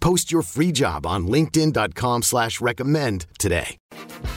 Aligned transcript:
Post 0.00 0.32
your 0.32 0.42
free 0.42 0.72
job 0.72 1.06
on 1.06 1.26
linkedin.com 1.26 2.22
slash 2.22 2.60
recommend 2.60 3.26
today. 3.38 3.76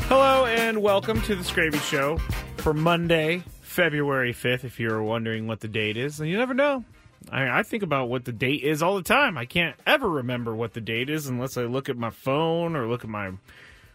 Hello 0.08 0.46
and 0.46 0.82
welcome 0.82 1.22
to 1.22 1.36
the 1.36 1.44
Skraby 1.44 1.82
Show 1.82 2.18
for 2.58 2.74
Monday, 2.74 3.44
February 3.62 4.34
5th, 4.34 4.66
if 4.66 4.80
you're 4.80 5.02
wondering 5.02 5.48
what 5.48 5.62
the 5.62 5.68
date 5.70 5.98
is. 5.98 6.20
And 6.20 6.30
you 6.30 6.38
never 6.38 6.54
know. 6.54 6.84
I, 7.32 7.60
I 7.60 7.64
think 7.64 7.84
about 7.84 8.10
what 8.10 8.26
the 8.26 8.34
date 8.34 8.64
is 8.64 8.84
all 8.84 8.96
the 8.96 9.04
time. 9.04 9.38
I 9.38 9.46
can't 9.46 9.78
ever 9.88 10.10
remember 10.10 10.54
what 10.54 10.74
the 10.74 10.82
date 10.82 11.10
is 11.10 11.28
unless 11.28 11.56
I 11.58 11.64
look 11.64 11.88
at 11.88 11.98
my 11.98 12.10
phone 12.10 12.76
or 12.76 12.88
look 12.88 13.04
at 13.04 13.10
my 13.10 13.32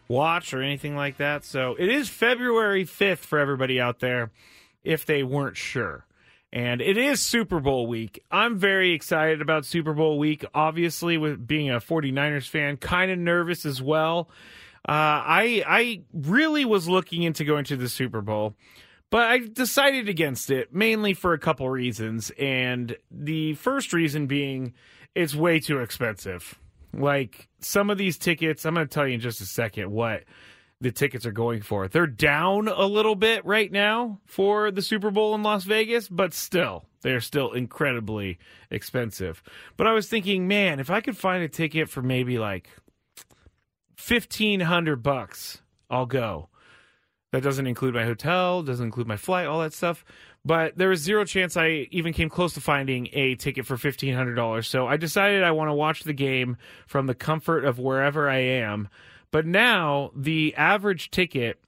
watch 0.09 0.55
or 0.55 0.63
anything 0.63 0.97
like 0.97 1.19
that. 1.19 1.45
So 1.45 1.77
it 1.79 1.91
is 1.91 2.09
February 2.09 2.87
5th 2.87 3.19
for 3.19 3.39
everybody 3.39 3.79
out 3.79 4.01
there 4.01 4.31
if 4.83 5.05
they 5.05 5.23
weren't 5.23 5.59
sure. 5.59 6.07
And 6.53 6.81
it 6.81 6.97
is 6.97 7.21
Super 7.21 7.61
Bowl 7.61 7.87
week. 7.87 8.25
I'm 8.31 8.59
very 8.59 8.93
excited 8.93 9.43
about 9.43 9.67
Super 9.67 9.93
Bowl 9.93 10.19
week. 10.19 10.45
Obviously, 10.55 11.19
with 11.19 11.47
being 11.47 11.71
a 11.71 11.79
49ers 11.79 12.49
fan, 12.49 12.79
kind 12.79 13.11
of 13.11 13.19
nervous 13.19 13.67
as 13.67 13.83
well. 13.83 14.31
Uh, 14.89 15.21
I 15.27 15.63
I 15.67 16.03
really 16.15 16.65
was 16.65 16.89
looking 16.89 17.23
into 17.23 17.45
going 17.45 17.65
to 17.67 17.77
the 17.77 17.89
Super 17.91 18.23
Bowl, 18.23 18.55
but 19.11 19.25
I 19.25 19.39
decided 19.39 20.09
against 20.09 20.51
it 20.51 20.75
mainly 20.75 21.13
for 21.13 21.35
a 21.35 21.39
couple 21.39 21.69
reasons. 21.69 22.31
And 22.39 22.97
the 23.11 23.55
first 23.55 23.93
reason 23.93 24.27
being 24.27 24.73
it's 25.15 25.35
way 25.35 25.61
too 25.61 25.81
expensive. 25.81 26.59
Like 26.95 27.49
some 27.61 27.91
of 27.91 27.99
these 27.99 28.17
tickets, 28.17 28.65
I'm 28.65 28.75
going 28.75 28.87
to 28.87 28.93
tell 28.93 29.07
you 29.07 29.15
in 29.15 29.21
just 29.21 29.43
a 29.43 29.47
second 29.47 29.91
what 29.91 30.25
the 30.81 30.93
tickets 30.93 31.27
are 31.27 31.33
going 31.33 31.61
for. 31.61 31.89
They're 31.89 32.07
down 32.07 32.69
a 32.69 32.87
little 32.87 33.17
bit 33.17 33.45
right 33.45 33.71
now 33.71 34.21
for 34.27 34.71
the 34.71 34.83
Super 34.83 35.11
Bowl 35.11 35.35
in 35.35 35.43
Las 35.43 35.65
Vegas, 35.65 36.09
but 36.09 36.33
still, 36.33 36.85
they're 37.03 37.21
still 37.21 37.53
incredibly 37.53 38.39
expensive. 38.71 39.43
But 39.77 39.87
I 39.87 39.93
was 39.93 40.09
thinking, 40.09 40.47
man, 40.47 40.79
if 40.79 40.91
I 40.91 41.01
could 41.01 41.17
find 41.17 41.43
a 41.43 41.49
ticket 41.49 41.89
for 41.89 42.03
maybe 42.03 42.39
like 42.39 42.69
1500 44.07 45.03
bucks, 45.03 45.63
I'll 45.91 46.07
go. 46.07 46.49
That 47.33 47.43
doesn't 47.43 47.67
include 47.67 47.95
my 47.95 48.05
hotel, 48.05 48.63
doesn't 48.63 48.87
include 48.87 49.07
my 49.07 49.17
flight, 49.17 49.47
all 49.47 49.61
that 49.61 49.75
stuff. 49.75 50.05
But 50.45 50.79
there 50.79 50.89
was 50.89 51.01
zero 51.01 51.25
chance 51.25 51.57
I 51.57 51.89
even 51.91 52.15
came 52.15 52.31
close 52.31 52.55
to 52.55 52.61
finding 52.61 53.09
a 53.13 53.35
ticket 53.35 53.67
for 53.67 53.77
$1,500. 53.77 54.65
So 54.65 54.87
I 54.87 54.97
decided 54.97 55.43
I 55.43 55.51
want 55.51 55.69
to 55.69 55.75
watch 55.75 56.05
the 56.05 56.15
game 56.15 56.57
from 56.87 57.07
the 57.07 57.15
comfort 57.15 57.65
of 57.65 57.79
wherever 57.79 58.31
I 58.31 58.39
am. 58.39 58.89
But 59.31 59.47
now 59.47 60.11
the 60.17 60.55
average 60.57 61.11
ticket 61.11 61.59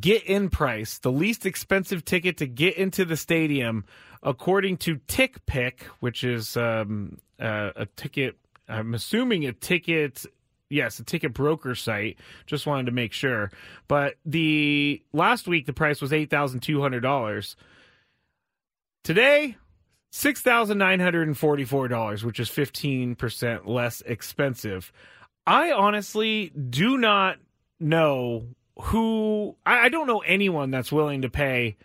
get 0.00 0.24
in 0.24 0.48
price, 0.48 0.98
the 0.98 1.12
least 1.12 1.44
expensive 1.44 2.04
ticket 2.04 2.38
to 2.38 2.46
get 2.46 2.76
into 2.76 3.04
the 3.04 3.16
stadium, 3.16 3.84
according 4.22 4.78
to 4.78 4.96
TickPick, 4.96 5.82
which 6.00 6.24
is 6.24 6.56
um, 6.56 7.18
uh, 7.38 7.70
a 7.76 7.86
ticket, 7.96 8.36
I'm 8.68 8.94
assuming 8.94 9.44
a 9.44 9.52
ticket 9.52 10.24
yes, 10.68 10.98
a 10.98 11.04
ticket 11.04 11.32
broker 11.32 11.74
site. 11.74 12.18
Just 12.46 12.66
wanted 12.66 12.86
to 12.86 12.92
make 12.92 13.12
sure. 13.12 13.50
But 13.88 14.16
the 14.24 15.02
last 15.12 15.46
week 15.46 15.66
the 15.66 15.72
price 15.72 16.00
was 16.00 16.12
eight 16.12 16.30
thousand 16.30 16.60
two 16.60 16.80
hundred 16.80 17.00
dollars. 17.00 17.56
Today, 19.04 19.56
six 20.10 20.40
thousand 20.40 20.78
nine 20.78 21.00
hundred 21.00 21.28
and 21.28 21.38
forty-four 21.38 21.88
dollars, 21.88 22.24
which 22.24 22.40
is 22.40 22.48
fifteen 22.48 23.14
percent 23.14 23.68
less 23.68 24.00
expensive. 24.02 24.92
I 25.46 25.72
honestly 25.72 26.50
do 26.50 26.98
not 26.98 27.36
know 27.78 28.46
who. 28.80 29.56
I, 29.64 29.86
I 29.86 29.88
don't 29.88 30.06
know 30.06 30.20
anyone 30.20 30.70
that's 30.70 30.90
willing 30.90 31.22
to 31.22 31.30
pay 31.30 31.76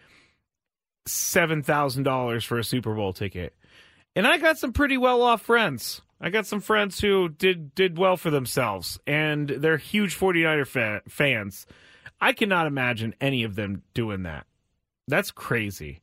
seven 1.06 1.64
thousand 1.64 2.04
dollars 2.04 2.44
for 2.44 2.58
a 2.58 2.64
Super 2.64 2.94
Bowl 2.96 3.14
ticket. 3.14 3.54
And 4.16 4.28
I 4.28 4.38
got 4.38 4.58
some 4.58 4.74
pretty 4.74 4.98
well 4.98 5.22
off 5.22 5.42
friends. 5.42 6.02
I 6.20 6.30
got 6.30 6.46
some 6.46 6.62
friends 6.62 7.00
who 7.00 7.30
did 7.30 7.74
did 7.74 7.98
well 7.98 8.18
for 8.18 8.30
themselves, 8.30 9.00
and 9.08 9.50
they're 9.50 9.78
huge 9.78 10.18
49er 10.18 10.68
fa- 10.68 11.02
fans. 11.08 11.66
I 12.20 12.34
cannot 12.34 12.68
imagine 12.68 13.16
any 13.20 13.44
of 13.44 13.56
them 13.56 13.82
doing 13.94 14.24
that. 14.24 14.46
That's 15.08 15.32
crazy. 15.32 16.02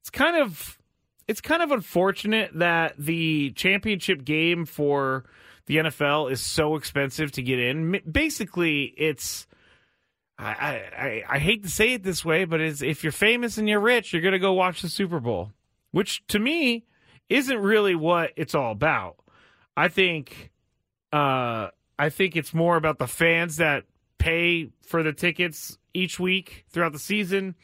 It's 0.00 0.10
kind 0.10 0.36
of 0.36 0.78
it's 1.26 1.42
kind 1.42 1.62
of 1.62 1.70
unfortunate 1.70 2.50
that 2.54 2.94
the 2.96 3.50
championship 3.50 4.24
game 4.24 4.64
for 4.64 5.24
the 5.68 5.76
NFL 5.76 6.32
is 6.32 6.40
so 6.40 6.76
expensive 6.76 7.30
to 7.32 7.42
get 7.42 7.58
in. 7.58 8.00
Basically, 8.10 8.84
it's 8.96 9.46
I, 10.38 10.50
I, 10.50 11.24
I 11.28 11.38
hate 11.38 11.62
to 11.64 11.68
say 11.68 11.92
it 11.92 12.02
this 12.02 12.24
way, 12.24 12.46
but 12.46 12.60
it's 12.60 12.80
if 12.80 13.04
you're 13.04 13.12
famous 13.12 13.58
and 13.58 13.68
you're 13.68 13.80
rich, 13.80 14.12
you're 14.12 14.22
gonna 14.22 14.38
go 14.38 14.54
watch 14.54 14.80
the 14.80 14.88
Super 14.88 15.20
Bowl, 15.20 15.52
which 15.90 16.26
to 16.28 16.38
me 16.38 16.86
isn't 17.28 17.58
really 17.58 17.94
what 17.94 18.32
it's 18.34 18.54
all 18.54 18.72
about. 18.72 19.16
I 19.76 19.88
think 19.88 20.50
uh, 21.12 21.68
I 21.98 22.08
think 22.08 22.34
it's 22.34 22.54
more 22.54 22.76
about 22.76 22.98
the 22.98 23.06
fans 23.06 23.56
that 23.56 23.84
pay 24.16 24.70
for 24.86 25.02
the 25.02 25.12
tickets 25.12 25.76
each 25.92 26.18
week 26.18 26.64
throughout 26.70 26.92
the 26.92 26.98
season, 26.98 27.56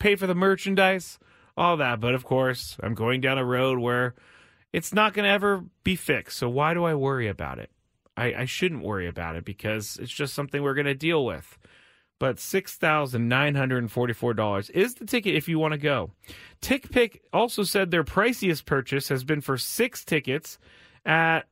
pay 0.00 0.16
for 0.16 0.26
the 0.26 0.34
merchandise, 0.34 1.20
all 1.56 1.76
that. 1.76 2.00
But 2.00 2.14
of 2.14 2.24
course, 2.24 2.76
I'm 2.82 2.94
going 2.94 3.20
down 3.20 3.38
a 3.38 3.44
road 3.44 3.78
where 3.78 4.14
it's 4.72 4.92
not 4.92 5.14
going 5.14 5.24
to 5.24 5.30
ever 5.30 5.64
be 5.84 5.96
fixed. 5.96 6.38
So 6.38 6.48
why 6.48 6.74
do 6.74 6.84
I 6.84 6.94
worry 6.94 7.28
about 7.28 7.58
it? 7.58 7.70
I, 8.16 8.34
I 8.34 8.44
shouldn't 8.44 8.82
worry 8.82 9.06
about 9.08 9.36
it 9.36 9.44
because 9.44 9.98
it's 10.00 10.12
just 10.12 10.34
something 10.34 10.62
we're 10.62 10.74
going 10.74 10.86
to 10.86 10.94
deal 10.94 11.24
with. 11.24 11.58
But 12.18 12.38
six 12.38 12.76
thousand 12.76 13.28
nine 13.28 13.56
hundred 13.56 13.78
and 13.78 13.90
forty-four 13.90 14.34
dollars 14.34 14.70
is 14.70 14.94
the 14.94 15.06
ticket 15.06 15.34
if 15.34 15.48
you 15.48 15.58
want 15.58 15.72
to 15.72 15.78
go. 15.78 16.12
TickPick 16.60 17.18
also 17.32 17.64
said 17.64 17.90
their 17.90 18.04
priciest 18.04 18.64
purchase 18.64 19.08
has 19.08 19.24
been 19.24 19.40
for 19.40 19.58
six 19.58 20.04
tickets 20.04 20.58
at 21.04 21.48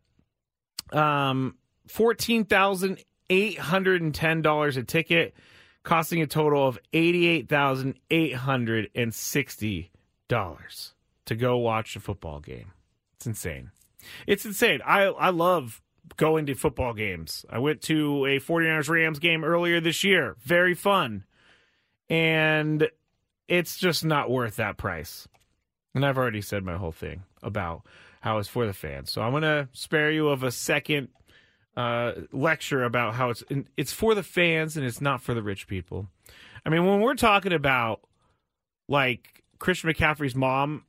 um, 0.92 1.56
fourteen 1.88 2.44
thousand 2.44 3.02
eight 3.30 3.58
hundred 3.58 4.00
and 4.00 4.14
ten 4.14 4.42
dollars 4.42 4.76
a 4.76 4.84
ticket, 4.84 5.34
costing 5.82 6.22
a 6.22 6.26
total 6.28 6.68
of 6.68 6.78
eighty-eight 6.92 7.48
thousand 7.48 7.94
eight 8.12 8.36
hundred 8.36 8.90
and 8.94 9.12
sixty 9.12 9.90
dollars 10.28 10.94
to 11.24 11.34
go 11.34 11.56
watch 11.56 11.96
a 11.96 12.00
football 12.00 12.38
game. 12.38 12.70
It's 13.20 13.26
insane. 13.26 13.70
It's 14.26 14.46
insane. 14.46 14.80
I 14.82 15.02
I 15.02 15.28
love 15.28 15.82
going 16.16 16.46
to 16.46 16.54
football 16.54 16.94
games. 16.94 17.44
I 17.50 17.58
went 17.58 17.82
to 17.82 18.24
a 18.24 18.40
49ers 18.40 18.88
Rams 18.88 19.18
game 19.18 19.44
earlier 19.44 19.78
this 19.78 20.02
year. 20.02 20.36
Very 20.42 20.72
fun. 20.72 21.24
And 22.08 22.88
it's 23.46 23.76
just 23.76 24.06
not 24.06 24.30
worth 24.30 24.56
that 24.56 24.78
price. 24.78 25.28
And 25.94 26.06
I've 26.06 26.16
already 26.16 26.40
said 26.40 26.64
my 26.64 26.78
whole 26.78 26.92
thing 26.92 27.24
about 27.42 27.82
how 28.22 28.38
it's 28.38 28.48
for 28.48 28.66
the 28.66 28.72
fans. 28.72 29.12
So 29.12 29.20
I'm 29.20 29.32
going 29.32 29.42
to 29.42 29.68
spare 29.74 30.10
you 30.10 30.28
of 30.28 30.42
a 30.42 30.50
second 30.50 31.08
uh, 31.76 32.12
lecture 32.32 32.84
about 32.84 33.16
how 33.16 33.28
it's 33.28 33.44
it's 33.76 33.92
for 33.92 34.14
the 34.14 34.22
fans 34.22 34.78
and 34.78 34.86
it's 34.86 35.02
not 35.02 35.20
for 35.20 35.34
the 35.34 35.42
rich 35.42 35.66
people. 35.66 36.08
I 36.64 36.70
mean, 36.70 36.86
when 36.86 37.00
we're 37.00 37.16
talking 37.16 37.52
about 37.52 38.00
like 38.88 39.44
Christian 39.58 39.92
McCaffrey's 39.92 40.34
mom 40.34 40.84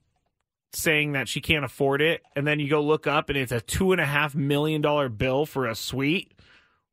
saying 0.73 1.13
that 1.13 1.27
she 1.27 1.41
can't 1.41 1.65
afford 1.65 2.01
it, 2.01 2.21
and 2.35 2.47
then 2.47 2.59
you 2.59 2.69
go 2.69 2.81
look 2.81 3.07
up 3.07 3.29
and 3.29 3.37
it's 3.37 3.51
a 3.51 3.61
two 3.61 3.91
and 3.91 4.01
a 4.01 4.05
half 4.05 4.35
million 4.35 4.81
dollar 4.81 5.09
bill 5.09 5.45
for 5.45 5.67
a 5.67 5.75
suite. 5.75 6.33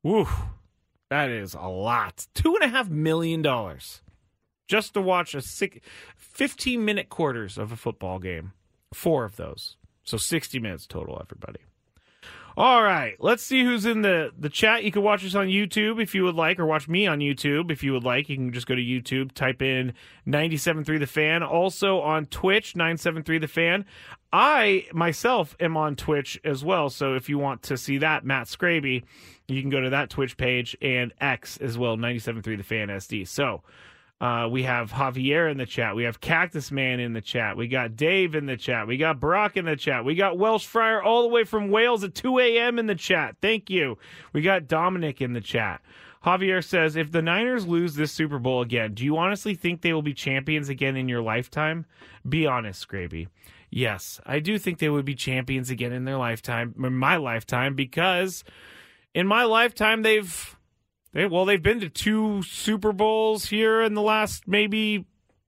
Woo, 0.02 0.28
that 1.10 1.30
is 1.30 1.54
a 1.54 1.69
lot. 1.69 2.26
Two 2.34 2.54
and 2.54 2.64
a 2.64 2.69
half 2.69 2.88
million 2.88 3.42
dollars 3.42 4.02
just 4.69 4.94
to 4.94 5.00
watch 5.00 5.34
a 5.34 5.40
six, 5.40 5.78
15 6.16 6.84
minute 6.84 7.08
quarters 7.08 7.58
of 7.58 7.72
a 7.72 7.76
football 7.76 8.19
game. 8.19 8.52
Four 8.92 9.25
of 9.25 9.36
those. 9.36 9.76
So 10.04 10.16
60 10.16 10.58
minutes 10.60 10.86
total, 10.86 11.20
everybody. 11.20 11.60
All 12.56 12.83
right, 12.83 13.15
let's 13.21 13.43
see 13.43 13.62
who's 13.62 13.87
in 13.87 14.03
the 14.03 14.33
the 14.37 14.49
chat. 14.49 14.83
You 14.83 14.91
can 14.91 15.03
watch 15.03 15.25
us 15.25 15.35
on 15.35 15.47
YouTube 15.47 16.03
if 16.03 16.15
you 16.15 16.25
would 16.25 16.35
like, 16.35 16.59
or 16.59 16.67
watch 16.67 16.89
me 16.89 17.06
on 17.06 17.21
YouTube 17.21 17.71
if 17.71 17.85
you 17.85 17.93
would 17.93 18.03
like. 18.05 18.29
You 18.29 18.37
can 18.37 18.53
just 18.53 18.67
go 18.67 18.75
to 18.75 18.83
YouTube, 18.83 19.33
type 19.33 19.62
in 19.62 19.93
97.3 20.27 20.99
The 20.99 21.06
Fan. 21.06 21.43
Also 21.43 22.00
on 22.00 22.27
Twitch, 22.27 22.75
973 22.75 23.39
The 23.39 23.49
Fan. 23.49 23.85
I 24.33 24.87
myself 24.93 25.56
am 25.61 25.77
on 25.77 25.97
Twitch 25.97 26.39
as 26.45 26.65
well, 26.65 26.91
so 26.91 27.15
if 27.15 27.29
you 27.29 27.39
want 27.39 27.62
to 27.65 27.77
see 27.77 27.99
that, 27.99 28.25
Matt 28.25 28.47
Skraby, 28.49 29.05
you 29.47 29.61
can 29.61 29.71
go 29.71 29.81
to 29.81 29.91
that 29.91 30.11
Twitch 30.11 30.37
page 30.37 30.77
and 30.83 31.12
X 31.21 31.56
as 31.59 31.79
well, 31.79 31.97
97.3 31.97 32.56
The 32.56 32.62
Fan 32.62 32.89
SD. 32.89 33.27
So 33.29 33.62
uh, 34.20 34.49
we 34.50 34.65
have 34.65 34.91
Javier 34.91 35.50
in 35.50 35.59
the 35.59 35.67
chat. 35.67 35.94
We 35.94 36.05
have 36.05 36.20
Cactus 36.20 36.73
Man 36.73 36.99
in 36.99 37.12
the 37.12 37.20
chat. 37.20 37.56
We 37.56 37.69
got 37.69 37.94
Dave 37.94 38.35
in 38.35 38.47
the 38.47 38.56
chat. 38.56 38.88
We 38.88 38.97
got 38.97 39.20
Brock 39.20 39.56
in 39.56 39.65
the 39.65 39.76
chat. 39.76 40.05
We 40.05 40.17
got 40.17 40.37
Welsh 40.37 40.67
Fryer 40.67 41.00
all 41.00 41.23
the 41.23 41.29
way 41.29 41.44
from 41.44 41.70
Wales 41.70 42.03
at 42.03 42.15
2 42.15 42.41
a.m. 42.41 42.79
in 42.79 42.87
the 42.87 42.97
chat. 42.97 43.37
Thank 43.41 43.70
you. 43.70 43.97
We 44.32 44.43
got 44.43 44.67
Dominic 44.67 45.20
in 45.20 45.35
the 45.35 45.41
chat. 45.41 45.81
Javier 46.25 46.65
says, 46.65 46.97
if 46.97 47.12
the 47.12 47.23
Niners 47.23 47.67
lose 47.67 47.94
this 47.94 48.11
Super 48.11 48.41
Bowl 48.41 48.61
again, 48.61 48.93
do 48.93 49.05
you 49.05 49.17
honestly 49.17 49.55
think 49.55 49.82
they 49.82 49.93
will 49.93 50.03
be 50.03 50.15
champions 50.15 50.69
again 50.69 50.97
in 50.97 51.09
your 51.09 51.23
lifetime? 51.23 51.87
Be 52.29 52.44
honest, 52.44 52.88
Skraby. 52.88 53.29
Yes, 53.71 54.21
I 54.26 54.41
do 54.41 54.59
think 54.59 54.79
they 54.79 54.88
would 54.88 55.05
be 55.05 55.14
champions 55.14 55.71
again 55.71 55.93
in 55.93 56.06
their 56.06 56.17
lifetime, 56.17 56.75
in 56.82 56.94
my 56.94 57.17
lifetime, 57.17 57.75
because 57.75 58.43
in 59.14 59.26
my 59.26 59.44
lifetime 59.44 60.03
they've 60.03 60.57
they, 61.19 61.26
well, 61.26 61.44
they've 61.44 61.62
been 61.62 61.81
to 61.81 61.88
two 61.88 62.44
Super 62.44 62.93
Bowls 62.93 63.47
here 63.47 63.82
in 63.82 63.94
the 63.94 64.03
last 64.03 64.47
maybe 64.47 65.05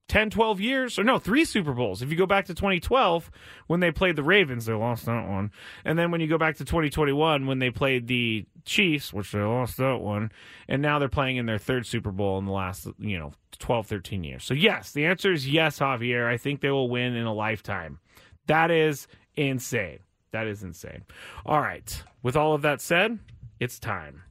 10, 0.09 0.31
12 0.31 0.61
years. 0.61 0.99
Or 0.99 1.05
no, 1.05 1.21
three 1.21 1.45
Super 1.45 1.73
Bowls. 1.73 2.03
If 2.03 2.11
you 2.11 2.17
go 2.17 2.27
back 2.27 2.47
to 2.47 2.55
2012, 2.55 3.31
when 3.69 3.79
they 3.79 3.93
played 3.93 4.17
the 4.17 4.25
Ravens, 4.25 4.67
they 4.67 4.73
lost 4.73 5.07
that 5.07 5.29
one. 5.29 5.53
And 5.85 5.97
then 5.97 6.11
when 6.11 6.21
you 6.21 6.27
go 6.27 6.39
back 6.39 6.57
to 6.57 6.65
2021, 6.65 7.47
when 7.47 7.61
they 7.61 7.71
played 7.71 8.09
the 8.09 8.47
Chiefs, 8.65 9.13
which 9.13 9.31
they 9.31 9.39
lost 9.39 9.77
that 9.77 10.01
one. 10.01 10.33
And 10.67 10.83
now 10.83 10.99
they're 10.99 11.09
playing 11.09 11.37
in 11.37 11.47
their 11.47 11.59
third 11.59 11.87
Super 11.87 12.11
Bowl 12.11 12.39
in 12.39 12.47
the 12.47 12.53
last, 12.53 12.89
you 12.99 13.21
know, 13.21 13.33
12, 13.61 13.87
13 13.87 14.25
years. 14.25 14.43
So, 14.43 14.55
yes, 14.55 14.91
the 14.91 15.07
answer 15.07 15.33
is 15.33 15.49
yes, 15.49 15.79
Javier. 15.79 16.27
I 16.27 16.37
think 16.37 16.63
they 16.63 16.71
will 16.71 16.91
win 16.91 17.15
in 17.15 17.27
a 17.27 17.33
lifetime. 17.33 18.01
That 18.49 18.73
is 18.73 19.07
insane. 19.37 20.01
That 20.33 20.49
is 20.49 20.65
insane. 20.65 21.05
All 21.47 21.61
right. 21.61 22.03
With 22.25 22.37
all 22.37 22.55
of 22.55 22.63
that 22.63 22.81
said, 22.81 23.21
it's 23.61 23.79
time. 23.79 24.23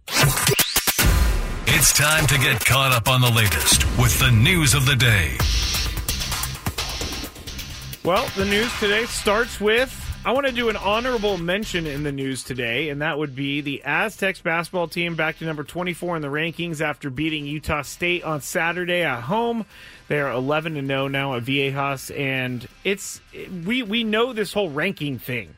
It's 1.71 1.93
time 1.93 2.25
to 2.25 2.37
get 2.39 2.65
caught 2.65 2.91
up 2.91 3.07
on 3.07 3.21
the 3.21 3.29
latest 3.29 3.85
with 3.99 4.17
the 4.19 4.31
news 4.31 4.73
of 4.73 4.87
the 4.87 4.95
day. 4.95 5.37
Well, 8.03 8.27
the 8.35 8.45
news 8.45 8.71
today 8.79 9.05
starts 9.05 9.61
with 9.61 9.93
I 10.25 10.31
want 10.31 10.47
to 10.47 10.51
do 10.51 10.69
an 10.69 10.75
honorable 10.77 11.37
mention 11.37 11.85
in 11.85 12.01
the 12.01 12.11
news 12.11 12.43
today, 12.43 12.89
and 12.89 13.03
that 13.03 13.19
would 13.19 13.35
be 13.35 13.61
the 13.61 13.83
Aztecs 13.85 14.41
basketball 14.41 14.87
team 14.87 15.15
back 15.15 15.37
to 15.37 15.45
number 15.45 15.63
24 15.63 16.15
in 16.15 16.21
the 16.23 16.27
rankings 16.27 16.81
after 16.81 17.11
beating 17.11 17.45
Utah 17.45 17.83
State 17.83 18.23
on 18.23 18.41
Saturday 18.41 19.03
at 19.03 19.21
home. 19.21 19.63
They 20.07 20.19
are 20.19 20.31
11 20.31 20.73
to 20.73 20.85
0 20.85 21.07
now 21.07 21.35
at 21.35 21.43
Viejas, 21.43 22.09
and 22.17 22.67
it's 22.83 23.21
we 23.65 23.83
we 23.83 24.03
know 24.03 24.33
this 24.33 24.53
whole 24.53 24.71
ranking 24.71 25.19
thing. 25.19 25.53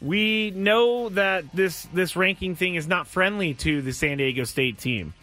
We 0.00 0.52
know 0.52 1.08
that 1.08 1.46
this 1.52 1.88
this 1.92 2.14
ranking 2.14 2.54
thing 2.54 2.76
is 2.76 2.86
not 2.86 3.08
friendly 3.08 3.54
to 3.54 3.82
the 3.82 3.92
San 3.92 4.18
Diego 4.18 4.44
State 4.44 4.78
team. 4.78 5.14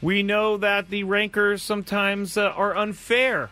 We 0.00 0.22
know 0.22 0.56
that 0.58 0.90
the 0.90 1.04
rankers 1.04 1.62
sometimes 1.62 2.36
uh, 2.36 2.50
are 2.50 2.76
unfair 2.76 3.50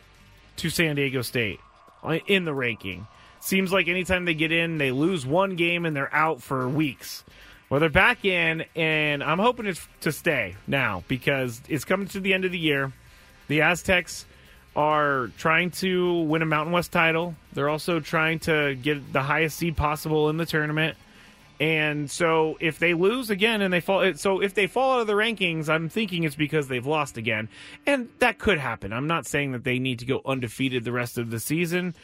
to 0.56 0.70
San 0.70 0.96
Diego 0.96 1.22
State 1.22 1.60
uh, 2.04 2.18
in 2.26 2.44
the 2.44 2.54
ranking. 2.54 3.06
Seems 3.40 3.72
like 3.72 3.88
anytime 3.88 4.24
they 4.24 4.34
get 4.34 4.52
in, 4.52 4.78
they 4.78 4.90
lose 4.90 5.26
one 5.26 5.56
game 5.56 5.86
and 5.86 5.94
they're 5.94 6.14
out 6.14 6.42
for 6.42 6.68
weeks. 6.68 7.24
Well, 7.68 7.80
they're 7.80 7.88
back 7.88 8.24
in, 8.24 8.64
and 8.76 9.24
I'm 9.24 9.40
hoping 9.40 9.66
it's 9.66 9.86
to 10.02 10.12
stay 10.12 10.54
now 10.68 11.02
because 11.08 11.60
it's 11.68 11.84
coming 11.84 12.06
to 12.08 12.20
the 12.20 12.32
end 12.32 12.44
of 12.44 12.52
the 12.52 12.58
year. 12.58 12.92
The 13.48 13.62
Aztecs 13.62 14.24
are 14.76 15.30
trying 15.38 15.70
to 15.72 16.20
win 16.22 16.42
a 16.42 16.46
Mountain 16.46 16.72
West 16.72 16.92
title. 16.92 17.34
They're 17.54 17.68
also 17.68 17.98
trying 17.98 18.38
to 18.40 18.76
get 18.76 19.12
the 19.12 19.22
highest 19.22 19.58
seed 19.58 19.76
possible 19.76 20.28
in 20.28 20.36
the 20.36 20.46
tournament. 20.46 20.96
And 21.58 22.10
so 22.10 22.58
if 22.60 22.78
they 22.78 22.92
lose 22.92 23.30
again 23.30 23.62
and 23.62 23.72
they 23.72 23.80
fall, 23.80 24.12
so 24.14 24.40
if 24.40 24.52
they 24.52 24.66
fall 24.66 24.94
out 24.94 25.00
of 25.00 25.06
the 25.06 25.14
rankings, 25.14 25.68
I'm 25.68 25.88
thinking 25.88 26.24
it's 26.24 26.36
because 26.36 26.68
they've 26.68 26.86
lost 26.86 27.16
again. 27.16 27.48
And 27.86 28.08
that 28.18 28.38
could 28.38 28.58
happen. 28.58 28.92
I'm 28.92 29.06
not 29.06 29.26
saying 29.26 29.52
that 29.52 29.64
they 29.64 29.78
need 29.78 30.00
to 30.00 30.04
go 30.04 30.20
undefeated 30.26 30.84
the 30.84 30.92
rest 30.92 31.16
of 31.16 31.30
the 31.30 31.40
season, 31.40 31.94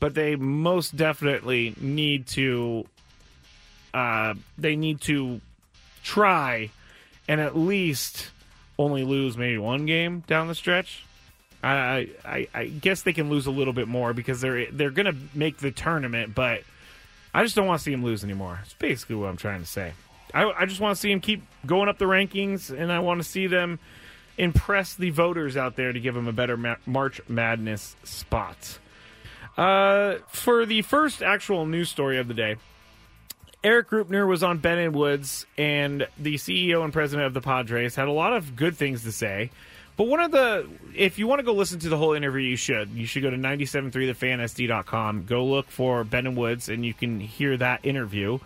but 0.00 0.14
they 0.14 0.36
most 0.36 0.96
definitely 0.96 1.74
need 1.78 2.26
to, 2.28 2.86
uh, 3.92 4.34
they 4.56 4.76
need 4.76 5.02
to 5.02 5.42
try 6.02 6.70
and 7.28 7.40
at 7.40 7.56
least 7.56 8.30
only 8.78 9.04
lose 9.04 9.36
maybe 9.36 9.58
one 9.58 9.84
game 9.84 10.24
down 10.26 10.48
the 10.48 10.54
stretch. 10.54 11.04
I, 11.62 12.08
I, 12.24 12.48
I 12.52 12.66
guess 12.66 13.02
they 13.02 13.12
can 13.12 13.30
lose 13.30 13.46
a 13.46 13.50
little 13.50 13.72
bit 13.72 13.86
more 13.86 14.12
because 14.12 14.40
they're 14.40 14.66
they're 14.72 14.90
gonna 14.90 15.14
make 15.32 15.58
the 15.58 15.70
tournament, 15.70 16.34
but 16.34 16.62
I 17.34 17.42
just 17.42 17.56
don't 17.56 17.66
want 17.66 17.78
to 17.78 17.84
see 17.84 17.92
him 17.92 18.04
lose 18.04 18.24
anymore. 18.24 18.60
It's 18.62 18.74
basically 18.74 19.16
what 19.16 19.28
I'm 19.28 19.36
trying 19.36 19.60
to 19.60 19.66
say. 19.66 19.92
I, 20.34 20.50
I 20.50 20.66
just 20.66 20.80
want 20.80 20.96
to 20.96 21.00
see 21.00 21.10
him 21.10 21.20
keep 21.20 21.42
going 21.66 21.88
up 21.88 21.98
the 21.98 22.04
rankings, 22.04 22.70
and 22.76 22.92
I 22.92 23.00
want 23.00 23.22
to 23.22 23.28
see 23.28 23.46
them 23.46 23.78
impress 24.38 24.94
the 24.94 25.10
voters 25.10 25.56
out 25.56 25.76
there 25.76 25.92
to 25.92 26.00
give 26.00 26.16
him 26.16 26.26
a 26.26 26.32
better 26.32 26.56
Ma- 26.56 26.76
March 26.86 27.20
Madness 27.28 27.96
spot. 28.04 28.78
Uh, 29.56 30.16
for 30.28 30.64
the 30.64 30.82
first 30.82 31.22
actual 31.22 31.66
news 31.66 31.90
story 31.90 32.18
of 32.18 32.28
the 32.28 32.34
day, 32.34 32.56
Erik 33.62 33.90
Greupner 33.90 34.26
was 34.26 34.42
on 34.42 34.58
Ben 34.58 34.78
and 34.78 34.94
Woods, 34.94 35.46
and 35.56 36.08
the 36.18 36.34
CEO 36.34 36.82
and 36.82 36.92
president 36.92 37.26
of 37.26 37.34
the 37.34 37.40
Padres 37.40 37.94
had 37.94 38.08
a 38.08 38.12
lot 38.12 38.32
of 38.32 38.56
good 38.56 38.76
things 38.76 39.04
to 39.04 39.12
say. 39.12 39.50
But 39.96 40.04
one 40.04 40.20
of 40.20 40.30
the, 40.30 40.68
if 40.94 41.18
you 41.18 41.26
want 41.26 41.40
to 41.40 41.42
go 41.42 41.52
listen 41.52 41.78
to 41.80 41.88
the 41.88 41.98
whole 41.98 42.14
interview, 42.14 42.40
you 42.42 42.56
should. 42.56 42.90
You 42.90 43.06
should 43.06 43.22
go 43.22 43.30
to 43.30 43.36
973thefansd.com. 43.36 45.24
Go 45.24 45.44
look 45.44 45.68
for 45.68 46.02
Ben 46.04 46.26
and 46.26 46.36
Woods, 46.36 46.68
and 46.68 46.84
you 46.84 46.94
can 46.94 47.20
hear 47.20 47.56
that 47.58 47.84
interview. 47.84 48.38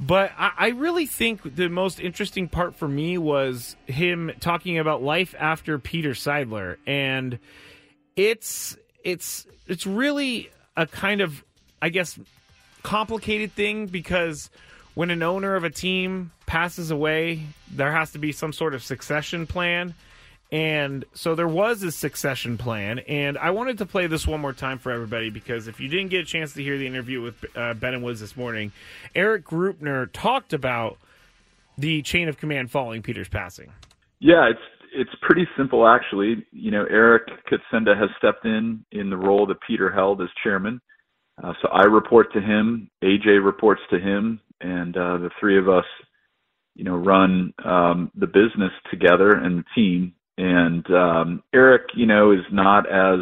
But 0.00 0.32
I, 0.36 0.52
I 0.56 0.68
really 0.68 1.06
think 1.06 1.56
the 1.56 1.68
most 1.68 2.00
interesting 2.00 2.48
part 2.48 2.74
for 2.74 2.88
me 2.88 3.18
was 3.18 3.76
him 3.86 4.32
talking 4.40 4.78
about 4.78 5.02
life 5.02 5.34
after 5.38 5.78
Peter 5.78 6.10
Seidler, 6.10 6.76
and 6.86 7.38
it's 8.16 8.76
it's 9.04 9.46
it's 9.66 9.86
really 9.86 10.50
a 10.76 10.86
kind 10.86 11.20
of, 11.20 11.44
I 11.82 11.90
guess, 11.90 12.18
complicated 12.82 13.52
thing 13.52 13.86
because 13.86 14.50
when 14.94 15.10
an 15.10 15.22
owner 15.22 15.54
of 15.54 15.64
a 15.64 15.70
team 15.70 16.32
passes 16.46 16.90
away, 16.90 17.44
there 17.70 17.92
has 17.92 18.12
to 18.12 18.18
be 18.18 18.32
some 18.32 18.52
sort 18.52 18.74
of 18.74 18.82
succession 18.82 19.46
plan 19.46 19.94
and 20.52 21.04
so 21.14 21.34
there 21.34 21.48
was 21.48 21.82
a 21.82 21.92
succession 21.92 22.58
plan, 22.58 22.98
and 23.00 23.38
I 23.38 23.50
wanted 23.50 23.78
to 23.78 23.86
play 23.86 24.06
this 24.06 24.26
one 24.26 24.40
more 24.40 24.52
time 24.52 24.78
for 24.78 24.90
everybody 24.90 25.30
because 25.30 25.68
if 25.68 25.78
you 25.78 25.88
didn't 25.88 26.08
get 26.08 26.22
a 26.22 26.24
chance 26.24 26.54
to 26.54 26.62
hear 26.62 26.76
the 26.76 26.86
interview 26.86 27.22
with 27.22 27.44
uh, 27.56 27.74
Ben 27.74 27.94
and 27.94 28.02
Woods 28.02 28.20
this 28.20 28.36
morning, 28.36 28.72
Erik 29.14 29.44
Greupner 29.44 30.10
talked 30.12 30.52
about 30.52 30.98
the 31.78 32.02
chain 32.02 32.28
of 32.28 32.36
command 32.36 32.70
following 32.70 33.02
Peter's 33.02 33.28
passing. 33.28 33.72
Yeah, 34.18 34.50
it's 34.50 34.60
it's 34.92 35.10
pretty 35.22 35.46
simple 35.56 35.86
actually. 35.86 36.44
You 36.52 36.70
know, 36.70 36.84
Eric 36.90 37.28
Kutsenda 37.50 37.96
has 37.96 38.10
stepped 38.18 38.44
in 38.44 38.84
in 38.92 39.10
the 39.10 39.16
role 39.16 39.46
that 39.46 39.58
Peter 39.66 39.90
held 39.90 40.20
as 40.20 40.28
chairman. 40.42 40.80
Uh, 41.42 41.52
so 41.62 41.68
I 41.68 41.84
report 41.84 42.32
to 42.34 42.40
him, 42.40 42.90
AJ 43.02 43.44
reports 43.44 43.80
to 43.90 43.98
him, 43.98 44.40
and 44.60 44.96
uh, 44.96 45.18
the 45.18 45.30
three 45.40 45.58
of 45.58 45.68
us, 45.68 45.86
you 46.74 46.84
know, 46.84 46.96
run 46.96 47.54
um, 47.64 48.10
the 48.14 48.26
business 48.26 48.72
together 48.90 49.30
and 49.30 49.58
the 49.58 49.64
team. 49.74 50.14
And 50.40 50.90
um, 50.90 51.42
Erik, 51.52 51.82
you 51.94 52.06
know, 52.06 52.32
is 52.32 52.46
not 52.50 52.90
as 52.90 53.20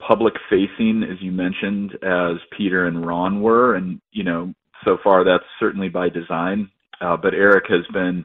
public 0.00 0.32
facing 0.48 1.02
as 1.02 1.20
you 1.20 1.30
mentioned 1.30 1.92
as 2.02 2.38
Peter 2.56 2.86
and 2.86 3.06
Ron 3.06 3.42
were, 3.42 3.74
and 3.74 4.00
you 4.12 4.24
know, 4.24 4.54
so 4.82 4.96
far 5.04 5.24
that's 5.24 5.44
certainly 5.60 5.90
by 5.90 6.08
design. 6.08 6.70
Uh, 7.02 7.18
but 7.18 7.34
Eric 7.34 7.64
has 7.68 7.84
been 7.92 8.24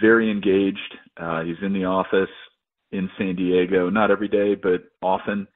very 0.00 0.32
engaged. 0.32 0.96
Uh, 1.16 1.42
he's 1.42 1.62
in 1.62 1.72
the 1.72 1.84
office 1.84 2.30
in 2.90 3.08
San 3.16 3.36
Diego, 3.36 3.88
not 3.88 4.10
every 4.10 4.28
day, 4.28 4.56
but 4.56 4.82
often. 5.00 5.46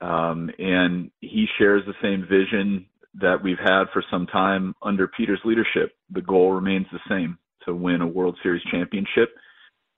Um, 0.00 0.50
and 0.58 1.10
he 1.20 1.46
shares 1.58 1.82
the 1.86 1.94
same 2.00 2.22
vision 2.22 2.86
that 3.20 3.42
we've 3.42 3.58
had 3.58 3.84
for 3.92 4.02
some 4.10 4.26
time 4.26 4.74
under 4.82 5.08
Peter's 5.08 5.40
leadership. 5.44 5.92
The 6.10 6.22
goal 6.22 6.52
remains 6.52 6.86
the 6.90 7.00
same 7.06 7.36
to 7.66 7.74
win 7.74 8.00
a 8.00 8.06
World 8.06 8.38
Series 8.42 8.62
championship 8.70 9.36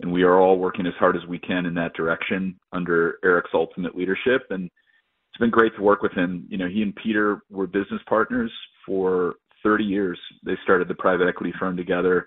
and 0.01 0.13
we 0.13 0.23
are 0.23 0.41
all 0.41 0.59
working 0.59 0.87
as 0.87 0.95
hard 0.99 1.17
as 1.17 1.27
we 1.29 1.39
can 1.39 1.67
in 1.67 1.75
that 1.75 1.95
direction 1.95 2.59
under 2.73 3.19
Eric's 3.25 3.51
ultimate 3.55 3.97
leadership. 3.97 4.43
And 4.51 4.65
it's 4.65 5.41
been 5.41 5.51
great 5.51 5.75
to 5.77 5.83
work 5.83 6.03
with 6.03 6.13
him. 6.13 6.47
You 6.49 6.59
know, 6.59 6.69
he 6.69 6.83
and 6.83 6.95
Peter 6.97 7.43
were 7.51 7.67
business 7.67 8.01
partners 8.09 8.53
for 8.87 9.35
30 9.63 9.85
years. 9.85 10.19
They 10.45 10.55
started 10.63 10.89
the 10.89 10.95
private 10.95 11.29
equity 11.29 11.53
firm 11.59 11.77
together. 11.77 12.27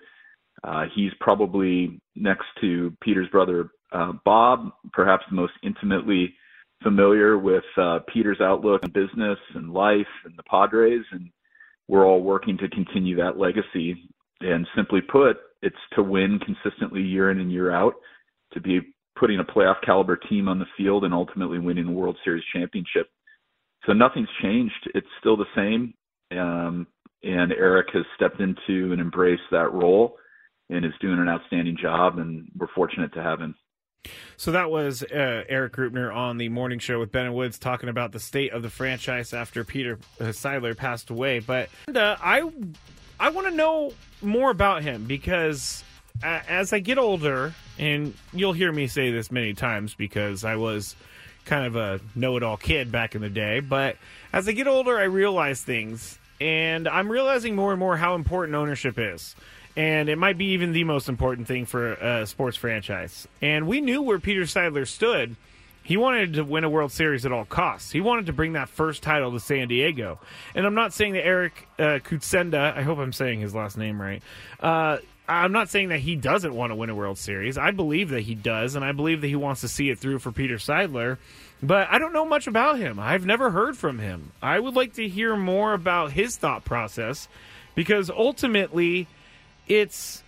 Uh, 0.64 0.86
he's 0.94 1.12
probably 1.20 2.00
next 2.16 2.46
to 2.60 2.92
Peter's 3.00 3.28
brother 3.28 3.70
uh, 3.92 4.12
Bob, 4.24 4.70
perhaps 4.92 5.24
the 5.28 5.36
most 5.36 5.52
intimately 5.62 6.34
familiar 6.82 7.38
with 7.38 7.64
uh, 7.76 8.00
Peter's 8.12 8.40
outlook 8.40 8.82
on 8.84 8.90
business 8.90 9.38
and 9.54 9.72
life 9.72 10.06
and 10.24 10.36
the 10.36 10.42
Padres, 10.44 11.04
and 11.12 11.30
we're 11.88 12.06
all 12.06 12.22
working 12.22 12.58
to 12.58 12.68
continue 12.68 13.16
that 13.16 13.38
legacy 13.38 13.96
And 14.40 14.66
simply 14.76 15.00
put, 15.00 15.38
it's 15.62 15.76
to 15.94 16.02
win 16.02 16.38
consistently 16.38 17.02
year 17.02 17.30
in 17.30 17.40
and 17.40 17.52
year 17.52 17.72
out, 17.72 17.94
to 18.52 18.60
be 18.60 18.80
putting 19.18 19.40
a 19.40 19.44
playoff 19.44 19.76
caliber 19.84 20.16
team 20.16 20.48
on 20.48 20.58
the 20.58 20.66
field 20.76 21.04
and 21.04 21.12
ultimately 21.12 21.58
winning 21.58 21.86
the 21.86 21.92
World 21.92 22.16
Series 22.24 22.44
championship. 22.54 23.08
So 23.86 23.92
nothing's 23.92 24.28
changed. 24.42 24.90
It's 24.94 25.06
still 25.20 25.36
the 25.36 25.44
same. 25.56 25.94
Um, 26.30 26.86
and 27.22 27.52
Eric 27.52 27.88
has 27.94 28.04
stepped 28.16 28.40
into 28.40 28.92
and 28.92 29.00
embraced 29.00 29.42
that 29.50 29.72
role 29.72 30.16
and 30.70 30.84
is 30.84 30.92
doing 31.00 31.18
an 31.18 31.28
outstanding 31.28 31.76
job. 31.80 32.18
And 32.18 32.48
we're 32.56 32.68
fortunate 32.74 33.12
to 33.14 33.22
have 33.22 33.40
him. 33.40 33.54
So 34.36 34.52
that 34.52 34.70
was 34.70 35.02
uh, 35.02 35.44
Erik 35.48 35.72
Greupner 35.72 36.14
on 36.14 36.38
the 36.38 36.48
morning 36.48 36.78
show 36.78 37.00
with 37.00 37.10
Ben 37.10 37.26
and 37.26 37.34
Woods 37.34 37.58
talking 37.58 37.88
about 37.88 38.12
the 38.12 38.20
state 38.20 38.52
of 38.52 38.62
the 38.62 38.70
franchise 38.70 39.34
after 39.34 39.64
Peter 39.64 39.98
uh, 40.20 40.24
Seidler 40.26 40.76
passed 40.76 41.10
away. 41.10 41.40
But 41.40 41.68
uh, 41.92 42.16
I, 42.20 42.48
I 43.20 43.30
want 43.30 43.48
to 43.48 43.54
know 43.54 43.92
more 44.22 44.50
about 44.50 44.82
him 44.82 45.04
because 45.04 45.82
uh, 46.22 46.40
as 46.48 46.72
I 46.72 46.78
get 46.78 46.98
older, 46.98 47.54
and 47.78 48.14
you'll 48.32 48.52
hear 48.52 48.72
me 48.72 48.86
say 48.86 49.10
this 49.10 49.30
many 49.30 49.54
times 49.54 49.94
because 49.94 50.44
I 50.44 50.56
was 50.56 50.96
kind 51.44 51.66
of 51.66 51.76
a 51.76 52.00
know-it-all 52.14 52.58
kid 52.58 52.92
back 52.92 53.14
in 53.14 53.22
the 53.22 53.30
day. 53.30 53.60
But 53.60 53.96
as 54.32 54.48
I 54.48 54.52
get 54.52 54.68
older, 54.68 54.98
I 54.98 55.04
realize 55.04 55.62
things, 55.62 56.18
and 56.40 56.86
I'm 56.86 57.10
realizing 57.10 57.56
more 57.56 57.72
and 57.72 57.80
more 57.80 57.96
how 57.96 58.14
important 58.14 58.54
ownership 58.54 58.98
is 58.98 59.34
and 59.78 60.08
it 60.08 60.18
might 60.18 60.36
be 60.36 60.46
even 60.46 60.72
the 60.72 60.82
most 60.82 61.08
important 61.08 61.46
thing 61.46 61.64
for 61.64 61.92
a 61.92 62.26
sports 62.26 62.56
franchise. 62.56 63.28
And 63.40 63.68
we 63.68 63.80
knew 63.80 64.02
where 64.02 64.18
Peter 64.18 64.42
Seidler 64.42 64.84
stood. 64.84 65.36
He 65.88 65.96
wanted 65.96 66.34
to 66.34 66.44
win 66.44 66.64
a 66.64 66.68
World 66.68 66.92
Series 66.92 67.24
at 67.24 67.32
all 67.32 67.46
costs. 67.46 67.90
He 67.90 68.02
wanted 68.02 68.26
to 68.26 68.34
bring 68.34 68.52
that 68.52 68.68
first 68.68 69.02
title 69.02 69.32
to 69.32 69.40
San 69.40 69.68
Diego. 69.68 70.20
And 70.54 70.66
I'm 70.66 70.74
not 70.74 70.92
saying 70.92 71.14
that 71.14 71.24
Eric 71.24 71.66
uh, 71.78 72.00
Kutsenda, 72.04 72.76
I 72.76 72.82
hope 72.82 72.98
I'm 72.98 73.14
saying 73.14 73.40
his 73.40 73.54
last 73.54 73.78
name 73.78 73.98
right. 73.98 74.22
Uh, 74.60 74.98
I'm 75.26 75.52
not 75.52 75.70
saying 75.70 75.88
that 75.88 76.00
he 76.00 76.14
doesn't 76.14 76.54
want 76.54 76.72
to 76.72 76.74
win 76.74 76.90
a 76.90 76.94
World 76.94 77.16
Series. 77.16 77.56
I 77.56 77.70
believe 77.70 78.10
that 78.10 78.20
he 78.20 78.34
does, 78.34 78.74
and 78.74 78.84
I 78.84 78.92
believe 78.92 79.22
that 79.22 79.28
he 79.28 79.34
wants 79.34 79.62
to 79.62 79.68
see 79.68 79.88
it 79.88 79.98
through 79.98 80.18
for 80.18 80.30
Peter 80.30 80.56
Seidler. 80.56 81.16
But 81.62 81.88
I 81.90 81.98
don't 81.98 82.12
know 82.12 82.26
much 82.26 82.46
about 82.46 82.78
him. 82.78 83.00
I've 83.00 83.24
never 83.24 83.50
heard 83.50 83.74
from 83.74 83.98
him. 83.98 84.32
I 84.42 84.60
would 84.60 84.76
like 84.76 84.92
to 84.96 85.08
hear 85.08 85.36
more 85.36 85.72
about 85.72 86.12
his 86.12 86.36
thought 86.36 86.66
process 86.66 87.28
because 87.74 88.10
ultimately 88.10 89.06
it's 89.66 90.22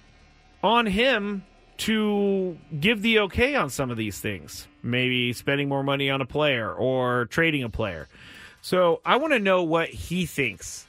on 0.63 0.87
him 0.87 1.45
to 1.81 2.59
give 2.79 3.01
the 3.03 3.21
okay 3.21 3.55
on 3.55 3.71
some 3.71 3.91
of 3.91 3.97
these 3.97 4.21
things. 4.21 4.67
Maybe 4.83 5.33
spending 5.33 5.69
more 5.69 5.83
money 5.83 6.11
on 6.11 6.21
a 6.21 6.27
player 6.27 6.73
or 6.73 7.27
trading 7.27 7.63
a 7.63 7.71
player. 7.71 8.09
So 8.63 9.01
I 9.05 9.17
want 9.17 9.33
to 9.33 9.39
know 9.39 9.63
what 9.63 9.89
he 9.89 10.27
thinks 10.27 10.87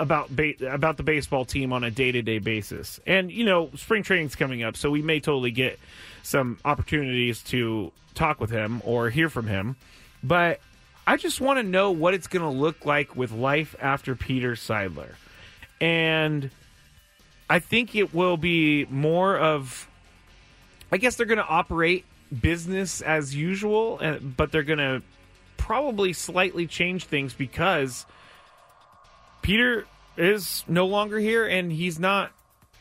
about 0.00 0.34
ba- 0.34 0.54
about 0.68 0.96
the 0.96 1.04
baseball 1.04 1.44
team 1.44 1.72
on 1.72 1.84
a 1.84 1.90
day 1.90 2.10
to 2.10 2.20
day 2.22 2.38
basis. 2.40 2.98
And 3.06 3.30
you 3.30 3.44
know, 3.44 3.70
spring 3.76 4.02
training's 4.02 4.34
coming 4.34 4.64
up, 4.64 4.76
so 4.76 4.90
we 4.90 5.02
may 5.02 5.20
totally 5.20 5.52
get 5.52 5.78
some 6.24 6.58
opportunities 6.64 7.42
to 7.44 7.92
talk 8.14 8.40
with 8.40 8.50
him 8.50 8.82
or 8.84 9.10
hear 9.10 9.28
from 9.28 9.46
him. 9.46 9.76
But 10.22 10.60
I 11.06 11.16
just 11.16 11.40
want 11.40 11.58
to 11.58 11.62
know 11.62 11.92
what 11.92 12.14
it's 12.14 12.26
going 12.26 12.42
to 12.42 12.58
look 12.58 12.84
like 12.84 13.14
with 13.14 13.30
life 13.30 13.76
after 13.80 14.16
Peter 14.16 14.52
Seidler. 14.52 15.14
And 15.80 16.50
I 17.48 17.60
think 17.60 17.94
it 17.94 18.12
will 18.12 18.36
be 18.36 18.86
more 18.86 19.38
of. 19.38 19.88
I 20.94 20.96
guess 20.96 21.16
they're 21.16 21.26
going 21.26 21.38
to 21.38 21.44
operate 21.44 22.04
business 22.40 23.00
as 23.00 23.34
usual, 23.34 23.98
uh, 24.00 24.18
but 24.20 24.52
they're 24.52 24.62
going 24.62 24.78
to 24.78 25.02
probably 25.56 26.12
slightly 26.12 26.68
change 26.68 27.06
things 27.06 27.34
because 27.34 28.06
Peter 29.42 29.86
is 30.16 30.62
no 30.68 30.86
longer 30.86 31.18
here 31.18 31.48
and 31.48 31.72
he's 31.72 31.98
not 31.98 32.30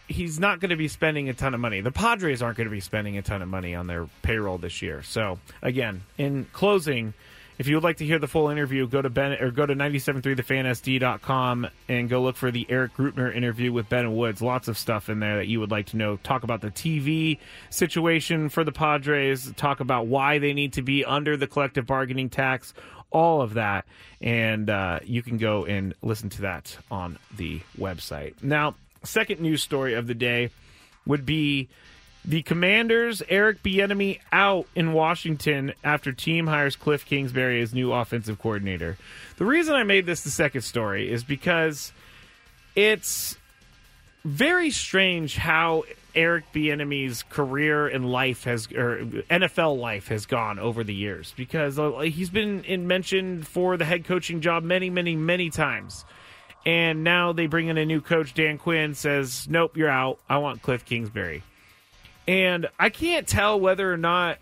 he's 0.08 0.39
not 0.39 0.60
going 0.60 0.70
to 0.70 0.75
be 0.75 0.88
spending 0.88 1.27
a 1.27 1.34
ton 1.34 1.55
of 1.55 1.60
money. 1.60 1.82
The 1.82 1.91
Padres 1.91 2.43
aren't 2.43 2.58
going 2.58 2.67
to 2.67 2.72
be 2.72 2.82
spending 2.82 3.17
a 3.17 3.24
ton 3.24 3.41
of 3.41 3.48
money 3.48 3.74
on 3.74 3.88
their 3.88 4.08
payroll 4.22 4.60
this 4.60 4.84
year. 4.84 5.01
So, 5.01 5.39
again, 5.63 6.03
in 6.15 6.46
closing, 6.53 7.15
if 7.57 7.67
you 7.67 7.75
would 7.75 7.83
like 7.83 7.98
to 7.98 8.05
hear 8.05 8.19
the 8.19 8.27
full 8.27 8.50
interview, 8.50 8.88
go 8.88 9.01
to 9.01 9.10
Ben 9.10 9.33
or 9.33 9.51
go 9.51 9.65
to 9.65 9.75
973thefansd.com 9.75 11.67
and 11.88 12.10
go 12.10 12.22
look 12.22 12.36
for 12.36 12.51
the 12.51 12.65
Erik 12.69 12.95
Greupner 12.95 13.33
interview 13.36 13.72
with 13.72 13.89
Ben 13.89 14.15
Woods. 14.15 14.41
Lots 14.41 14.67
of 14.67 14.77
stuff 14.77 15.10
in 15.10 15.19
there 15.19 15.38
that 15.38 15.48
you 15.48 15.60
would 15.60 15.72
like 15.72 15.88
to 15.88 15.98
know. 15.98 16.17
Talk 16.17 16.43
about 16.43 16.62
the 16.62 16.72
TV 16.72 17.38
situation 17.69 18.50
for 18.50 18.63
the 18.63 18.72
Padres, 18.72 19.51
talk 19.55 19.79
about 19.79 20.07
why 20.07 20.39
they 20.39 20.53
need 20.53 20.74
to 20.74 20.81
be 20.81 21.05
under 21.05 21.38
the 21.38 21.48
collective 21.48 21.86
bargaining 21.86 22.29
tax, 22.29 22.74
all 23.12 23.41
of 23.41 23.53
that. 23.53 23.86
And 24.22 24.69
uh, 24.69 25.00
you 25.03 25.22
can 25.22 25.38
go 25.38 25.65
and 25.65 25.93
listen 26.01 26.29
to 26.31 26.41
that 26.41 26.77
on 26.89 27.19
the 27.36 27.62
website. 27.77 28.41
Now, 28.41 28.75
second 29.03 29.41
news 29.41 29.62
story 29.62 29.93
of 29.93 30.07
the 30.07 30.15
day 30.15 30.50
would 31.05 31.25
be 31.25 31.69
the 32.25 32.42
Commanders, 32.42 33.22
Eric 33.27 33.62
Bieniemy 33.63 34.20
out 34.32 34.65
in 34.75 34.94
Washington 34.94 35.74
after 35.84 36.13
team 36.13 36.48
hires 36.48 36.75
Cliff 36.75 37.06
Kingsbury 37.06 37.62
as 37.62 37.74
new 37.74 37.92
offensive 37.92 38.39
coordinator. 38.39 38.98
The 39.38 39.46
reason 39.46 39.75
I 39.75 39.84
made 39.84 40.06
this 40.06 40.22
the 40.22 40.30
second 40.30 40.62
story 40.62 41.12
is 41.12 41.24
because 41.24 41.92
it's 42.75 43.38
very 44.24 44.72
strange 44.72 45.36
how 45.36 45.84
Eric 46.15 46.46
Bieniemy's 46.53 47.24
career 47.24 47.88
and 47.88 48.10
life 48.10 48.46
has 48.46 48.72
or 48.72 49.00
NFL 49.30 49.77
life 49.80 50.08
has 50.08 50.25
gone 50.25 50.60
over 50.60 50.84
the 50.84 50.94
years 50.94 51.34
because 51.36 51.77
uh, 51.77 51.92
he's 52.00 52.30
been 52.30 52.63
in 52.63 52.88
mentioned 52.88 53.48
for 53.48 53.75
the 53.75 53.86
head 53.86 54.06
coaching 54.06 54.39
job 54.39 54.63
many 54.63 54.89
many 54.89 55.15
many 55.15 55.50
times. 55.50 56.06
And 56.65 57.03
now 57.03 57.34
they 57.34 57.48
bring 57.48 57.68
in 57.68 57.77
a 57.77 57.86
new 57.86 58.00
coach 58.00 58.34
Dan 58.34 58.58
Quinn 58.58 58.94
says, 58.94 59.48
"Nope, 59.50 59.75
you're 59.75 59.89
out. 59.89 60.20
I 60.30 60.38
want 60.38 60.62
Cliff 60.62 60.86
Kingsbury." 60.86 61.44
And 62.27 62.68
I 62.80 62.89
can't 62.89 63.27
tell 63.27 63.60
whether 63.60 63.92
or 63.92 63.98
not 63.98 64.38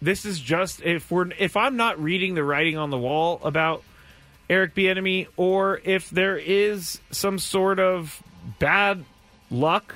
this 0.00 0.24
is 0.24 0.40
just 0.40 0.82
if 0.82 1.10
we're 1.10 1.30
if 1.38 1.56
I'm 1.56 1.76
not 1.76 2.02
reading 2.02 2.34
the 2.34 2.44
writing 2.44 2.76
on 2.78 2.90
the 2.90 2.98
wall 2.98 3.40
about 3.44 3.82
Eric 4.48 4.74
Bieniemy 4.74 5.28
or 5.36 5.80
if 5.84 6.10
there 6.10 6.36
is 6.36 7.00
some 7.10 7.38
sort 7.38 7.78
of 7.78 8.22
bad 8.58 9.04
luck 9.50 9.94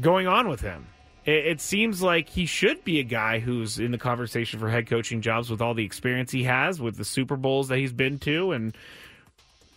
going 0.00 0.26
on 0.26 0.48
with 0.48 0.60
him. 0.60 0.86
It, 1.24 1.46
it, 1.46 1.60
seems 1.60 2.02
like 2.02 2.28
he 2.28 2.46
should 2.46 2.84
be 2.84 3.00
a 3.00 3.02
guy 3.02 3.40
who's 3.40 3.80
in 3.80 3.90
the 3.90 3.98
conversation 3.98 4.60
for 4.60 4.70
head 4.70 4.86
coaching 4.86 5.22
jobs 5.22 5.50
with 5.50 5.60
all 5.60 5.74
the 5.74 5.84
experience 5.84 6.30
he 6.30 6.44
has 6.44 6.80
with 6.80 6.96
the 6.96 7.04
Super 7.04 7.36
Bowls 7.36 7.68
that 7.68 7.78
he's 7.78 7.92
been 7.92 8.18
to 8.20 8.52
and 8.52 8.76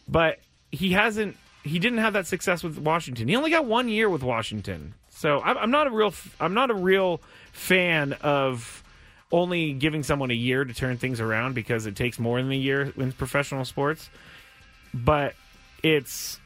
but 0.07 0.39
he 0.71 0.91
hasn't 0.91 1.38
he 1.63 1.79
didn't 1.79 1.99
have 1.99 2.13
that 2.13 2.27
success 2.27 2.63
with 2.63 2.77
Washington. 2.77 3.27
He 3.27 3.35
only 3.35 3.51
got 3.51 3.65
one 3.65 3.89
year 3.89 4.09
with 4.09 4.23
Washington. 4.23 4.93
So 5.19 5.41
I'm 5.41 5.69
not 5.69 5.85
a 5.85 5.89
real 5.89 6.13
I'm 6.39 6.53
not 6.53 6.71
a 6.71 6.73
real 6.73 7.19
fan 7.51 8.13
of 8.21 8.85
only 9.33 9.73
giving 9.73 10.01
someone 10.01 10.31
a 10.31 10.33
year 10.33 10.63
to 10.63 10.73
turn 10.73 10.95
things 10.95 11.19
around 11.19 11.55
because 11.55 11.85
it 11.85 11.97
takes 11.97 12.19
more 12.19 12.41
than 12.41 12.49
a 12.53 12.55
year 12.55 12.93
in 12.95 13.11
professional 13.11 13.65
sports. 13.65 14.09
But 14.93 15.35
it's 15.83 16.39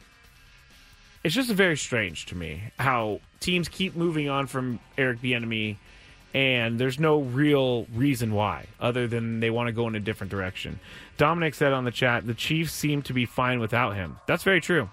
it's 1.22 1.36
just 1.36 1.50
very 1.50 1.76
strange 1.76 2.26
to 2.26 2.34
me 2.34 2.64
how 2.76 3.20
teams 3.38 3.68
keep 3.68 3.94
moving 3.94 4.28
on 4.28 4.48
from 4.48 4.80
Eric 4.98 5.22
Bieniemy 5.22 5.76
and 6.34 6.76
there's 6.76 6.98
no 6.98 7.20
real 7.20 7.84
reason 7.94 8.34
why 8.34 8.66
other 8.80 9.06
than 9.06 9.38
they 9.38 9.50
want 9.50 9.68
to 9.68 9.72
go 9.72 9.86
in 9.86 9.94
a 9.94 10.00
different 10.00 10.32
direction. 10.32 10.80
Dominic 11.16 11.54
said 11.54 11.72
on 11.72 11.84
the 11.84 11.92
chat, 11.92 12.26
the 12.26 12.34
Chiefs 12.34 12.72
seem 12.72 13.02
to 13.02 13.12
be 13.12 13.24
fine 13.24 13.60
without 13.60 13.94
him. 13.94 14.18
That's 14.26 14.42
very 14.42 14.60
true 14.60 14.88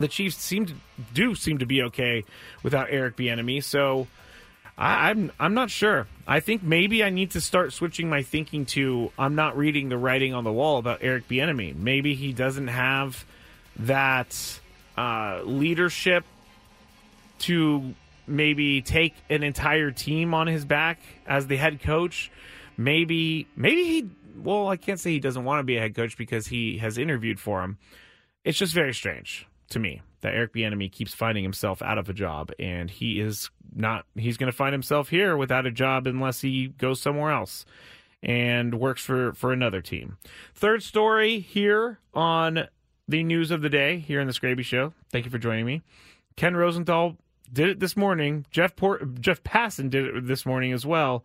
the 0.00 0.08
Chiefs 0.08 0.38
seem 0.38 0.66
to 0.66 0.74
do 1.14 1.34
seem 1.36 1.58
to 1.58 1.66
be 1.66 1.82
okay 1.82 2.24
without 2.62 2.88
Eric 2.90 3.16
Bieniemy. 3.16 3.62
So 3.62 4.08
I, 4.76 5.10
I'm 5.10 5.30
I'm 5.38 5.54
not 5.54 5.70
sure. 5.70 6.08
I 6.26 6.40
think 6.40 6.62
maybe 6.62 7.04
I 7.04 7.10
need 7.10 7.32
to 7.32 7.40
start 7.40 7.72
switching 7.72 8.08
my 8.08 8.22
thinking 8.22 8.64
to 8.66 9.12
I'm 9.18 9.34
not 9.34 9.56
reading 9.56 9.90
the 9.90 9.98
writing 9.98 10.34
on 10.34 10.42
the 10.42 10.52
wall 10.52 10.78
about 10.78 11.00
Eric 11.02 11.28
Bieniemy. 11.28 11.76
Maybe 11.76 12.14
he 12.14 12.32
doesn't 12.32 12.68
have 12.68 13.24
that 13.76 14.60
uh, 14.96 15.42
leadership 15.44 16.24
to 17.40 17.94
maybe 18.26 18.80
take 18.80 19.14
an 19.28 19.42
entire 19.42 19.90
team 19.90 20.32
on 20.32 20.46
his 20.46 20.64
back 20.64 20.98
as 21.26 21.46
the 21.46 21.56
head 21.56 21.82
coach. 21.82 22.30
Maybe 22.78 23.46
maybe 23.54 23.84
he 23.84 24.10
well, 24.42 24.68
I 24.68 24.78
can't 24.78 24.98
say 24.98 25.10
he 25.10 25.20
doesn't 25.20 25.44
want 25.44 25.58
to 25.58 25.64
be 25.64 25.76
a 25.76 25.80
head 25.80 25.94
coach 25.94 26.16
because 26.16 26.46
he 26.46 26.78
has 26.78 26.96
interviewed 26.96 27.38
for 27.38 27.62
him. 27.62 27.76
It's 28.44 28.56
just 28.56 28.72
very 28.72 28.94
strange 28.94 29.46
to 29.70 29.78
me 29.78 30.02
that 30.20 30.34
Eric 30.34 30.52
Bieniemy 30.52 30.92
keeps 30.92 31.14
finding 31.14 31.42
himself 31.42 31.82
out 31.82 31.98
of 31.98 32.08
a 32.08 32.12
job, 32.12 32.52
and 32.58 32.90
he 32.90 33.20
is 33.20 33.50
not. 33.74 34.04
He's 34.14 34.36
going 34.36 34.50
to 34.50 34.56
find 34.56 34.72
himself 34.72 35.08
here 35.08 35.36
without 35.36 35.66
a 35.66 35.70
job 35.70 36.06
unless 36.06 36.40
he 36.40 36.68
goes 36.68 37.00
somewhere 37.00 37.32
else 37.32 37.64
and 38.22 38.78
works 38.78 39.02
for 39.02 39.32
for 39.34 39.52
another 39.52 39.80
team. 39.80 40.18
Third 40.54 40.82
story 40.82 41.40
here 41.40 41.98
on 42.12 42.68
the 43.08 43.22
news 43.24 43.50
of 43.50 43.62
the 43.62 43.68
day 43.68 43.98
here 43.98 44.20
in 44.20 44.26
the 44.26 44.32
Skraby 44.32 44.64
Show. 44.64 44.92
Thank 45.10 45.24
you 45.24 45.30
for 45.30 45.38
joining 45.38 45.66
me. 45.66 45.82
Ken 46.36 46.56
Rosenthal 46.56 47.16
did 47.52 47.68
it 47.68 47.80
this 47.80 47.96
morning. 47.96 48.46
Jeff 48.50 48.76
Port, 48.76 49.20
Jeff 49.20 49.42
Passan 49.42 49.90
did 49.90 50.16
it 50.16 50.26
this 50.26 50.46
morning 50.46 50.72
as 50.72 50.86
well. 50.86 51.24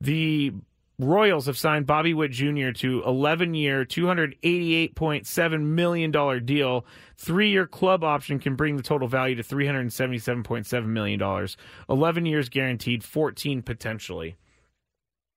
The 0.00 0.52
Royals 1.00 1.46
have 1.46 1.56
signed 1.56 1.86
Bobby 1.86 2.12
Witt 2.12 2.32
Jr. 2.32 2.72
to 2.72 3.04
11 3.06 3.54
year, 3.54 3.84
$288.7 3.84 5.62
million 5.62 6.44
deal. 6.44 6.84
Three 7.16 7.50
year 7.50 7.68
club 7.68 8.02
option 8.02 8.40
can 8.40 8.56
bring 8.56 8.76
the 8.76 8.82
total 8.82 9.06
value 9.06 9.36
to 9.36 9.44
$377.7 9.44 10.86
million. 10.86 11.48
11 11.88 12.26
years 12.26 12.48
guaranteed, 12.48 13.04
14 13.04 13.62
potentially. 13.62 14.36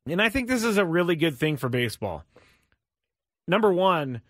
And 0.07 0.19
I 0.19 0.29
think 0.29 0.47
this 0.47 0.63
is 0.63 0.77
a 0.77 0.85
really 0.85 1.15
good 1.15 1.37
thing 1.37 1.57
for 1.57 1.69
baseball. 1.69 2.23
Number 3.47 3.71
one, 3.71 4.21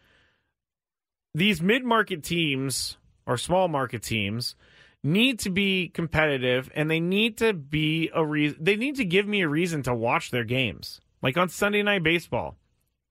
these 1.33 1.61
mid 1.61 1.85
market 1.85 2.23
teams 2.23 2.97
or 3.25 3.37
small 3.37 3.69
market 3.69 4.03
teams 4.03 4.55
need 5.01 5.39
to 5.39 5.49
be 5.49 5.87
competitive 5.87 6.69
and 6.75 6.91
they 6.91 6.99
need 6.99 7.37
to 7.37 7.53
be 7.53 8.09
a 8.13 8.23
reason 8.23 8.57
they 8.61 8.75
need 8.75 8.95
to 8.97 9.05
give 9.05 9.27
me 9.27 9.41
a 9.41 9.47
reason 9.47 9.81
to 9.81 9.95
watch 9.95 10.29
their 10.29 10.43
games 10.43 11.01
like 11.21 11.37
on 11.37 11.49
Sunday 11.49 11.83
Night 11.83 12.03
Baseball. 12.03 12.55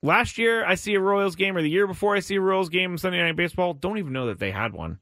Last 0.02 0.38
year, 0.38 0.64
I 0.64 0.76
see 0.76 0.94
a 0.94 1.00
Royals 1.00 1.36
game, 1.36 1.56
or 1.56 1.62
the 1.62 1.68
year 1.68 1.86
before, 1.86 2.16
I 2.16 2.20
see 2.20 2.36
a 2.36 2.40
Royals 2.40 2.70
game 2.70 2.92
on 2.92 2.98
Sunday 2.98 3.22
Night 3.22 3.36
Baseball. 3.36 3.74
Don't 3.74 3.98
even 3.98 4.12
know 4.12 4.26
that 4.26 4.38
they 4.38 4.50
had 4.50 4.72
one. 4.72 4.98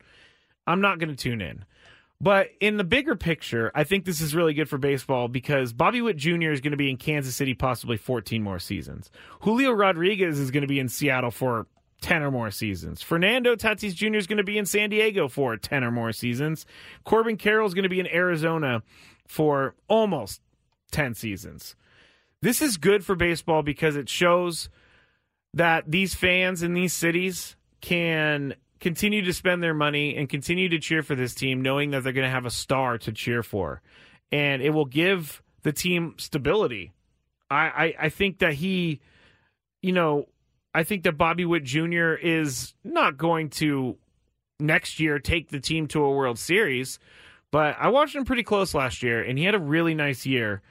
I'm 0.66 0.80
not 0.80 0.98
going 0.98 1.10
to 1.10 1.16
tune 1.16 1.40
in. 1.40 1.64
But 2.20 2.48
in 2.60 2.78
the 2.78 2.84
bigger 2.84 3.14
picture, 3.14 3.70
I 3.76 3.84
think 3.84 4.04
this 4.04 4.20
is 4.20 4.34
really 4.34 4.52
good 4.52 4.68
for 4.68 4.76
baseball 4.76 5.28
because 5.28 5.72
Bobby 5.72 6.02
Witt 6.02 6.16
Jr. 6.16 6.50
is 6.50 6.60
going 6.60 6.72
to 6.72 6.76
be 6.76 6.90
in 6.90 6.96
Kansas 6.96 7.36
City 7.36 7.54
possibly 7.54 7.96
14 7.96 8.42
more 8.42 8.58
seasons. 8.58 9.08
Julio 9.40 9.70
Rodriguez 9.70 10.38
is 10.40 10.50
going 10.50 10.62
to 10.62 10.68
be 10.68 10.80
in 10.80 10.88
Seattle 10.88 11.30
for 11.30 11.68
10 12.00 12.22
or 12.22 12.32
more 12.32 12.50
seasons. 12.50 13.02
Fernando 13.02 13.54
Tatis 13.54 13.94
Jr. 13.94 14.16
is 14.16 14.26
going 14.26 14.38
to 14.38 14.44
be 14.44 14.58
in 14.58 14.66
San 14.66 14.90
Diego 14.90 15.28
for 15.28 15.56
10 15.56 15.84
or 15.84 15.92
more 15.92 16.12
seasons. 16.12 16.66
Corbin 17.04 17.36
Carroll 17.36 17.68
is 17.68 17.74
going 17.74 17.84
to 17.84 17.88
be 17.88 18.00
in 18.00 18.08
Arizona 18.08 18.82
for 19.28 19.76
almost 19.86 20.40
10 20.90 21.14
seasons. 21.14 21.76
This 22.40 22.62
is 22.62 22.76
good 22.76 23.04
for 23.04 23.14
baseball 23.14 23.62
because 23.62 23.96
it 23.96 24.08
shows 24.08 24.68
that 25.54 25.90
these 25.90 26.14
fans 26.14 26.62
in 26.62 26.74
these 26.74 26.92
cities 26.92 27.56
can 27.80 28.54
continue 28.80 29.22
to 29.22 29.32
spend 29.32 29.62
their 29.62 29.74
money 29.74 30.16
and 30.16 30.28
continue 30.28 30.68
to 30.68 30.78
cheer 30.78 31.02
for 31.02 31.14
this 31.14 31.34
team, 31.34 31.62
knowing 31.62 31.90
that 31.90 32.04
they're 32.04 32.12
going 32.12 32.26
to 32.26 32.30
have 32.30 32.46
a 32.46 32.50
star 32.50 32.98
to 32.98 33.12
cheer 33.12 33.42
for. 33.42 33.82
And 34.30 34.62
it 34.62 34.70
will 34.70 34.84
give 34.84 35.42
the 35.62 35.72
team 35.72 36.14
stability. 36.18 36.92
I, 37.50 37.56
I, 37.56 37.94
I 38.02 38.08
think 38.08 38.38
that 38.38 38.54
he, 38.54 39.00
you 39.82 39.92
know, 39.92 40.28
I 40.74 40.84
think 40.84 41.02
that 41.04 41.18
Bobby 41.18 41.44
Witt 41.44 41.64
Jr. 41.64 42.12
is 42.12 42.74
not 42.84 43.16
going 43.16 43.50
to 43.50 43.96
next 44.60 45.00
year 45.00 45.18
take 45.18 45.48
the 45.48 45.60
team 45.60 45.88
to 45.88 46.04
a 46.04 46.12
World 46.12 46.38
Series, 46.38 46.98
but 47.50 47.76
I 47.80 47.88
watched 47.88 48.14
him 48.14 48.24
pretty 48.24 48.42
close 48.42 48.74
last 48.74 49.02
year, 49.02 49.22
and 49.22 49.38
he 49.38 49.44
had 49.44 49.54
a 49.54 49.58
really 49.58 49.94
nice 49.94 50.26
year 50.26 50.62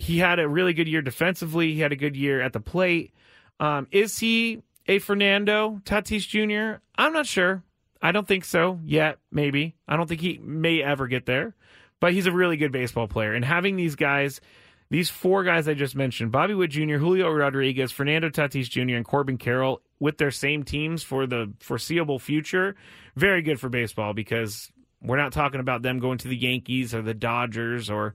he 0.00 0.18
had 0.18 0.38
a 0.38 0.48
really 0.48 0.72
good 0.72 0.88
year 0.88 1.02
defensively. 1.02 1.74
He 1.74 1.80
had 1.80 1.92
a 1.92 1.96
good 1.96 2.16
year 2.16 2.40
at 2.40 2.54
the 2.54 2.60
plate. 2.60 3.12
Um, 3.60 3.86
is 3.90 4.18
he 4.18 4.62
a 4.88 4.98
Fernando 4.98 5.82
Tatis 5.84 6.26
Jr.? 6.26 6.80
I'm 6.96 7.12
not 7.12 7.26
sure. 7.26 7.62
I 8.00 8.10
don't 8.10 8.26
think 8.26 8.46
so 8.46 8.80
yet. 8.82 9.18
Maybe. 9.30 9.76
I 9.86 9.96
don't 9.96 10.08
think 10.08 10.22
he 10.22 10.38
may 10.42 10.82
ever 10.82 11.06
get 11.06 11.26
there, 11.26 11.54
but 12.00 12.14
he's 12.14 12.26
a 12.26 12.32
really 12.32 12.56
good 12.56 12.72
baseball 12.72 13.08
player. 13.08 13.34
And 13.34 13.44
having 13.44 13.76
these 13.76 13.94
guys, 13.94 14.40
these 14.88 15.10
four 15.10 15.44
guys 15.44 15.68
I 15.68 15.74
just 15.74 15.94
mentioned 15.94 16.32
Bobby 16.32 16.54
Witt 16.54 16.70
Jr., 16.70 16.96
Julio 16.96 17.30
Rodriguez, 17.30 17.92
Fernando 17.92 18.30
Tatis 18.30 18.70
Jr., 18.70 18.96
and 18.96 19.04
Corbin 19.04 19.36
Carroll 19.36 19.82
with 19.98 20.16
their 20.16 20.30
same 20.30 20.62
teams 20.62 21.02
for 21.02 21.26
the 21.26 21.52
foreseeable 21.60 22.18
future, 22.18 22.74
very 23.16 23.42
good 23.42 23.60
for 23.60 23.68
baseball 23.68 24.14
because 24.14 24.72
we're 25.02 25.18
not 25.18 25.34
talking 25.34 25.60
about 25.60 25.82
them 25.82 25.98
going 25.98 26.16
to 26.18 26.28
the 26.28 26.36
Yankees 26.38 26.94
or 26.94 27.02
the 27.02 27.12
Dodgers 27.12 27.90
or 27.90 28.14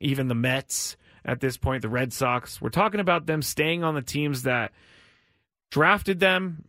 even 0.00 0.28
the 0.28 0.34
Mets 0.34 0.96
at 1.26 1.40
this 1.40 1.58
point, 1.58 1.82
the 1.82 1.90
Red 1.90 2.14
Sox. 2.14 2.62
We're 2.62 2.70
talking 2.70 3.00
about 3.00 3.26
them 3.26 3.42
staying 3.42 3.84
on 3.84 3.94
the 3.94 4.00
teams 4.00 4.44
that 4.44 4.72
drafted 5.70 6.20
them. 6.20 6.62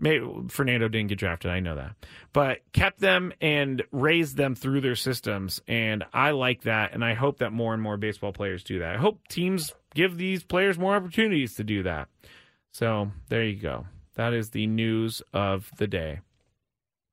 Fernando 0.50 0.88
didn't 0.88 1.10
get 1.10 1.20
drafted, 1.20 1.52
I 1.52 1.60
know 1.60 1.76
that, 1.76 1.96
but 2.34 2.62
kept 2.74 3.00
them 3.00 3.32
and 3.40 3.84
raised 3.92 4.36
them 4.36 4.56
through 4.56 4.82
their 4.82 4.96
systems. 4.96 5.62
And 5.68 6.04
I 6.12 6.32
like 6.32 6.64
that, 6.64 6.94
and 6.94 7.06
I 7.06 7.14
hope 7.14 7.38
that 7.38 7.54
more 7.54 7.74
and 7.76 7.82
more 7.84 7.96
baseball 7.96 8.34
players 8.34 8.64
do 8.64 8.80
that. 8.80 8.96
I 8.96 8.98
hope 8.98 9.28
teams 9.28 9.74
give 9.94 10.18
these 10.18 10.44
players 10.44 10.80
more 10.80 10.96
opportunities 10.96 11.54
to 11.56 11.64
do 11.64 11.84
that. 11.84 12.10
So 12.72 13.12
there 13.30 13.44
you 13.44 13.60
go. 13.60 13.86
That 14.16 14.34
is 14.34 14.50
the 14.50 14.66
news 14.66 15.22
of 15.32 15.72
the 15.78 15.88
day. 15.88 16.22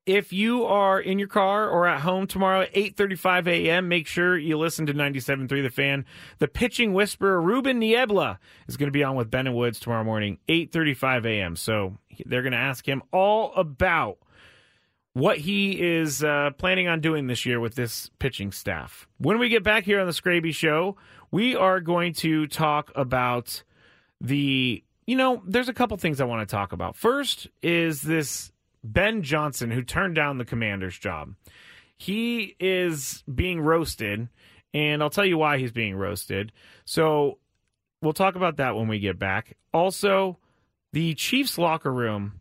If 0.05 0.31
you 0.31 0.65
are 0.65 0.99
in 0.99 1.17
your 1.17 1.27
car 1.27 1.67
or 1.67 1.87
at 1.87 2.01
home 2.01 2.27
tomorrow 2.27 2.61
at 2.61 2.73
8:35 2.73 3.47
a.m., 3.47 3.87
make 3.87 4.05
sure 4.05 4.37
you 4.37 4.57
listen 4.57 4.85
to 4.85 4.93
97.3 4.93 5.63
The 5.63 5.69
Fan. 5.69 6.05
The 6.37 6.47
pitching 6.47 6.93
whisperer 6.93 7.41
Ruben 7.41 7.79
Niebla 7.79 8.39
is 8.67 8.77
going 8.77 8.87
to 8.87 8.91
be 8.91 9.03
on 9.03 9.15
with 9.15 9.31
Ben 9.31 9.47
and 9.47 9.55
Woods 9.55 9.79
tomorrow 9.79 10.03
morning, 10.03 10.37
8:35 10.47 11.25
a.m. 11.25 11.55
So 11.55 11.97
they're 12.25 12.43
going 12.43 12.51
to 12.51 12.57
ask 12.57 12.87
him 12.87 13.01
all 13.11 13.51
about 13.55 14.19
what 15.13 15.39
he 15.39 15.81
is 15.81 16.23
uh, 16.23 16.51
planning 16.57 16.87
on 16.87 16.99
doing 16.99 17.25
this 17.25 17.45
year 17.45 17.59
with 17.59 17.73
this 17.73 18.11
pitching 18.19 18.51
staff. 18.51 19.07
When 19.17 19.39
we 19.39 19.49
get 19.49 19.63
back 19.63 19.85
here 19.85 20.01
on 20.01 20.05
the 20.05 20.13
Skraby 20.13 20.53
Show, 20.53 20.97
we 21.31 21.55
are 21.55 21.79
going 21.79 22.13
to 22.15 22.45
talk 22.47 22.91
about 22.95 23.63
the. 24.21 24.83
You 25.07 25.15
know, 25.15 25.41
there's 25.45 25.69
a 25.69 25.73
couple 25.73 25.97
things 25.97 26.19
I 26.19 26.25
want 26.25 26.47
to 26.47 26.51
talk 26.51 26.73
about. 26.73 26.95
First 26.95 27.47
is 27.61 28.01
this 28.01 28.51
Ben 28.85 29.23
Johnson, 29.23 29.71
who 29.71 29.81
turned 29.81 30.15
down 30.15 30.37
the 30.37 30.45
commander's 30.45 30.97
job. 30.97 31.33
He 31.97 32.55
is 32.59 33.23
being 33.33 33.61
roasted, 33.61 34.29
and 34.73 35.01
I'll 35.01 35.09
tell 35.09 35.25
you 35.25 35.37
why 35.37 35.57
he's 35.57 35.71
being 35.71 35.95
roasted. 35.95 36.51
So 36.83 37.39
we'll 38.01 38.13
talk 38.13 38.35
about 38.35 38.57
that 38.57 38.75
when 38.75 38.87
we 38.87 38.99
get 38.99 39.17
back. 39.17 39.57
Also, 39.73 40.37
the 40.93 41.13
Chiefs 41.15 41.57
locker 41.57 41.91
room, 41.91 42.33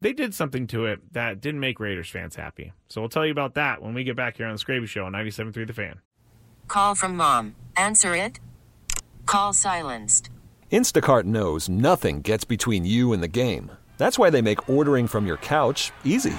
they 0.00 0.12
did 0.12 0.34
something 0.34 0.66
to 0.68 0.86
it 0.86 1.12
that 1.12 1.40
didn't 1.40 1.60
make 1.60 1.78
Raiders 1.78 2.10
fans 2.10 2.36
happy. 2.36 2.72
So 2.88 3.00
we'll 3.00 3.10
tell 3.10 3.24
you 3.24 3.32
about 3.32 3.54
that 3.54 3.82
when 3.82 3.94
we 3.94 4.04
get 4.04 4.16
back 4.16 4.38
here 4.38 4.46
on 4.46 4.56
the 4.56 4.62
Skraby 4.62 4.88
Show 4.88 5.04
on 5.04 5.12
97.3 5.12 5.66
The 5.66 5.72
Fan. 5.72 6.00
Call 6.68 6.94
from 6.94 7.16
mom. 7.16 7.54
Answer 7.76 8.16
it. 8.16 8.40
Call 9.26 9.52
silenced. 9.52 10.30
Instacart 10.70 11.24
knows 11.24 11.68
nothing 11.68 12.22
gets 12.22 12.44
between 12.44 12.84
you 12.84 13.12
and 13.12 13.22
the 13.22 13.28
game. 13.28 13.72
That's 14.02 14.18
why 14.18 14.30
they 14.30 14.42
make 14.42 14.68
ordering 14.68 15.06
from 15.06 15.28
your 15.28 15.36
couch 15.36 15.92
easy. 16.02 16.34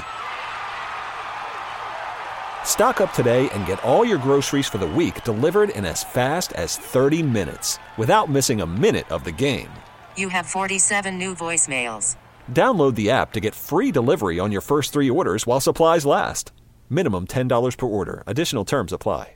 Stock 2.65 2.99
up 2.99 3.13
today 3.13 3.49
and 3.52 3.65
get 3.65 3.82
all 3.86 4.04
your 4.04 4.17
groceries 4.17 4.67
for 4.67 4.80
the 4.80 4.88
week 4.88 5.23
delivered 5.23 5.69
in 5.69 5.86
as 5.86 6.04
fast 6.04 6.52
as 6.58 6.76
30 6.76 7.23
minutes 7.23 7.80
without 7.97 8.30
missing 8.30 8.60
a 8.60 8.67
minute 8.67 9.10
of 9.10 9.23
the 9.23 9.32
game. 9.32 9.69
You 10.17 10.28
have 10.28 10.45
47 10.45 11.17
new 11.17 11.36
voicemails. 11.36 12.17
Download 12.52 12.95
the 12.95 13.10
app 13.10 13.32
to 13.32 13.39
get 13.39 13.56
free 13.56 13.93
delivery 13.93 14.39
on 14.41 14.52
your 14.52 14.60
first 14.62 14.91
three 14.91 15.10
orders 15.10 15.47
while 15.47 15.62
supplies 15.62 16.06
last. 16.06 16.52
Minimum 16.89 17.28
$10 17.28 17.78
per 17.78 17.86
order. 17.86 18.23
Additional 18.28 18.65
terms 18.65 18.91
apply. 18.91 19.36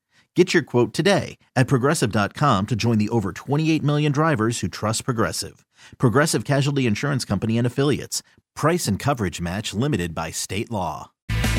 Get 0.35 0.53
your 0.53 0.63
quote 0.63 0.93
today 0.93 1.37
at 1.57 1.67
progressive.com 1.67 2.67
to 2.67 2.75
join 2.77 2.97
the 2.99 3.09
over 3.09 3.33
28 3.33 3.83
million 3.83 4.11
drivers 4.13 4.61
who 4.61 4.69
trust 4.69 5.03
Progressive. 5.03 5.65
Progressive 5.97 6.45
Casualty 6.45 6.85
Insurance 6.85 7.25
Company 7.25 7.57
and 7.57 7.67
Affiliates. 7.67 8.23
Price 8.55 8.87
and 8.87 8.97
coverage 8.97 9.41
match 9.41 9.73
limited 9.73 10.15
by 10.15 10.31
state 10.31 10.71
law. 10.71 11.11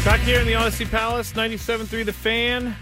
Back 0.06 0.20
here 0.20 0.40
in 0.40 0.46
the 0.46 0.54
Audacy 0.54 0.90
Palace, 0.90 1.32
97.3 1.34 2.06
The 2.06 2.12
Fan. 2.14 2.74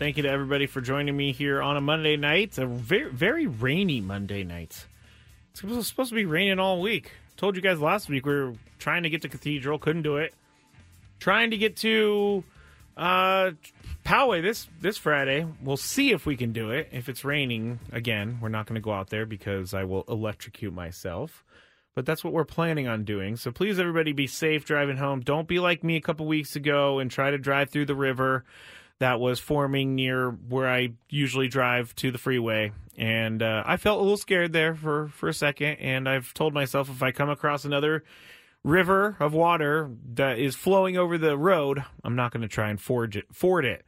Thank 0.00 0.16
you 0.16 0.24
to 0.24 0.28
everybody 0.28 0.66
for 0.66 0.80
joining 0.80 1.16
me 1.16 1.30
here 1.30 1.62
on 1.62 1.76
a 1.76 1.80
Monday 1.80 2.16
night. 2.16 2.58
A 2.58 2.66
very, 2.66 3.10
very 3.12 3.46
rainy 3.46 4.00
Monday 4.00 4.42
night. 4.42 4.86
It's 5.52 5.86
supposed 5.86 6.08
to 6.08 6.16
be 6.16 6.24
raining 6.24 6.58
all 6.58 6.80
week. 6.80 7.12
Told 7.36 7.54
you 7.54 7.62
guys 7.62 7.78
last 7.78 8.08
week 8.08 8.26
we 8.26 8.32
were 8.32 8.54
trying 8.80 9.04
to 9.04 9.10
get 9.10 9.22
to 9.22 9.28
Cathedral, 9.28 9.78
couldn't 9.78 10.02
do 10.02 10.16
it. 10.16 10.34
trying 11.20 11.50
to 11.52 11.56
get 11.56 11.76
to 11.76 12.42
uh, 12.96 13.52
Poway 14.04 14.42
this 14.42 14.68
this 14.80 14.96
Friday. 14.96 15.46
We'll 15.62 15.76
see 15.76 16.12
if 16.12 16.26
we 16.26 16.36
can 16.36 16.52
do 16.52 16.70
it. 16.70 16.88
If 16.92 17.08
it's 17.08 17.24
raining 17.24 17.80
again, 17.92 18.38
we're 18.40 18.48
not 18.48 18.66
going 18.66 18.74
to 18.74 18.80
go 18.80 18.92
out 18.92 19.10
there 19.10 19.26
because 19.26 19.74
I 19.74 19.84
will 19.84 20.04
electrocute 20.08 20.72
myself. 20.72 21.44
But 21.94 22.06
that's 22.06 22.22
what 22.22 22.32
we're 22.32 22.44
planning 22.44 22.88
on 22.88 23.04
doing. 23.04 23.36
So 23.36 23.50
please, 23.50 23.78
everybody, 23.78 24.12
be 24.12 24.26
safe 24.26 24.64
driving 24.64 24.96
home. 24.96 25.20
Don't 25.20 25.48
be 25.48 25.58
like 25.58 25.82
me 25.82 25.96
a 25.96 26.00
couple 26.00 26.26
weeks 26.26 26.56
ago 26.56 26.98
and 26.98 27.10
try 27.10 27.30
to 27.30 27.38
drive 27.38 27.70
through 27.70 27.86
the 27.86 27.96
river 27.96 28.44
that 29.00 29.18
was 29.18 29.40
forming 29.40 29.96
near 29.96 30.30
where 30.30 30.68
I 30.68 30.90
usually 31.08 31.48
drive 31.48 31.94
to 31.96 32.10
the 32.10 32.18
freeway. 32.18 32.72
And 32.96 33.42
uh, 33.42 33.64
I 33.66 33.76
felt 33.76 33.98
a 33.98 34.02
little 34.02 34.16
scared 34.16 34.52
there 34.52 34.74
for, 34.74 35.08
for 35.08 35.28
a 35.28 35.34
second. 35.34 35.78
And 35.80 36.08
I've 36.08 36.32
told 36.32 36.54
myself 36.54 36.88
if 36.88 37.02
I 37.02 37.10
come 37.10 37.30
across 37.30 37.64
another 37.64 38.04
river 38.62 39.16
of 39.20 39.32
water 39.32 39.90
that 40.14 40.38
is 40.38 40.54
flowing 40.54 40.96
over 40.96 41.16
the 41.16 41.36
road, 41.36 41.84
I'm 42.04 42.16
not 42.16 42.32
going 42.32 42.42
to 42.42 42.48
try 42.48 42.68
and 42.68 42.80
forge 42.80 43.16
it, 43.16 43.26
ford 43.32 43.64
it. 43.64 43.84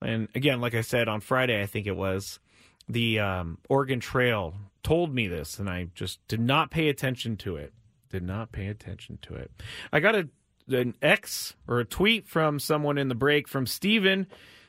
And 0.00 0.28
again, 0.34 0.60
like 0.60 0.74
I 0.74 0.80
said 0.80 1.08
on 1.08 1.20
Friday, 1.20 1.60
I 1.60 1.66
think 1.66 1.86
it 1.86 1.96
was 1.96 2.40
the 2.88 3.20
um, 3.20 3.58
Oregon 3.68 4.00
Trail 4.00 4.54
told 4.82 5.14
me 5.14 5.28
this, 5.28 5.58
and 5.58 5.68
I 5.68 5.88
just 5.94 6.26
did 6.28 6.40
not 6.40 6.70
pay 6.70 6.88
attention 6.88 7.36
to 7.38 7.56
it. 7.56 7.72
Did 8.10 8.24
not 8.24 8.52
pay 8.52 8.66
attention 8.66 9.18
to 9.22 9.34
it. 9.34 9.50
I 9.92 10.00
got 10.00 10.14
a 10.14 10.28
an 10.68 10.94
X 11.02 11.54
or 11.66 11.80
a 11.80 11.84
tweet 11.84 12.28
from 12.28 12.58
someone 12.58 12.98
in 12.98 13.08
the 13.08 13.14
break 13.14 13.48
from 13.48 13.66
Steven 13.66 14.26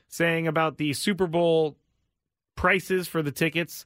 saying 0.08 0.48
about 0.48 0.78
the 0.78 0.94
Super 0.94 1.28
Bowl 1.28 1.78
prices 2.56 3.08
for 3.08 3.22
the 3.22 3.32
tickets. 3.32 3.86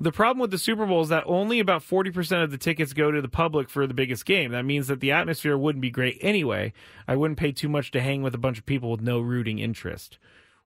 The 0.00 0.12
problem 0.12 0.40
with 0.40 0.50
the 0.50 0.58
Super 0.58 0.86
Bowl 0.86 1.02
is 1.02 1.08
that 1.10 1.24
only 1.26 1.60
about 1.60 1.82
40% 1.82 2.42
of 2.42 2.50
the 2.50 2.58
tickets 2.58 2.92
go 2.92 3.10
to 3.10 3.22
the 3.22 3.28
public 3.28 3.70
for 3.70 3.86
the 3.86 3.94
biggest 3.94 4.26
game. 4.26 4.50
That 4.50 4.64
means 4.64 4.88
that 4.88 5.00
the 5.00 5.12
atmosphere 5.12 5.56
wouldn't 5.56 5.82
be 5.82 5.90
great 5.90 6.18
anyway. 6.20 6.72
I 7.06 7.16
wouldn't 7.16 7.38
pay 7.38 7.52
too 7.52 7.68
much 7.68 7.90
to 7.92 8.00
hang 8.00 8.22
with 8.22 8.34
a 8.34 8.38
bunch 8.38 8.58
of 8.58 8.66
people 8.66 8.90
with 8.90 9.00
no 9.00 9.20
rooting 9.20 9.60
interest. 9.60 10.18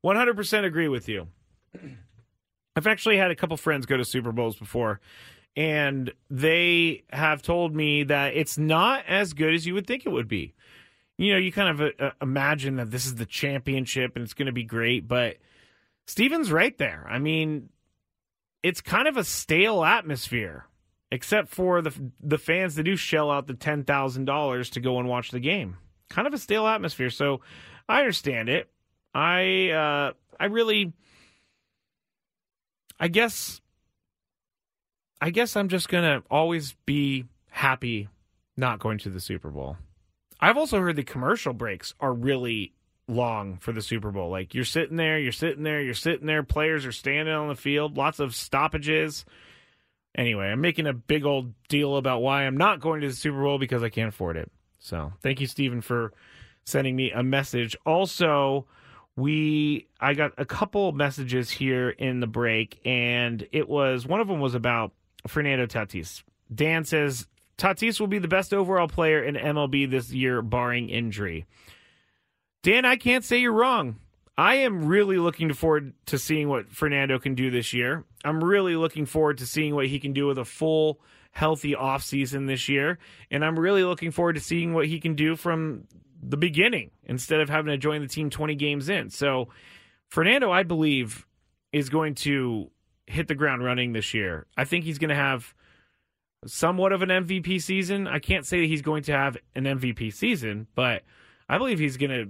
100% 0.05 0.65
agree 0.65 0.89
with 0.89 1.09
you. 1.09 1.29
I've 2.77 2.87
actually 2.87 3.19
had 3.19 3.31
a 3.31 3.37
couple 3.37 3.57
friends 3.57 3.87
go 3.87 3.97
to 3.97 4.05
Super 4.05 4.33
Bowls 4.33 4.57
before, 4.57 5.01
and 5.57 6.13
they 6.31 7.05
have 7.11 7.43
told 7.43 7.75
me 7.75 8.05
that 8.05 8.35
it's 8.35 8.57
not 8.57 9.05
as 9.07 9.33
good 9.33 9.53
as 9.53 9.67
you 9.67 9.75
would 9.75 9.87
think 9.87 10.07
it 10.07 10.11
would 10.11 10.29
be. 10.29 10.55
You 11.17 11.33
know, 11.33 11.39
you 11.39 11.51
kind 11.51 11.81
of 11.81 11.93
uh, 11.99 12.11
imagine 12.23 12.77
that 12.77 12.93
this 12.93 13.05
is 13.05 13.17
the 13.17 13.27
championship 13.27 14.13
and 14.15 14.23
it's 14.23 14.35
going 14.35 14.47
to 14.47 14.53
be 14.53 14.63
great, 14.63 15.09
but 15.09 15.39
Steven's 16.07 16.53
right 16.53 16.79
there. 16.79 17.05
I 17.11 17.19
mean, 17.19 17.71
it's 18.63 18.81
kind 18.81 19.09
of 19.09 19.17
a 19.17 19.25
stale 19.25 19.85
atmosphere, 19.85 20.67
except 21.11 21.49
for 21.49 21.83
the 21.83 21.93
the 22.21 22.39
fans 22.39 22.75
that 22.75 22.85
do 22.85 22.97
shell 22.97 23.31
out 23.31 23.47
the 23.47 23.55
ten 23.55 23.85
thousand 23.85 24.25
dollars 24.25 24.71
to 24.71 24.81
go 24.81 24.99
and 24.99 25.09
watch 25.09 25.31
the 25.31 25.41
game. 25.41 25.77
Kind 26.09 26.27
of 26.27 26.35
a 26.35 26.39
stale 26.39 26.67
atmosphere. 26.67 27.11
So 27.11 27.41
I 27.89 28.01
understand 28.01 28.49
it. 28.49 28.69
I 29.15 29.71
uh, 29.71 30.13
I 30.41 30.47
really 30.47 30.93
I 33.01 33.09
guess 33.09 33.61
I 35.21 35.31
guess 35.31 35.57
I'm 35.57 35.69
just 35.69 35.89
gonna 35.89 36.23
always 36.31 36.75
be 36.87 37.25
happy 37.51 38.09
not 38.57 38.79
going 38.81 38.99
to 38.99 39.11
the 39.11 39.21
Super 39.21 39.51
Bowl. 39.51 39.77
I've 40.41 40.57
also 40.57 40.81
heard 40.81 40.97
the 40.97 41.05
commercial 41.05 41.53
breaks 41.53 41.95
are 42.01 42.13
really 42.13 42.73
long 43.09 43.57
for 43.57 43.73
the 43.73 43.83
Super 43.83 44.11
Bowl. 44.11 44.31
Like 44.31 44.55
you're 44.55 44.65
sitting 44.65 44.97
there, 44.97 45.19
you're 45.19 45.33
sitting 45.33 45.63
there, 45.65 45.81
you're 45.81 45.95
sitting 45.95 46.27
there, 46.27 46.43
players 46.43 46.87
are 46.87 46.93
standing 46.93 47.35
on 47.35 47.49
the 47.49 47.57
field, 47.57 47.97
lots 47.97 48.21
of 48.21 48.35
stoppages. 48.35 49.25
Anyway, 50.15 50.47
I'm 50.47 50.61
making 50.61 50.87
a 50.87 50.93
big 50.93 51.25
old 51.25 51.53
deal 51.69 51.97
about 51.97 52.23
why 52.23 52.43
I'm 52.45 52.57
not 52.57 52.81
going 52.81 53.01
to 53.01 53.09
the 53.09 53.15
Super 53.15 53.43
Bowl 53.43 53.59
because 53.59 53.83
I 53.83 53.89
can't 53.89 54.09
afford 54.09 54.37
it. 54.37 54.51
So, 54.79 55.13
thank 55.23 55.41
you 55.41 55.47
Stephen 55.47 55.81
for 55.81 56.13
sending 56.65 56.95
me 56.95 57.11
a 57.11 57.23
message. 57.23 57.77
Also, 57.85 58.67
we 59.17 59.89
I 60.01 60.15
got 60.15 60.33
a 60.39 60.45
couple 60.45 60.93
messages 60.93 61.51
here 61.51 61.91
in 61.91 62.21
the 62.21 62.27
break, 62.27 62.81
and 62.85 63.47
it 63.53 63.69
was 63.69 64.07
one 64.07 64.21
of 64.21 64.29
them 64.29 64.41
was 64.41 64.55
about 64.55 64.93
Fernando 65.27 65.67
Tatis. 65.67 66.23
Dan 66.55 66.85
says 66.85 67.27
Tatis 67.59 67.99
will 67.99 68.07
be 68.07 68.19
the 68.19 68.29
best 68.29 68.55
overall 68.55 68.89
player 68.89 69.23
in 69.23 69.35
MLB 69.35 69.91
this 69.91 70.13
year, 70.13 70.41
barring 70.41 70.89
injury. 70.89 71.47
Dan, 72.63 72.85
I 72.85 72.97
can't 72.97 73.25
say 73.25 73.39
you're 73.39 73.53
wrong. 73.53 73.97
I 74.37 74.57
am 74.57 74.87
really 74.87 75.17
looking 75.17 75.53
forward 75.53 75.95
to 76.07 76.19
seeing 76.19 76.49
what 76.49 76.71
Fernando 76.71 77.19
can 77.19 77.35
do 77.35 77.51
this 77.51 77.73
year. 77.73 78.05
I'm 78.25 78.43
really 78.43 78.77
looking 78.77 79.05
forward 79.05 79.39
to 79.39 79.47
seeing 79.47 79.75
what 79.75 79.87
he 79.87 79.99
can 79.99 80.13
do 80.13 80.27
with 80.27 80.39
a 80.39 80.45
full, 80.45 81.01
healthy 81.33 81.75
offseason 81.75 82.47
this 82.47 82.69
year. 82.69 82.99
And 83.31 83.45
I'm 83.45 83.59
really 83.59 83.83
looking 83.83 84.13
forward 84.13 84.35
to 84.35 84.41
seeing 84.41 84.75
what 84.75 84.87
he 84.87 85.01
can 85.01 85.15
do 85.15 85.35
from 85.35 85.85
the 86.23 86.37
beginning 86.37 86.91
instead 87.05 87.41
of 87.41 87.49
having 87.49 87.73
to 87.73 87.79
join 87.79 88.01
the 88.01 88.09
team 88.09 88.31
20 88.31 88.55
games 88.55 88.89
in. 88.89 89.11
So 89.11 89.49
Fernando, 90.09 90.53
I 90.53 90.63
believe, 90.63 91.27
is 91.73 91.89
going 91.89 92.15
to 92.17 92.71
hit 93.07 93.29
the 93.29 93.35
ground 93.35 93.65
running 93.65 93.93
this 93.93 94.15
year. 94.15 94.47
I 94.57 94.65
think 94.65 94.85
he's 94.85 94.99
going 94.99 95.11
to 95.11 95.17
have 95.17 95.55
somewhat 96.47 96.93
of 96.93 97.03
an 97.03 97.09
MVP 97.09 97.61
season. 97.61 98.07
I 98.07 98.21
can't 98.21 98.47
say 98.47 98.61
that 98.61 98.67
he's 98.67 98.83
going 98.83 99.03
to 99.05 99.13
have 99.13 99.37
an 99.55 99.65
MVP 99.65 100.13
season, 100.13 100.69
but 100.75 101.03
I 101.49 101.59
believe 101.59 101.79
he's 101.79 101.97
going 101.97 102.11
to 102.11 102.29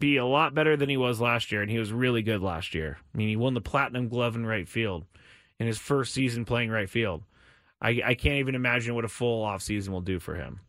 be 0.00 0.16
a 0.16 0.26
lot 0.26 0.54
better 0.54 0.76
than 0.76 0.88
he 0.88 0.96
was 0.96 1.20
last 1.20 1.52
year, 1.52 1.62
and 1.62 1.70
he 1.70 1.78
was 1.78 1.92
really 1.92 2.22
good 2.22 2.42
last 2.42 2.74
year. 2.74 2.98
I 3.14 3.16
mean, 3.16 3.28
he 3.28 3.36
won 3.36 3.54
the 3.54 3.60
Platinum 3.60 4.08
Glove 4.08 4.34
in 4.34 4.44
right 4.44 4.66
field 4.66 5.04
in 5.60 5.66
his 5.66 5.78
first 5.78 6.12
season 6.12 6.44
playing 6.44 6.70
right 6.70 6.90
field. 6.90 7.22
I, 7.80 8.00
I 8.04 8.14
can't 8.14 8.36
even 8.36 8.54
imagine 8.54 8.94
what 8.94 9.04
a 9.04 9.08
full 9.08 9.44
offseason 9.44 9.90
will 9.90 10.00
do 10.00 10.18
for 10.18 10.34
him. 10.34 10.60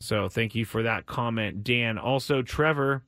So 0.00 0.28
thank 0.28 0.54
you 0.54 0.64
for 0.64 0.84
that 0.84 1.06
comment, 1.06 1.64
Dan. 1.64 1.98
Also, 1.98 2.42
Trevor 2.42 3.02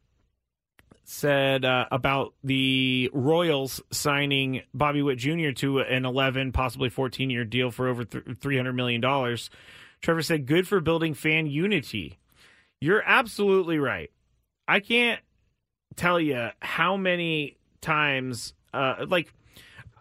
said 1.04 1.64
uh, 1.64 1.86
about 1.90 2.34
the 2.44 3.10
Royals 3.14 3.80
signing 3.90 4.62
Bobby 4.74 5.00
Witt 5.00 5.18
Jr. 5.18 5.52
to 5.52 5.80
an 5.80 6.04
11, 6.04 6.52
possibly 6.52 6.88
14 6.90 7.30
year 7.30 7.44
deal 7.44 7.70
for 7.70 7.88
over 7.88 8.04
$300 8.04 8.74
million. 8.74 9.00
Trevor 10.00 10.22
said, 10.22 10.46
good 10.46 10.68
for 10.68 10.80
building 10.80 11.14
fan 11.14 11.46
unity. 11.46 12.18
You're 12.80 13.02
absolutely 13.04 13.78
right. 13.78 14.10
I 14.66 14.80
can't 14.80 15.20
tell 15.98 16.20
you 16.20 16.48
how 16.60 16.96
many 16.96 17.56
times, 17.80 18.54
uh, 18.72 19.06
like, 19.08 19.32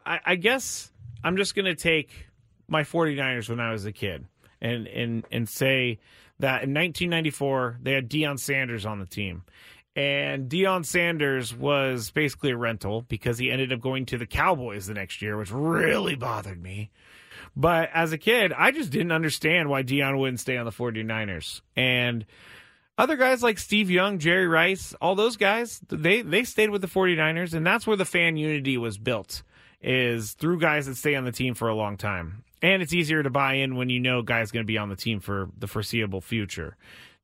I, 0.05 0.19
I 0.25 0.35
guess 0.35 0.91
I'm 1.23 1.37
just 1.37 1.55
going 1.55 1.65
to 1.65 1.75
take 1.75 2.27
my 2.67 2.83
49ers 2.83 3.49
when 3.49 3.59
I 3.59 3.71
was 3.71 3.85
a 3.85 3.91
kid 3.91 4.25
and, 4.61 4.87
and, 4.87 5.25
and 5.31 5.49
say, 5.49 5.99
that 6.39 6.63
in 6.63 6.73
1994 6.73 7.79
they 7.81 7.93
had 7.93 8.09
Deion 8.09 8.39
Sanders 8.39 8.85
on 8.85 8.99
the 8.99 9.05
team. 9.05 9.43
And 9.95 10.49
Deion 10.49 10.85
Sanders 10.85 11.55
was 11.55 12.11
basically 12.11 12.51
a 12.51 12.57
rental 12.57 13.01
because 13.01 13.39
he 13.39 13.49
ended 13.49 13.73
up 13.73 13.81
going 13.81 14.05
to 14.07 14.17
the 14.19 14.27
Cowboys 14.27 14.85
the 14.85 14.93
next 14.93 15.21
year, 15.23 15.37
which 15.37 15.51
really 15.51 16.15
bothered 16.15 16.61
me. 16.61 16.91
But 17.55 17.89
as 17.91 18.11
a 18.11 18.17
kid, 18.19 18.53
I 18.53 18.69
just 18.69 18.91
didn't 18.91 19.11
understand 19.11 19.69
why 19.69 19.81
Deion 19.81 20.19
wouldn't 20.19 20.39
stay 20.39 20.57
on 20.57 20.65
the 20.65 20.71
49ers. 20.71 21.61
And 21.75 22.25
other 22.97 23.15
guys 23.15 23.43
like 23.43 23.59
Steve 23.59 23.89
Young, 23.89 24.19
Jerry 24.19 24.47
Rice, 24.47 24.93
all 25.01 25.15
those 25.15 25.37
guys, 25.37 25.79
they, 25.89 26.21
they 26.21 26.43
stayed 26.43 26.69
with 26.69 26.81
the 26.81 26.87
49ers, 26.87 27.53
and 27.53 27.65
that's 27.65 27.85
where 27.85 27.97
the 27.97 28.05
fan 28.05 28.37
unity 28.37 28.77
was 28.77 28.97
built, 28.97 29.43
is 29.81 30.33
through 30.33 30.59
guys 30.59 30.87
that 30.87 30.95
stay 30.95 31.15
on 31.15 31.25
the 31.25 31.31
team 31.31 31.53
for 31.53 31.67
a 31.67 31.75
long 31.75 31.97
time. 31.97 32.43
And 32.61 32.81
it's 32.81 32.93
easier 32.93 33.21
to 33.21 33.29
buy 33.29 33.53
in 33.55 33.75
when 33.75 33.89
you 33.89 33.99
know 33.99 34.23
guy's 34.23 34.51
going 34.51 34.63
to 34.63 34.67
be 34.67 34.79
on 34.79 34.89
the 34.89 34.95
team 34.95 35.19
for 35.19 35.49
the 35.57 35.67
foreseeable 35.67 36.21
future. 36.21 36.75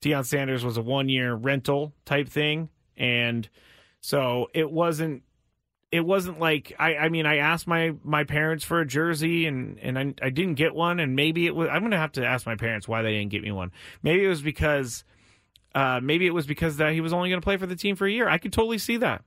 Deion 0.03 0.25
Sanders 0.25 0.63
was 0.63 0.77
a 0.77 0.81
one 0.81 1.09
year 1.09 1.33
rental 1.33 1.93
type 2.05 2.29
thing. 2.29 2.69
And 2.97 3.49
so 4.01 4.49
it 4.53 4.69
wasn't 4.69 5.23
it 5.91 6.05
wasn't 6.05 6.39
like 6.39 6.73
I, 6.77 6.95
I 6.95 7.09
mean 7.09 7.25
I 7.25 7.38
asked 7.38 7.67
my 7.67 7.93
my 8.03 8.23
parents 8.23 8.63
for 8.63 8.81
a 8.81 8.86
jersey 8.86 9.45
and 9.45 9.79
and 9.79 9.97
I, 9.97 10.13
I 10.21 10.29
didn't 10.29 10.55
get 10.55 10.75
one 10.75 10.99
and 10.99 11.15
maybe 11.15 11.45
it 11.45 11.55
was 11.55 11.69
I'm 11.71 11.83
gonna 11.83 11.97
have 11.97 12.12
to 12.13 12.25
ask 12.25 12.45
my 12.45 12.55
parents 12.55 12.88
why 12.88 13.01
they 13.01 13.13
didn't 13.13 13.31
get 13.31 13.43
me 13.43 13.51
one. 13.51 13.71
Maybe 14.01 14.25
it 14.25 14.27
was 14.27 14.41
because 14.41 15.03
uh, 15.75 15.99
maybe 16.01 16.27
it 16.27 16.33
was 16.33 16.45
because 16.45 16.77
that 16.77 16.93
he 16.93 17.01
was 17.01 17.13
only 17.13 17.29
gonna 17.29 17.41
play 17.41 17.57
for 17.57 17.65
the 17.65 17.75
team 17.75 17.95
for 17.95 18.05
a 18.05 18.12
year. 18.12 18.27
I 18.27 18.38
could 18.38 18.53
totally 18.53 18.77
see 18.77 18.97
that. 18.97 19.23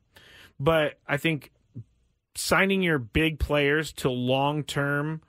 But 0.59 0.95
I 1.07 1.17
think 1.17 1.53
signing 2.35 2.83
your 2.83 2.99
big 2.99 3.39
players 3.39 3.93
to 3.95 4.11
long 4.11 4.63
term 4.63 5.23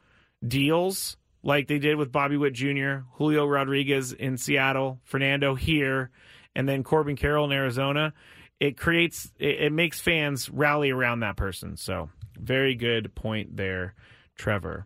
deals 0.45 1.17
like 1.43 1.67
they 1.67 1.79
did 1.79 1.95
with 1.95 2.11
Bobby 2.11 2.37
Witt 2.37 2.53
Jr., 2.53 2.99
Julio 3.13 3.45
Rodriguez 3.45 4.11
in 4.11 4.37
Seattle, 4.37 4.99
Fernando 5.03 5.55
here, 5.55 6.11
and 6.55 6.67
then 6.67 6.83
Corbin 6.83 7.15
Carroll 7.15 7.45
in 7.45 7.51
Arizona, 7.51 8.13
it 8.59 8.77
creates 8.77 9.31
it, 9.37 9.61
it 9.61 9.71
makes 9.71 9.99
fans 9.99 10.49
rally 10.49 10.89
around 10.89 11.21
that 11.21 11.37
person. 11.37 11.77
So 11.77 12.09
very 12.37 12.75
good 12.75 13.13
point 13.15 13.55
there, 13.57 13.95
Trevor. 14.35 14.85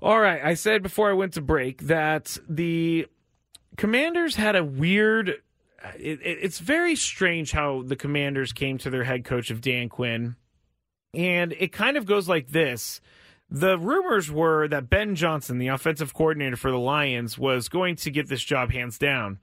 All 0.00 0.20
right, 0.20 0.40
I 0.42 0.54
said 0.54 0.82
before 0.82 1.10
I 1.10 1.14
went 1.14 1.34
to 1.34 1.40
break 1.40 1.82
that 1.82 2.38
the 2.48 3.06
Commanders 3.78 4.34
had 4.34 4.56
a 4.56 4.64
weird. 4.64 5.28
It, 5.96 6.20
it, 6.20 6.38
it's 6.42 6.58
very 6.58 6.96
strange 6.96 7.52
how 7.52 7.82
the 7.82 7.96
Commanders 7.96 8.52
came 8.52 8.76
to 8.78 8.90
their 8.90 9.04
head 9.04 9.24
coach 9.24 9.50
of 9.50 9.60
Dan 9.62 9.88
Quinn, 9.88 10.36
and 11.14 11.52
it 11.52 11.72
kind 11.72 11.96
of 11.96 12.04
goes 12.04 12.28
like 12.28 12.48
this 12.48 13.00
the 13.50 13.78
rumors 13.78 14.30
were 14.30 14.68
that 14.68 14.90
Ben 14.90 15.14
Johnson, 15.14 15.58
the 15.58 15.68
offensive 15.68 16.12
coordinator 16.12 16.56
for 16.56 16.70
the 16.70 16.78
Lions, 16.78 17.38
was 17.38 17.68
going 17.68 17.96
to 17.96 18.10
get 18.10 18.28
this 18.28 18.42
job 18.42 18.72
hands 18.72 18.98
down. 18.98 19.38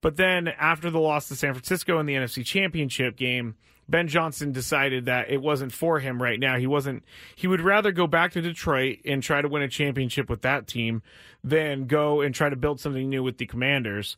But 0.00 0.16
then 0.16 0.48
after 0.48 0.90
the 0.90 0.98
loss 0.98 1.28
to 1.28 1.36
San 1.36 1.54
Francisco 1.54 1.98
in 1.98 2.06
the 2.06 2.14
NFC 2.14 2.44
Championship 2.44 3.16
game, 3.16 3.54
Ben 3.88 4.08
Johnson 4.08 4.52
decided 4.52 5.06
that 5.06 5.30
it 5.30 5.42
wasn't 5.42 5.72
for 5.72 6.00
him 6.00 6.22
right 6.22 6.40
now. 6.40 6.56
He 6.56 6.66
wasn't 6.66 7.04
he 7.36 7.46
would 7.46 7.60
rather 7.60 7.92
go 7.92 8.06
back 8.06 8.32
to 8.32 8.40
Detroit 8.40 8.98
and 9.04 9.22
try 9.22 9.42
to 9.42 9.48
win 9.48 9.62
a 9.62 9.68
championship 9.68 10.30
with 10.30 10.42
that 10.42 10.66
team 10.66 11.02
than 11.42 11.86
go 11.86 12.20
and 12.20 12.34
try 12.34 12.48
to 12.48 12.56
build 12.56 12.80
something 12.80 13.08
new 13.08 13.22
with 13.22 13.38
the 13.38 13.46
Commanders. 13.46 14.16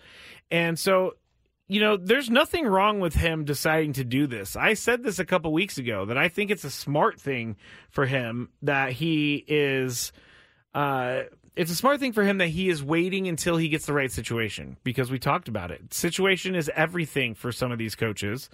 And 0.50 0.79
so 0.79 1.14
you 1.68 1.81
know, 1.81 1.96
there's 1.96 2.31
nothing 2.31 2.64
wrong 2.64 3.00
with 3.00 3.14
him 3.14 3.44
deciding 3.44 3.94
to 3.94 4.05
do 4.05 4.29
this. 4.29 4.55
I 4.55 4.74
said 4.74 5.02
this 5.02 5.18
a 5.18 5.24
couple 5.24 5.52
weeks 5.52 5.79
ago 5.79 6.05
that 6.05 6.16
I 6.16 6.29
think 6.29 6.52
it's 6.52 6.62
a 6.62 6.70
smart 6.70 7.20
thing 7.20 7.57
for 7.90 8.07
him 8.07 8.50
that 8.62 8.92
he 8.92 9.44
is 9.48 10.12
uh 10.74 11.22
it's 11.57 11.70
a 11.70 11.74
smart 11.74 12.00
thing 12.00 12.12
for 12.12 12.22
him 12.22 12.38
that 12.38 12.48
he 12.48 12.68
is 12.68 12.85
waiting 12.85 13.26
until 13.29 13.57
he 13.57 13.68
gets 13.68 13.87
the 13.87 13.94
right 13.94 14.12
situation 14.12 14.76
because 14.85 15.11
we 15.11 15.18
talked 15.18 15.48
about 15.48 15.70
it. 15.70 15.94
Situation 15.94 16.55
is 16.55 16.70
everything 16.76 17.35
for 17.35 17.50
some 17.50 17.72
of 17.72 17.79
these 17.79 17.94
coaches. 17.94 18.50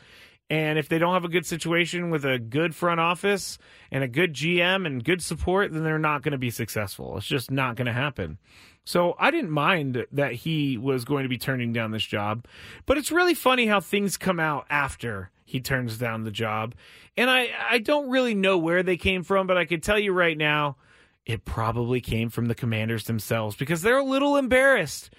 And 0.51 0.79
if 0.79 0.89
they 0.89 0.99
don't 0.99 1.15
have 1.15 1.25
a 1.25 1.29
good 1.29 1.47
situation 1.47 2.11
with 2.11 2.27
a 2.27 2.39
good 2.39 2.75
front 2.75 3.01
office 3.01 3.57
and 3.91 4.05
a 4.05 4.09
good 4.09 4.35
GM 4.35 4.87
and 4.87 5.03
good 5.03 5.23
support, 5.23 5.73
then 5.73 5.83
they're 5.83 5.99
not 5.99 6.23
going 6.23 6.33
to 6.33 6.39
be 6.39 6.51
successful. 6.51 7.17
It's 7.17 7.27
just 7.27 7.51
not 7.51 7.77
going 7.77 7.87
to 7.87 7.93
happen. 7.93 8.39
So 8.85 9.15
I 9.19 9.31
didn't 9.31 9.51
mind 9.51 10.07
that 10.13 10.33
he 10.33 10.77
was 10.77 11.05
going 11.05 11.23
to 11.23 11.29
be 11.29 11.39
turning 11.39 11.73
down 11.73 11.93
this 11.93 12.05
job, 12.05 12.47
but 12.85 12.99
it's 12.99 13.13
really 13.13 13.35
funny 13.35 13.67
how 13.67 13.81
things 13.81 14.17
come 14.17 14.41
out 14.41 14.67
after 14.69 15.31
he 15.45 15.61
turns 15.61 15.99
down 15.99 16.25
the 16.25 16.31
job. 16.31 16.75
And 17.17 17.31
I, 17.31 17.51
I 17.71 17.79
don't 17.79 18.11
really 18.11 18.35
know 18.35 18.59
where 18.59 18.83
they 18.83 18.97
came 18.97 19.23
from, 19.23 19.47
but 19.47 19.57
I 19.57 19.65
can 19.65 19.81
tell 19.81 19.99
you 19.99 20.13
right 20.13 20.37
now, 20.37 20.77
it 21.25 21.45
probably 21.45 22.01
came 22.01 22.31
from 22.31 22.47
the 22.47 22.55
commanders 22.55 23.05
themselves 23.05 23.55
because 23.55 23.83
they're 23.83 23.99
a 23.99 24.05
little 24.05 24.37
embarrassed 24.37 25.11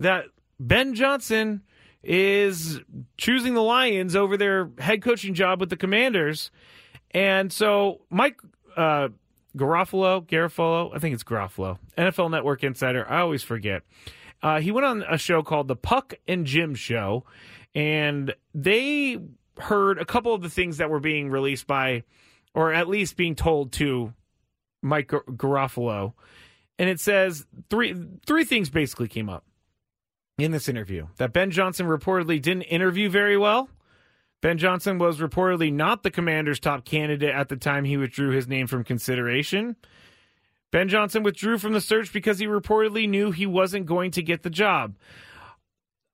that 0.00 0.24
Ben 0.58 0.94
Johnson 0.94 1.62
is 2.04 2.80
choosing 3.16 3.54
the 3.54 3.62
Lions 3.62 4.14
over 4.16 4.36
their 4.36 4.70
head 4.78 5.02
coaching 5.02 5.34
job 5.34 5.60
with 5.60 5.70
the 5.70 5.76
commanders. 5.76 6.50
And 7.10 7.52
so 7.52 8.02
Mike 8.10 8.40
uh, 8.76 9.08
Garofalo, 9.56 10.26
Garofalo, 10.26 10.94
I 10.94 10.98
think 10.98 11.14
it's 11.14 11.24
Garofalo, 11.24 11.78
NFL 11.96 12.30
Network 12.30 12.64
Insider. 12.64 13.08
I 13.08 13.20
always 13.20 13.42
forget. 13.42 13.82
Uh, 14.42 14.60
he 14.60 14.70
went 14.70 14.84
on 14.84 15.02
a 15.08 15.16
show 15.16 15.42
called 15.42 15.68
the 15.68 15.76
Puck 15.76 16.14
and 16.26 16.44
Jim 16.44 16.74
Show, 16.74 17.24
and 17.74 18.34
they 18.54 19.18
heard 19.58 19.98
a 19.98 20.04
couple 20.04 20.34
of 20.34 20.42
the 20.42 20.50
things 20.50 20.78
that 20.78 20.90
were 20.90 21.00
being 21.00 21.30
released 21.30 21.66
by, 21.66 22.02
or 22.52 22.72
at 22.72 22.88
least 22.88 23.16
being 23.16 23.36
told 23.36 23.72
to 23.72 24.12
Mike 24.82 25.08
Gar- 25.08 25.24
Garofalo, 25.30 26.12
and 26.78 26.90
it 26.90 27.00
says 27.00 27.46
three 27.70 27.94
three 28.26 28.44
things 28.44 28.68
basically 28.68 29.08
came 29.08 29.30
up 29.30 29.44
in 30.38 30.50
this 30.50 30.68
interview 30.68 31.06
that 31.16 31.32
Ben 31.32 31.50
Johnson 31.50 31.86
reportedly 31.86 32.40
didn't 32.40 32.62
interview 32.62 33.08
very 33.08 33.36
well. 33.36 33.68
Ben 34.40 34.58
Johnson 34.58 34.98
was 34.98 35.20
reportedly 35.20 35.72
not 35.72 36.02
the 36.02 36.10
commander's 36.10 36.60
top 36.60 36.84
candidate 36.84 37.34
at 37.34 37.48
the 37.48 37.56
time 37.56 37.84
he 37.84 37.96
withdrew 37.96 38.30
his 38.30 38.46
name 38.46 38.66
from 38.66 38.84
consideration. 38.84 39.76
Ben 40.70 40.88
Johnson 40.88 41.22
withdrew 41.22 41.58
from 41.58 41.72
the 41.72 41.80
search 41.80 42.12
because 42.12 42.38
he 42.38 42.46
reportedly 42.46 43.08
knew 43.08 43.30
he 43.30 43.46
wasn't 43.46 43.86
going 43.86 44.10
to 44.10 44.22
get 44.22 44.42
the 44.42 44.50
job. 44.50 44.96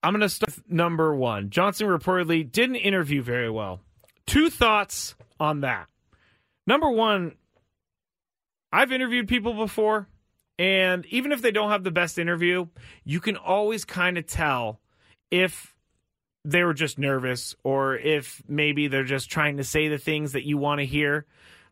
I'm 0.03 0.13
going 0.13 0.21
to 0.21 0.29
start 0.29 0.55
with 0.55 0.71
number 0.71 1.15
one. 1.15 1.51
Johnson 1.51 1.87
reportedly 1.89 2.51
didn't 2.51 2.77
interview 2.77 3.23
very 3.23 3.51
well. 3.51 3.81
Two 4.27 4.49
thoughts 4.49 5.15
on 5.41 5.63
that. 5.63 5.89
Number 6.67 6.91
one, 6.91 7.37
I've 8.73 8.93
interviewed 8.93 9.29
people 9.29 9.55
before, 9.55 10.07
and 10.61 11.07
even 11.07 11.33
if 11.33 11.41
they 11.41 11.53
don't 11.53 11.71
have 11.71 11.85
the 11.85 11.91
best 11.91 12.19
interview, 12.19 12.67
you 13.03 13.19
can 13.19 13.39
always 13.39 13.87
kind 13.87 14.19
of 14.19 14.27
tell 14.27 14.79
if 15.31 15.75
they 16.45 16.65
were 16.65 16.75
just 16.75 16.99
nervous 16.99 17.57
or 17.65 17.97
if 17.97 18.43
maybe 18.47 18.87
they're 18.87 19.03
just 19.03 19.31
trying 19.31 19.57
to 19.57 19.65
say 19.65 19.89
the 19.89 19.97
things 19.97 20.33
that 20.33 20.47
you 20.47 20.59
want 20.59 20.81
to 20.81 20.85
hear. 20.85 21.25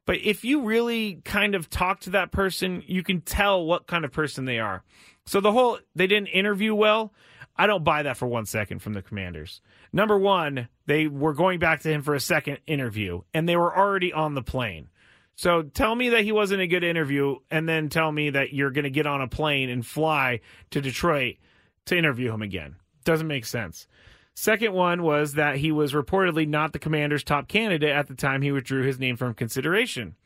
But 0.07 0.23
if 0.23 0.43
you 0.43 0.63
really 0.63 1.21
kind 1.27 1.55
of 1.55 1.69
talk 1.69 2.01
to 2.01 2.11
that 2.11 2.33
person, 2.33 2.83
you 2.87 3.03
can 3.03 3.21
tell 3.21 3.63
what 3.63 3.87
kind 3.87 4.07
of 4.07 4.11
person 4.11 4.47
they 4.47 4.59
are. 4.59 4.83
So 5.27 5.43
the 5.43 5.53
whole 5.53 5.79
they 5.95 6.07
didn't 6.07 6.29
interview 6.29 6.75
well, 6.75 7.13
I 7.57 7.67
don't 7.67 7.85
buy 7.85 8.05
that 8.05 8.17
for 8.17 8.27
one 8.27 8.47
second 8.47 8.79
from 8.79 8.95
the 8.95 9.03
commanders. 9.03 9.61
Number 9.93 10.17
one, 10.17 10.69
they 10.87 11.09
were 11.09 11.35
going 11.35 11.59
back 11.59 11.83
to 11.83 11.91
him 11.91 12.01
for 12.01 12.15
a 12.15 12.21
second 12.21 12.61
interview 12.67 13.21
and 13.35 13.47
they 13.47 13.57
were 13.57 13.77
already 13.77 14.15
on 14.15 14.35
the 14.35 14.43
plane. 14.43 14.89
So 15.39 15.63
tell 15.63 15.95
me 15.95 16.09
that 16.09 16.25
he 16.25 16.33
wasn't 16.33 16.63
a 16.63 16.67
good 16.67 16.83
interview 16.83 17.37
and 17.49 17.69
then 17.69 17.91
tell 17.91 18.11
me 18.11 18.31
that 18.31 18.53
you're 18.53 18.73
going 18.73 18.83
to 18.83 18.91
get 18.91 19.07
on 19.07 19.21
a 19.21 19.29
plane 19.29 19.71
and 19.71 19.87
fly 19.87 20.41
to 20.73 20.81
Detroit 20.81 21.37
to 21.87 21.97
interview 21.97 22.33
him 22.33 22.43
again. 22.43 22.75
Doesn't 23.05 23.29
make 23.29 23.45
sense. 23.45 23.87
Second 24.35 24.73
one 24.73 25.05
was 25.05 25.35
that 25.35 25.55
he 25.55 25.71
was 25.71 25.93
reportedly 25.93 26.49
not 26.49 26.73
the 26.73 26.81
commander's 26.81 27.23
top 27.23 27.47
candidate 27.47 27.91
at 27.91 28.09
the 28.09 28.17
time 28.17 28.43
he 28.43 28.51
withdrew 28.51 28.83
his 28.83 28.99
name 28.99 29.17
from 29.17 29.33
consideration. 29.33 30.17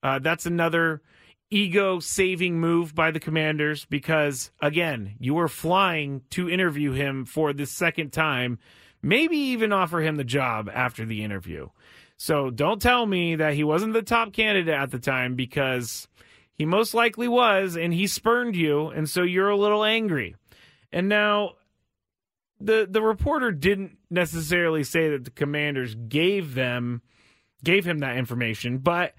Uh, 0.00 0.20
that's 0.20 0.46
another 0.46 1.02
ego 1.50 1.98
saving 1.98 2.60
move 2.60 2.94
by 2.94 3.10
the 3.10 3.20
commanders 3.20 3.84
because, 3.86 4.52
again, 4.60 5.16
you 5.18 5.34
were 5.34 5.48
flying 5.48 6.22
to 6.30 6.48
interview 6.48 6.92
him 6.92 7.24
for 7.24 7.52
the 7.52 7.66
second 7.66 8.12
time, 8.12 8.60
maybe 9.02 9.36
even 9.36 9.72
offer 9.72 10.00
him 10.00 10.14
the 10.14 10.22
job 10.22 10.70
after 10.72 11.04
the 11.04 11.24
interview. 11.24 11.68
So 12.22 12.50
don't 12.50 12.80
tell 12.80 13.04
me 13.04 13.34
that 13.34 13.54
he 13.54 13.64
wasn't 13.64 13.94
the 13.94 14.02
top 14.02 14.32
candidate 14.32 14.72
at 14.72 14.92
the 14.92 15.00
time 15.00 15.34
because 15.34 16.06
he 16.54 16.64
most 16.64 16.94
likely 16.94 17.26
was 17.26 17.76
and 17.76 17.92
he 17.92 18.06
spurned 18.06 18.54
you, 18.54 18.86
and 18.90 19.10
so 19.10 19.24
you're 19.24 19.50
a 19.50 19.56
little 19.56 19.82
angry. 19.82 20.36
And 20.92 21.08
now 21.08 21.54
the 22.60 22.86
the 22.88 23.02
reporter 23.02 23.50
didn't 23.50 23.98
necessarily 24.08 24.84
say 24.84 25.10
that 25.10 25.24
the 25.24 25.32
commanders 25.32 25.96
gave 25.96 26.54
them 26.54 27.02
gave 27.64 27.84
him 27.84 27.98
that 27.98 28.16
information, 28.16 28.78
but 28.78 29.14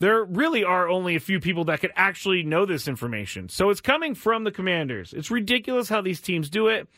there 0.00 0.24
really 0.24 0.64
are 0.64 0.88
only 0.88 1.14
a 1.14 1.20
few 1.20 1.38
people 1.38 1.66
that 1.66 1.80
could 1.80 1.92
actually 1.94 2.42
know 2.42 2.66
this 2.66 2.88
information. 2.88 3.48
So 3.48 3.70
it's 3.70 3.80
coming 3.80 4.16
from 4.16 4.42
the 4.42 4.50
commanders. 4.50 5.12
It's 5.12 5.30
ridiculous 5.30 5.88
how 5.88 6.00
these 6.00 6.20
teams 6.20 6.50
do 6.50 6.66
it. 6.66 6.88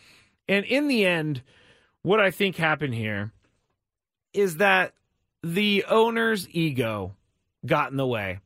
And 0.49 0.65
in 0.65 0.89
the 0.89 1.05
end, 1.05 1.43
what 2.01 2.19
I 2.19 2.31
think 2.31 2.57
happened 2.57 2.95
here 2.95 3.35
is 4.33 4.57
that 4.57 4.95
the 5.43 5.85
owner's 5.89 6.49
ego 6.51 7.15
got 7.65 7.91
in 7.91 7.97
the 7.97 8.07
way. 8.07 8.41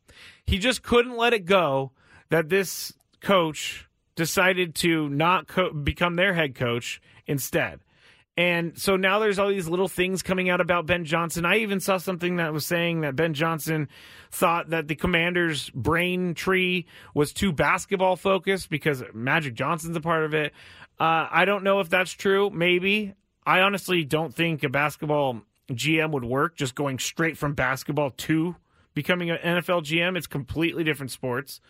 He 0.45 0.59
just 0.59 0.83
couldn't 0.83 1.17
let 1.17 1.33
it 1.33 1.47
go 1.47 1.93
that 2.31 2.49
this 2.49 2.93
coach 3.21 3.89
decided 4.17 4.75
to 4.77 5.09
not 5.09 5.49
co- 5.49 5.73
become 5.73 6.17
their 6.17 6.35
head 6.35 6.55
coach 6.55 7.01
instead. 7.27 7.81
And 8.37 8.77
so 8.77 8.97
now 8.97 9.21
there's 9.21 9.39
all 9.39 9.49
these 9.49 9.69
little 9.69 9.87
things 9.87 10.23
coming 10.23 10.51
out 10.51 10.61
about 10.61 10.87
Ben 10.87 11.05
Johnson. 11.05 11.45
I 11.45 11.59
even 11.59 11.79
saw 11.79 11.99
something 11.99 12.37
that 12.37 12.53
was 12.53 12.67
saying 12.67 13.03
that 13.03 13.15
Ben 13.15 13.33
Johnson 13.33 13.89
thought 14.33 14.71
that 14.71 14.89
the 14.89 14.97
commander's 14.97 15.71
brain 15.71 16.35
tree 16.35 16.87
was 17.15 17.33
too 17.33 17.53
basketball 17.53 18.17
focused 18.17 18.71
because 18.71 19.05
Magic 19.13 19.55
Johnson's 19.55 19.97
a 19.97 20.01
part 20.01 20.25
of 20.25 20.35
it. 20.35 20.53
Uh, 20.99 21.29
I 21.31 21.45
don't 21.45 21.63
know 21.63 21.79
if 21.79 21.89
that's 21.89 22.11
true. 22.11 22.51
Maybe. 22.51 23.15
I 23.47 23.61
honestly 23.61 24.05
don't 24.05 24.35
think 24.35 24.65
a 24.65 24.69
basketball 24.69 25.43
GM 25.71 26.11
would 26.11 26.25
work 26.25 26.57
just 26.57 26.75
going 26.75 26.99
straight 26.99 27.39
from 27.39 27.55
basketball 27.55 28.11
to 28.11 28.57
becoming 28.95 29.31
an 29.31 29.39
NFL 29.39 29.83
GM. 29.83 30.17
It's 30.17 30.27
completely 30.27 30.85
different 30.85 31.11
sports. 31.11 31.61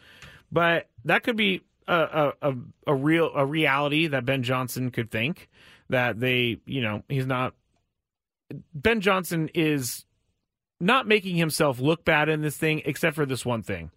But 0.50 0.88
that 1.04 1.22
could 1.22 1.36
be 1.36 1.62
a, 1.86 2.32
a, 2.40 2.54
a 2.86 2.94
real 2.94 3.30
a 3.34 3.44
reality 3.44 4.06
that 4.08 4.24
Ben 4.24 4.42
Johnson 4.42 4.90
could 4.90 5.10
think 5.10 5.48
that 5.90 6.18
they 6.18 6.58
you 6.64 6.80
know 6.80 7.02
he's 7.08 7.26
not 7.26 7.54
Ben 8.74 9.00
Johnson 9.00 9.50
is 9.54 10.04
not 10.80 11.06
making 11.06 11.36
himself 11.36 11.80
look 11.80 12.04
bad 12.04 12.28
in 12.28 12.42
this 12.42 12.56
thing 12.56 12.82
except 12.84 13.16
for 13.16 13.26
this 13.26 13.44
one 13.44 13.62
thing. 13.62 13.90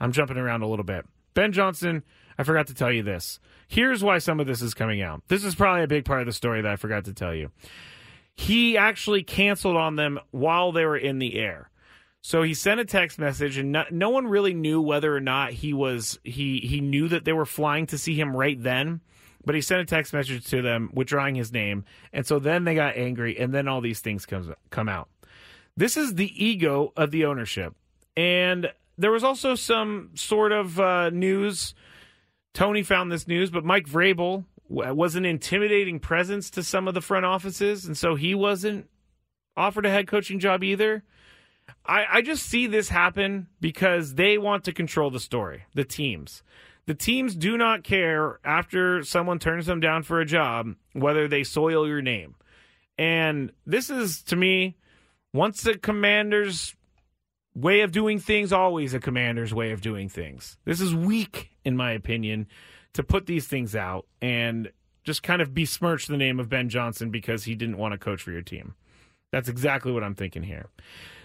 I'm 0.00 0.12
jumping 0.12 0.36
around 0.36 0.62
a 0.62 0.66
little 0.66 0.84
bit. 0.84 1.06
Ben 1.34 1.52
Johnson, 1.52 2.02
I 2.38 2.42
forgot 2.42 2.66
to 2.68 2.74
tell 2.74 2.92
you 2.92 3.02
this. 3.02 3.40
Here's 3.68 4.04
why 4.04 4.18
some 4.18 4.40
of 4.40 4.46
this 4.46 4.62
is 4.62 4.74
coming 4.74 5.02
out. 5.02 5.22
This 5.28 5.44
is 5.44 5.54
probably 5.54 5.82
a 5.82 5.88
big 5.88 6.04
part 6.04 6.20
of 6.20 6.26
the 6.26 6.32
story 6.32 6.62
that 6.62 6.70
I 6.70 6.76
forgot 6.76 7.04
to 7.06 7.14
tell 7.14 7.34
you. 7.34 7.50
He 8.34 8.76
actually 8.76 9.22
canceled 9.22 9.76
on 9.76 9.96
them 9.96 10.18
while 10.30 10.72
they 10.72 10.84
were 10.84 10.96
in 10.96 11.18
the 11.18 11.38
air. 11.38 11.70
So 12.20 12.42
he 12.42 12.54
sent 12.54 12.80
a 12.80 12.86
text 12.86 13.18
message, 13.18 13.58
and 13.58 13.70
no, 13.70 13.84
no, 13.90 14.08
one 14.08 14.26
really 14.26 14.54
knew 14.54 14.80
whether 14.80 15.14
or 15.14 15.20
not 15.20 15.52
he 15.52 15.74
was 15.74 16.18
he 16.24 16.58
he 16.60 16.80
knew 16.80 17.06
that 17.08 17.26
they 17.26 17.34
were 17.34 17.44
flying 17.44 17.86
to 17.88 17.98
see 17.98 18.18
him 18.18 18.34
right 18.34 18.60
then. 18.60 19.02
But 19.44 19.54
he 19.54 19.60
sent 19.60 19.82
a 19.82 19.84
text 19.84 20.14
message 20.14 20.46
to 20.46 20.62
them 20.62 20.88
withdrawing 20.94 21.34
his 21.34 21.52
name, 21.52 21.84
and 22.14 22.26
so 22.26 22.38
then 22.38 22.64
they 22.64 22.74
got 22.74 22.96
angry, 22.96 23.38
and 23.38 23.52
then 23.52 23.68
all 23.68 23.82
these 23.82 24.00
things 24.00 24.24
comes 24.24 24.48
come 24.70 24.88
out. 24.88 25.10
This 25.76 25.98
is 25.98 26.14
the 26.14 26.32
ego 26.42 26.94
of 26.96 27.10
the 27.10 27.26
ownership, 27.26 27.74
and 28.16 28.72
there 28.96 29.12
was 29.12 29.22
also 29.22 29.54
some 29.54 30.12
sort 30.14 30.52
of 30.52 30.80
uh, 30.80 31.10
news. 31.10 31.74
Tony 32.54 32.82
found 32.82 33.12
this 33.12 33.28
news, 33.28 33.50
but 33.50 33.66
Mike 33.66 33.86
Vrabel 33.86 34.44
was 34.68 35.14
an 35.14 35.24
intimidating 35.24 36.00
presence 36.00 36.50
to 36.50 36.62
some 36.62 36.88
of 36.88 36.94
the 36.94 37.00
front 37.00 37.26
offices, 37.26 37.84
and 37.84 37.96
so 37.96 38.14
he 38.14 38.34
wasn't 38.34 38.88
offered 39.56 39.86
a 39.86 39.90
head 39.90 40.06
coaching 40.06 40.38
job 40.38 40.64
either. 40.64 41.04
I, 41.86 42.04
I 42.10 42.22
just 42.22 42.46
see 42.46 42.66
this 42.66 42.88
happen 42.88 43.48
because 43.60 44.14
they 44.14 44.38
want 44.38 44.64
to 44.64 44.72
control 44.72 45.10
the 45.10 45.20
story, 45.20 45.64
the 45.74 45.84
teams. 45.84 46.42
The 46.86 46.94
teams 46.94 47.34
do 47.34 47.56
not 47.56 47.84
care 47.84 48.40
after 48.44 49.02
someone 49.04 49.38
turns 49.38 49.66
them 49.66 49.80
down 49.80 50.02
for 50.02 50.20
a 50.20 50.26
job 50.26 50.74
whether 50.92 51.28
they 51.28 51.42
soil 51.42 51.88
your 51.88 52.02
name. 52.02 52.34
And 52.98 53.52
this 53.66 53.90
is, 53.90 54.22
to 54.24 54.36
me, 54.36 54.76
once 55.32 55.62
the 55.62 55.78
commander's 55.78 56.76
way 57.54 57.80
of 57.80 57.92
doing 57.92 58.18
things, 58.18 58.52
always 58.52 58.94
a 58.94 59.00
commander's 59.00 59.54
way 59.54 59.72
of 59.72 59.80
doing 59.80 60.08
things. 60.08 60.58
This 60.64 60.80
is 60.80 60.94
weak, 60.94 61.50
in 61.64 61.76
my 61.76 61.92
opinion, 61.92 62.46
to 62.94 63.02
put 63.02 63.26
these 63.26 63.46
things 63.46 63.76
out 63.76 64.06
and 64.22 64.72
just 65.04 65.22
kind 65.22 65.42
of 65.42 65.54
besmirch 65.54 66.06
the 66.06 66.16
name 66.16 66.40
of 66.40 66.48
Ben 66.48 66.68
Johnson 66.68 67.10
because 67.10 67.44
he 67.44 67.54
didn't 67.54 67.76
want 67.76 67.92
to 67.92 67.98
coach 67.98 68.22
for 68.22 68.32
your 68.32 68.42
team. 68.42 68.74
That's 69.30 69.48
exactly 69.48 69.92
what 69.92 70.02
I'm 70.02 70.14
thinking 70.14 70.42
here. 70.42 70.68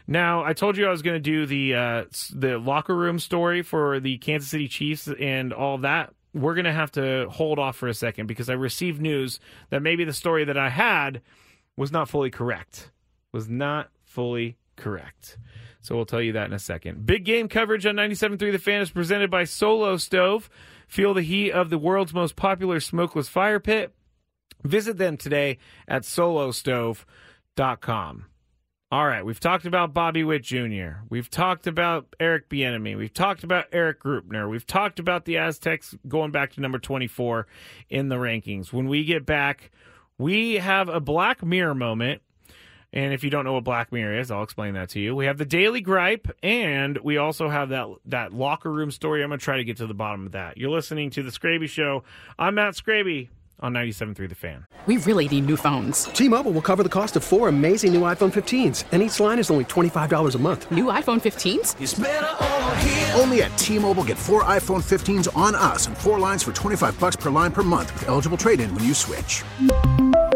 Now, 0.08 0.44
I 0.44 0.54
told 0.54 0.76
you 0.76 0.88
I 0.88 0.90
was 0.90 1.04
going 1.04 1.16
to 1.16 1.20
do 1.20 1.46
the 1.46 1.76
uh, 1.76 2.04
the 2.34 2.58
locker 2.58 2.96
room 2.96 3.20
story 3.20 3.62
for 3.62 4.00
the 4.00 4.18
Kansas 4.18 4.50
City 4.50 4.68
Chiefs 4.68 5.08
and 5.08 5.54
all 5.54 5.78
that. 5.80 6.14
We're 6.34 6.56
going 6.56 6.66
to 6.66 6.74
have 6.74 6.92
to 6.94 7.28
hold 7.30 7.60
off 7.60 7.76
for 7.76 7.88
a 7.88 7.94
second 7.94 8.28
because 8.28 8.50
I 8.50 8.54
received 8.54 9.02
news 9.02 9.40
that 9.70 9.82
maybe 9.82 10.04
the 10.04 10.14
story 10.14 10.46
that 10.46 10.58
I 10.58 10.70
had 10.70 11.22
was 11.78 11.92
not 11.92 12.10
fully 12.10 12.32
correct. 12.32 12.92
Was 13.32 13.48
not 13.48 13.90
fully 14.04 14.58
correct. 14.76 15.38
So 15.82 15.96
we'll 15.96 16.06
tell 16.06 16.22
you 16.22 16.34
that 16.34 16.48
in 16.48 16.54
a 16.54 16.60
second. 16.60 17.06
Big 17.06 17.24
game 17.24 17.48
coverage 17.48 17.86
on 17.86 17.96
97.3 17.96 18.52
The 18.52 18.60
Fan 18.60 18.82
is 18.82 18.90
presented 18.90 19.30
by 19.30 19.44
Solo 19.44 19.98
Stove. 19.98 20.50
Feel 20.90 21.14
the 21.14 21.22
heat 21.22 21.52
of 21.52 21.70
the 21.70 21.78
world's 21.78 22.16
most 22.16 22.36
popular 22.36 22.80
smokeless 22.80 23.30
fire 23.30 23.60
pit. 23.60 23.94
Visit 24.64 24.98
them 24.98 25.18
today 25.18 25.60
at 25.88 26.02
solostove.com. 26.02 28.26
All 28.92 29.06
right, 29.06 29.24
we've 29.24 29.40
talked 29.40 29.68
about 29.68 29.94
Bobby 29.94 30.24
Witt 30.24 30.42
Jr. 30.42 31.04
We've 31.10 31.30
talked 31.30 31.68
about 31.68 32.16
Eric 32.20 32.50
Bieniemy. 32.50 32.98
We've 32.98 33.14
talked 33.14 33.44
about 33.44 33.66
Erik 33.72 34.02
Greupner. 34.02 34.50
We've 34.50 34.66
talked 34.66 34.98
about 34.98 35.26
the 35.26 35.38
Aztecs 35.38 35.94
going 36.08 36.32
back 36.32 36.54
to 36.54 36.62
number 36.62 36.80
24 36.80 37.46
in 37.92 38.10
the 38.10 38.16
rankings. 38.16 38.74
When 38.74 38.88
we 38.88 39.06
get 39.06 39.28
back, 39.28 39.70
we 40.18 40.56
have 40.56 40.90
a 40.90 41.00
Black 41.00 41.46
Mirror 41.46 41.76
moment. 41.76 42.24
And 42.92 43.14
if 43.14 43.24
you 43.24 43.30
don't 43.30 43.46
know 43.46 43.54
what 43.54 43.64
Black 43.64 43.92
Mirror 43.92 44.20
is, 44.20 44.32
I'll 44.32 44.44
explain 44.44 44.74
that 44.74 44.90
to 44.90 45.00
you. 45.00 45.16
We 45.16 45.26
have 45.26 45.38
the 45.38 45.46
Daily 45.46 45.82
Gripe, 45.82 46.32
and 46.42 46.98
we 47.00 47.18
also 47.18 47.50
have 47.50 47.70
that 47.70 47.88
that 48.06 48.34
locker 48.34 48.72
room 48.72 48.92
story. 48.92 49.24
I'm 49.24 49.30
going 49.30 49.40
to 49.40 49.44
try 49.44 49.58
to 49.58 49.64
get 49.64 49.78
to 49.78 49.88
the 49.88 49.94
bottom 49.94 50.26
of 50.26 50.32
that. 50.32 50.58
You're 50.58 50.72
listening 50.72 51.10
to 51.12 51.24
The 51.24 51.30
Skraby 51.30 51.70
Show. 51.70 52.04
I'm 52.40 52.56
Matt 52.56 52.74
Skraby 52.74 53.30
on 53.60 53.74
97.3 53.74 54.30
The 54.30 54.36
Fan. 54.36 54.66
We 54.86 54.98
really 54.98 55.28
need 55.28 55.46
new 55.46 55.58
phones. 55.58 56.06
T-Mobile 56.06 56.52
will 56.52 56.62
cover 56.62 56.82
the 56.82 56.90
cost 56.90 57.18
of 57.18 57.24
four 57.24 57.50
amazing 57.50 57.94
new 57.94 58.02
iPhone 58.02 58.32
15s, 58.32 58.86
and 58.92 59.04
each 59.04 59.20
line 59.20 59.38
is 59.38 59.52
only 59.52 59.66
$25 59.66 60.36
a 60.36 60.38
month. 60.38 60.72
New 60.72 60.86
iPhone 60.86 61.20
15s? 61.20 63.20
Only 63.20 63.44
at 63.44 63.56
T-Mobile 63.58 64.06
get 64.06 64.18
four 64.18 64.46
iPhone 64.46 64.82
15s 64.82 65.36
on 65.36 65.56
us 65.56 65.88
and 65.88 65.98
four 65.98 66.20
lines 66.20 66.42
for 66.42 66.54
25 66.54 66.98
bucks 67.00 67.18
per 67.18 67.30
line 67.30 67.52
per 67.52 67.64
month 67.64 67.92
with 67.94 68.08
eligible 68.08 68.38
trade-in 68.38 68.74
when 68.74 68.86
you 68.86 68.94
switch. 68.94 69.44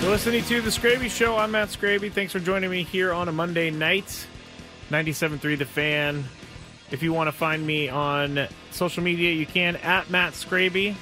You're 0.00 0.10
listening 0.10 0.44
to 0.44 0.60
The 0.60 0.70
Skraby 0.70 1.10
Show. 1.10 1.36
I'm 1.36 1.50
Matt 1.52 1.68
Skraby. 1.68 2.12
Thanks 2.12 2.32
for 2.32 2.38
joining 2.38 2.70
me 2.70 2.84
here 2.84 3.12
on 3.12 3.28
a 3.28 3.32
Monday 3.32 3.70
night. 3.70 4.26
97.3 4.90 5.58
The 5.58 5.64
Fan. 5.64 6.24
If 6.90 7.02
you 7.02 7.12
want 7.12 7.28
to 7.28 7.32
find 7.32 7.66
me 7.66 7.88
on 7.88 8.46
social 8.70 9.02
media, 9.02 9.32
you 9.32 9.46
can 9.46 9.74
at 9.76 10.08
Matt 10.10 10.34
Skraby. 10.34 10.94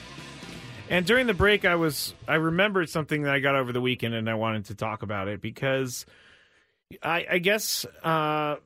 And 0.88 1.04
during 1.04 1.26
the 1.26 1.34
break, 1.34 1.64
I 1.64 1.74
was 1.74 2.14
I 2.28 2.36
remembered 2.36 2.88
something 2.88 3.22
that 3.24 3.34
I 3.34 3.40
got 3.40 3.56
over 3.56 3.72
the 3.72 3.80
weekend, 3.80 4.14
and 4.14 4.30
I 4.30 4.34
wanted 4.34 4.66
to 4.66 4.74
talk 4.74 5.02
about 5.02 5.28
it 5.28 5.42
because 5.42 6.06
I, 7.02 7.26
I 7.32 7.38
guess 7.38 7.84
uh, 8.02 8.56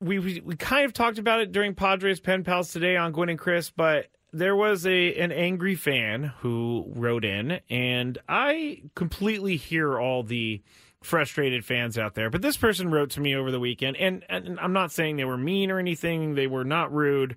we, 0.00 0.18
we 0.18 0.40
we 0.40 0.56
kind 0.56 0.84
of 0.84 0.92
talked 0.92 1.18
about 1.18 1.40
it 1.40 1.52
during 1.52 1.74
Padres 1.74 2.20
Pen 2.20 2.42
Pals 2.44 2.72
today 2.72 2.96
on 2.96 3.12
Gwynn 3.12 3.28
and 3.28 3.38
Chris, 3.38 3.70
but 3.70 4.06
there 4.32 4.56
was 4.56 4.86
a 4.86 5.14
an 5.16 5.32
angry 5.32 5.74
fan 5.74 6.32
who 6.40 6.90
wrote 6.94 7.24
in, 7.24 7.60
and 7.68 8.18
I 8.28 8.82
completely 8.94 9.56
hear 9.56 9.98
all 9.98 10.22
the 10.22 10.62
frustrated 11.02 11.64
fans 11.64 11.98
out 11.98 12.14
there. 12.14 12.30
But 12.30 12.42
this 12.42 12.56
person 12.56 12.90
wrote 12.90 13.10
to 13.10 13.20
me 13.20 13.34
over 13.34 13.50
the 13.50 13.60
weekend, 13.60 13.96
and, 13.96 14.24
and 14.28 14.60
I'm 14.60 14.72
not 14.72 14.92
saying 14.92 15.16
they 15.16 15.24
were 15.24 15.38
mean 15.38 15.70
or 15.70 15.78
anything. 15.78 16.34
They 16.34 16.46
were 16.46 16.64
not 16.64 16.92
rude. 16.92 17.36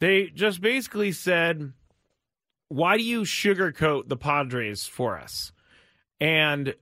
They 0.00 0.26
just 0.26 0.60
basically 0.60 1.12
said, 1.12 1.72
"Why 2.68 2.96
do 2.96 3.02
you 3.02 3.22
sugarcoat 3.22 4.08
the 4.08 4.16
Padres 4.16 4.86
for 4.86 5.18
us?" 5.18 5.52
And 6.20 6.74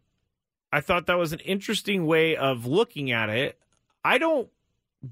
I 0.72 0.80
thought 0.80 1.06
that 1.06 1.18
was 1.18 1.32
an 1.32 1.40
interesting 1.40 2.06
way 2.06 2.36
of 2.36 2.66
looking 2.66 3.12
at 3.12 3.28
it. 3.28 3.58
I 4.04 4.18
don't 4.18 4.48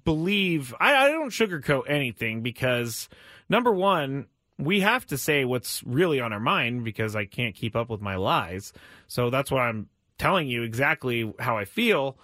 believe 0.04 0.74
I, 0.80 0.94
I 0.94 1.08
don't 1.08 1.30
sugarcoat 1.30 1.82
anything 1.88 2.40
because 2.42 3.08
number 3.52 3.70
one, 3.70 4.26
we 4.58 4.80
have 4.80 5.06
to 5.06 5.18
say 5.18 5.44
what's 5.44 5.82
really 5.84 6.20
on 6.20 6.32
our 6.32 6.40
mind 6.40 6.84
because 6.84 7.14
I 7.14 7.26
can't 7.26 7.54
keep 7.54 7.76
up 7.76 7.90
with 7.90 8.00
my 8.00 8.16
lies. 8.16 8.72
So 9.06 9.28
that's 9.28 9.50
why 9.50 9.68
I'm 9.68 9.88
telling 10.18 10.48
you 10.48 10.62
exactly 10.62 11.32
how 11.38 11.58
I 11.58 11.66
feel. 11.66 12.16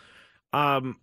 Um, 0.53 0.97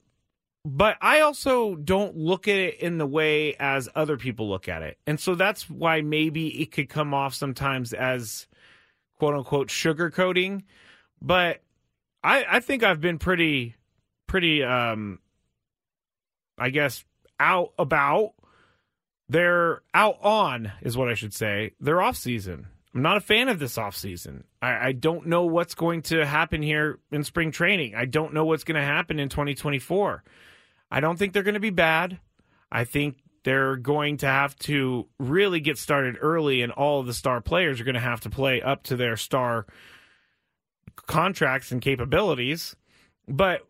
but 0.66 0.98
I 1.00 1.20
also 1.20 1.76
don't 1.76 2.18
look 2.18 2.48
at 2.48 2.58
it 2.58 2.80
in 2.80 2.98
the 2.98 3.06
way 3.06 3.56
as 3.60 3.88
other 3.96 4.18
people 4.18 4.50
look 4.50 4.68
at 4.68 4.82
it. 4.82 4.98
And 5.06 5.20
so 5.20 5.36
that's 5.36 5.70
why 5.70 6.02
maybe 6.02 6.60
it 6.60 6.72
could 6.72 6.90
come 6.90 7.14
off 7.14 7.36
sometimes 7.36 7.94
as 7.94 8.48
quote 9.20 9.36
unquote 9.36 9.68
sugarcoating. 9.68 10.64
But 11.22 11.62
I, 12.24 12.46
I 12.50 12.60
think 12.62 12.82
I've 12.82 13.02
been 13.02 13.20
pretty, 13.20 13.76
pretty, 14.26 14.64
um, 14.64 15.20
I 16.58 16.72
guess, 16.72 17.04
out 17.40 17.74
about 17.78 18.34
they're 19.30 19.82
out 19.94 20.18
on 20.22 20.72
is 20.82 20.98
what 20.98 21.10
I 21.10 21.14
should 21.14 21.34
say. 21.34 21.72
They're 21.80 22.02
off 22.02 22.18
season. 22.18 22.68
I'm 22.94 23.02
not 23.02 23.18
a 23.18 23.22
fan 23.22 23.50
of 23.50 23.60
this 23.60 23.78
off 23.78 23.98
season. 23.98 24.46
I, 24.62 24.88
I 24.88 24.92
don't 24.94 25.28
know 25.28 25.46
what's 25.46 25.76
going 25.76 26.02
to 26.04 26.26
happen 26.26 26.62
here 26.62 27.00
in 27.12 27.24
spring 27.24 27.52
training. 27.52 27.94
I 27.96 28.06
don't 28.06 28.34
know 28.34 28.46
what's 28.46 28.64
going 28.64 28.80
to 28.80 28.86
happen 28.86 29.20
in 29.20 29.28
2024. 29.28 30.24
I 30.92 31.00
don't 31.02 31.18
think 31.18 31.34
they're 31.34 31.44
going 31.44 31.56
to 31.56 31.60
be 31.60 31.72
bad. 31.72 32.20
I 32.72 32.86
think 32.86 33.18
they're 33.44 33.76
going 33.76 34.18
to 34.18 34.28
have 34.28 34.56
to 34.60 35.08
really 35.20 35.60
get 35.60 35.78
started 35.78 36.18
early, 36.22 36.62
and 36.62 36.72
all 36.72 37.02
of 37.02 37.06
the 37.06 37.14
star 37.14 37.42
players 37.42 37.82
are 37.82 37.84
going 37.84 37.96
to 37.96 38.02
have 38.02 38.22
to 38.22 38.30
play 38.30 38.62
up 38.62 38.84
to 38.84 38.96
their 38.96 39.18
star 39.18 39.66
contracts 41.06 41.72
and 41.72 41.82
capabilities. 41.82 42.76
But 43.28 43.62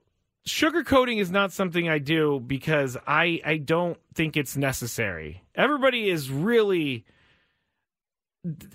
sugarcoating 0.48 1.20
is 1.20 1.32
not 1.32 1.52
something 1.52 1.90
I 1.90 2.00
do 2.00 2.40
because 2.40 2.98
I 3.08 3.42
I 3.46 3.58
don't 3.58 3.98
think 4.14 4.38
it's 4.38 4.56
necessary. 4.56 5.44
Everybody 5.56 6.10
is 6.10 6.30
really 6.30 7.06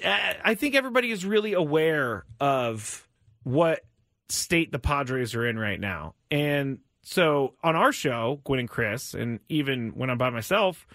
I 0.05 0.55
think 0.57 0.75
everybody 0.75 1.13
is 1.13 1.25
really 1.25 1.53
aware 1.53 2.25
of 2.41 3.07
what 3.45 3.85
state 4.29 4.73
the 4.73 4.81
Padres 4.81 5.35
are 5.35 5.47
in 5.47 5.59
right 5.59 5.79
now. 5.79 6.15
And 6.31 6.81
so 7.03 7.55
on 7.63 7.77
our 7.77 7.93
show, 7.93 8.41
Gwynn 8.45 8.61
and 8.61 8.69
Chris, 8.69 9.15
and 9.15 9.39
even 9.49 9.91
when 9.91 10.11
I'm 10.11 10.19
by 10.19 10.31
myself, 10.31 10.87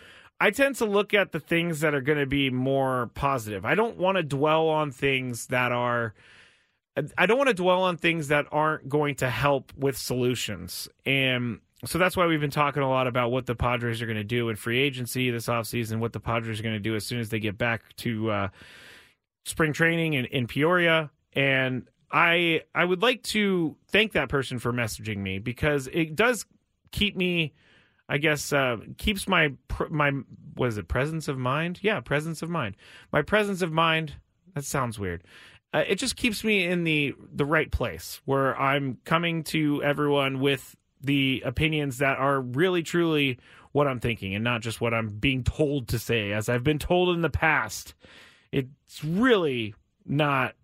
I 0.42 0.52
tend 0.52 0.76
to 0.78 0.86
look 0.86 1.14
at 1.14 1.32
the 1.32 1.40
things 1.40 1.80
that 1.80 1.96
are 1.96 2.02
going 2.02 2.20
to 2.20 2.26
be 2.26 2.50
more 2.50 3.10
positive. 3.14 3.64
I 3.64 3.76
don't 3.76 3.98
want 3.98 4.18
to 4.18 4.24
dwell 4.24 4.68
on 4.68 4.92
things 4.92 5.48
that 5.48 5.72
are 5.72 6.14
I 7.18 7.26
don't 7.26 7.38
want 7.38 7.50
to 7.50 7.54
dwell 7.54 7.84
on 7.84 7.98
things 7.98 8.30
that 8.30 8.46
aren't 8.52 8.88
going 8.88 9.16
to 9.16 9.30
help 9.30 9.74
with 9.76 9.98
solutions. 9.98 10.88
And 11.06 11.60
so 11.84 11.98
that's 11.98 12.16
why 12.16 12.26
we've 12.26 12.40
been 12.40 12.52
talking 12.52 12.82
a 12.82 12.90
lot 12.90 13.08
about 13.08 13.32
what 13.32 13.46
the 13.46 13.56
Padres 13.56 14.02
are 14.02 14.06
going 14.06 14.18
to 14.18 14.24
do 14.24 14.50
in 14.50 14.56
free 14.56 14.80
agency 14.80 15.30
this 15.30 15.48
offseason, 15.48 16.00
what 16.00 16.14
the 16.14 16.20
Padres 16.20 16.60
are 16.60 16.64
going 16.64 16.76
to 16.76 16.80
do 16.80 16.96
as 16.96 17.06
soon 17.06 17.20
as 17.20 17.30
they 17.30 17.40
get 17.40 17.58
back 17.58 17.96
to 17.98 18.32
uh, 18.32 18.48
spring 19.44 19.74
training 19.74 20.14
in, 20.14 20.26
in 20.26 20.48
Peoria. 20.48 21.12
And 21.34 21.88
I 22.12 22.62
I 22.74 22.86
would 22.86 23.02
like 23.02 23.24
to 23.24 23.76
thank 23.90 24.14
that 24.14 24.30
person 24.30 24.58
for 24.58 24.72
messaging 24.72 25.18
me 25.18 25.40
because 25.40 25.88
it 25.92 26.16
does 26.16 26.46
keep 26.92 27.18
me 27.18 27.54
I 28.08 28.18
guess 28.20 28.54
uh, 28.54 28.78
keeps 28.98 29.28
my 29.28 29.54
my 29.90 30.12
was 30.56 30.78
it 30.78 30.88
presence 30.88 31.28
of 31.28 31.38
mind? 31.38 31.80
Yeah, 31.82 32.00
presence 32.00 32.42
of 32.42 32.50
mind. 32.50 32.78
My 33.12 33.22
presence 33.22 33.62
of 33.62 33.72
mind. 33.72 34.14
That 34.54 34.64
sounds 34.64 34.98
weird. 34.98 35.24
Uh, 35.76 35.84
it 35.90 35.96
just 35.96 36.16
keeps 36.16 36.42
me 36.46 36.66
in 36.66 36.86
the 36.86 37.14
the 37.34 37.46
right 37.46 37.70
place 37.70 38.22
where 38.24 38.58
I'm 38.58 38.98
coming 39.04 39.44
to 39.46 39.84
everyone 39.84 40.40
with 40.40 40.74
the 41.02 41.44
opinions 41.46 41.98
that 41.98 42.18
are 42.18 42.40
really 42.40 42.82
truly 42.82 43.40
what 43.74 43.86
I'm 43.86 44.00
thinking 44.00 44.34
and 44.34 44.44
not 44.44 44.62
just 44.62 44.80
what 44.80 44.94
I'm 44.94 45.10
being 45.10 45.44
told 45.44 45.90
to 45.90 46.00
say 46.00 46.32
as 46.32 46.48
I've 46.48 46.64
been 46.64 46.80
told 46.80 47.14
in 47.14 47.22
the 47.22 47.30
past. 47.30 47.94
It's 48.54 49.04
really 49.04 49.76
not 50.06 50.56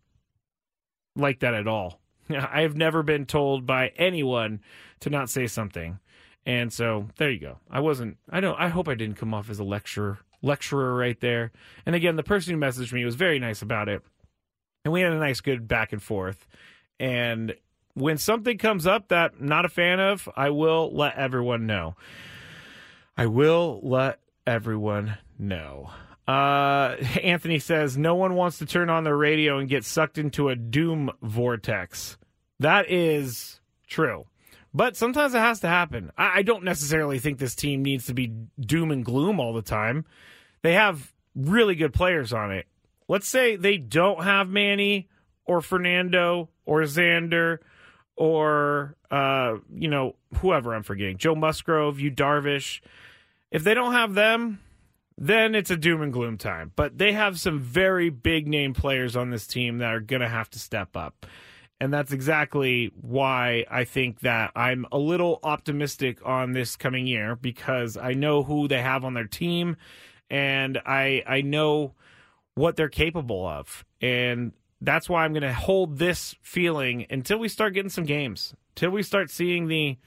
like 1.18 1.42
that 1.42 1.56
at 1.56 1.68
all. 1.68 2.00
I 2.30 2.62
have 2.62 2.78
never 2.78 3.04
been 3.04 3.26
told 3.26 3.66
by 3.66 3.90
anyone 3.98 4.62
to 5.02 5.10
not 5.10 5.30
say 5.30 5.46
something. 5.46 6.00
And 6.46 6.72
so 6.72 7.10
there 7.18 7.30
you 7.30 7.40
go. 7.40 7.58
I 7.70 7.82
wasn't 7.82 8.16
I 8.30 8.40
don't 8.40 8.58
I 8.58 8.70
hope 8.70 8.88
I 8.88 8.96
didn't 8.96 9.18
come 9.18 9.34
off 9.34 9.50
as 9.50 9.60
a 9.60 9.66
lecturer 9.66 10.20
lecturer 10.42 10.96
right 10.96 11.20
there. 11.20 11.52
And 11.86 11.96
again, 11.96 12.16
the 12.16 12.24
person 12.24 12.54
who 12.54 12.66
messaged 12.66 12.94
me 12.94 13.04
was 13.04 13.16
very 13.16 13.40
nice 13.40 13.62
about 13.62 13.90
it. 13.90 14.04
And 14.84 14.92
we 14.94 15.02
had 15.02 15.14
a 15.14 15.20
nice 15.20 15.42
good 15.42 15.68
back 15.68 15.94
and 15.94 16.02
forth. 16.02 16.48
And 17.00 17.56
when 17.94 18.18
something 18.18 18.58
comes 18.58 18.88
up 18.88 19.10
that 19.10 19.34
I'm 19.40 19.48
not 19.48 19.66
a 19.66 19.70
fan 19.70 20.00
of, 20.00 20.28
I 20.36 20.50
will 20.50 20.92
let 20.94 21.16
everyone 21.18 21.66
know. 21.68 21.96
I 23.18 23.26
will 23.28 23.80
let 23.84 24.20
everyone 24.48 25.18
know. 25.38 25.92
Uh, 26.28 26.96
Anthony 27.24 27.60
says 27.60 27.98
no 27.98 28.16
one 28.16 28.36
wants 28.36 28.60
to 28.60 28.66
turn 28.66 28.90
on 28.90 29.04
the 29.04 29.14
radio 29.14 29.58
and 29.58 29.68
get 29.68 29.84
sucked 29.84 30.18
into 30.18 30.50
a 30.50 30.56
doom 30.56 31.12
vortex. 31.22 32.18
That 32.60 32.90
is 32.90 33.60
true. 33.88 34.26
But 34.74 34.96
sometimes 34.96 35.34
it 35.34 35.40
has 35.40 35.60
to 35.62 35.68
happen. 35.68 36.12
I, 36.18 36.40
I 36.40 36.42
don't 36.44 36.64
necessarily 36.64 37.20
think 37.20 37.40
this 37.40 37.56
team 37.56 37.84
needs 37.84 38.06
to 38.06 38.14
be 38.14 38.34
doom 38.60 38.92
and 38.92 39.04
gloom 39.04 39.40
all 39.40 39.54
the 39.54 39.62
time. 39.62 40.06
They 40.62 40.74
have 40.74 41.12
really 41.36 41.76
good 41.76 41.94
players 41.94 42.32
on 42.32 42.52
it. 42.52 42.68
Let's 43.12 43.28
say 43.28 43.58
they 43.58 43.78
don't 43.78 44.24
have 44.24 44.48
Manny 44.48 45.10
or 45.44 45.60
Fernando 45.60 46.48
or 46.66 46.84
Xander 46.84 47.58
or 48.16 48.96
uh, 49.12 49.58
you 49.76 49.90
know 49.90 50.16
whoever 50.38 50.74
I'm 50.74 50.84
forgetting, 50.84 51.18
Joe 51.18 51.36
Musgrove, 51.36 52.00
Yu 52.00 52.10
Darvish. 52.10 52.80
If 53.52 53.66
they 53.66 53.74
don't 53.74 53.92
have 53.92 54.14
them, 54.14 54.62
then 55.18 55.56
it's 55.56 55.70
a 55.70 55.76
doom 55.76 56.02
and 56.02 56.14
gloom 56.14 56.38
time. 56.38 56.72
But 56.78 57.00
they 57.00 57.12
have 57.12 57.38
some 57.38 57.60
very 57.60 58.10
big 58.10 58.48
name 58.48 58.74
players 58.74 59.18
on 59.18 59.30
this 59.30 59.46
team 59.46 59.80
that 59.80 59.94
are 59.94 60.00
going 60.00 60.22
to 60.22 60.30
have 60.30 60.50
to 60.52 60.60
step 60.60 60.96
up. 60.96 61.26
And 61.82 61.94
that's 61.94 62.14
exactly 62.14 62.94
why 63.02 63.66
I 63.70 63.84
think 63.84 64.22
that 64.22 64.54
I'm 64.56 64.86
a 64.90 64.98
little 64.98 65.42
optimistic 65.44 66.26
on 66.26 66.54
this 66.54 66.78
coming 66.78 67.08
year 67.08 67.36
because 67.36 67.98
I 67.98 68.14
know 68.14 68.44
who 68.44 68.70
they 68.70 68.82
have 68.82 69.04
on 69.04 69.16
their 69.16 69.28
team 69.28 69.76
and 70.30 70.78
I 70.86 71.24
I 71.28 71.42
know 71.42 71.96
what 72.56 72.76
they're 72.76 72.90
capable 72.90 73.48
of. 73.48 73.86
And 74.02 74.54
that's 74.82 75.10
why 75.10 75.24
I'm 75.24 75.34
going 75.34 75.44
to 75.44 75.54
hold 75.54 75.98
this 75.98 76.36
feeling 76.42 77.06
until 77.10 77.38
we 77.38 77.48
start 77.48 77.74
getting 77.74 77.90
some 77.90 78.06
games, 78.06 78.54
until 78.76 78.92
we 78.92 79.04
start 79.04 79.30
seeing 79.30 79.68
the 79.68 79.98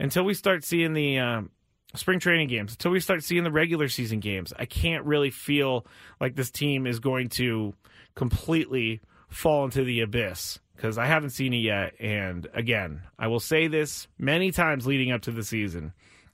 until 0.00 0.24
we 0.24 0.34
start 0.34 0.62
seeing 0.62 0.92
the 0.92 1.18
um, 1.18 1.50
spring 1.94 2.20
training 2.20 2.48
games, 2.48 2.72
until 2.72 2.92
we 2.92 3.00
start 3.00 3.24
seeing 3.24 3.44
the 3.44 3.50
regular 3.50 3.88
season 3.88 4.20
games. 4.20 4.52
I 4.58 4.64
can't 4.64 5.04
really 5.04 5.30
feel 5.30 5.86
like 6.20 6.36
this 6.36 6.50
team 6.50 6.86
is 6.86 7.00
going 7.00 7.30
to 7.30 7.74
completely 8.14 9.00
fall 9.28 9.64
into 9.64 9.84
the 9.84 10.00
abyss 10.00 10.60
because 10.76 10.98
I 10.98 11.06
haven't 11.06 11.30
seen 11.30 11.52
it 11.52 11.58
yet. 11.58 11.94
And 12.00 12.46
again, 12.54 13.02
I 13.18 13.26
will 13.26 13.40
say 13.40 13.66
this 13.66 14.06
many 14.18 14.52
times 14.52 14.86
leading 14.86 15.10
up 15.10 15.22
to 15.22 15.32
the 15.32 15.42
season. 15.42 15.92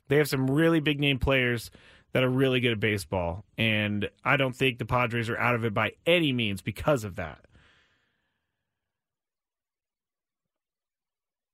They 0.09 0.16
have 0.16 0.28
some 0.28 0.50
really 0.50 0.80
big 0.80 1.00
name 1.00 1.18
players 1.18 1.70
that 2.14 2.22
are 2.22 2.30
really 2.30 2.60
good 2.60 2.72
at 2.72 2.80
baseball. 2.80 3.44
And 3.58 4.08
I 4.24 4.38
don't 4.38 4.56
think 4.56 4.78
the 4.78 4.86
Padres 4.86 5.28
are 5.28 5.36
out 5.36 5.56
of 5.56 5.64
it 5.64 5.74
by 5.74 5.92
any 6.06 6.32
means 6.32 6.62
because 6.62 7.04
of 7.04 7.16
that. 7.16 7.40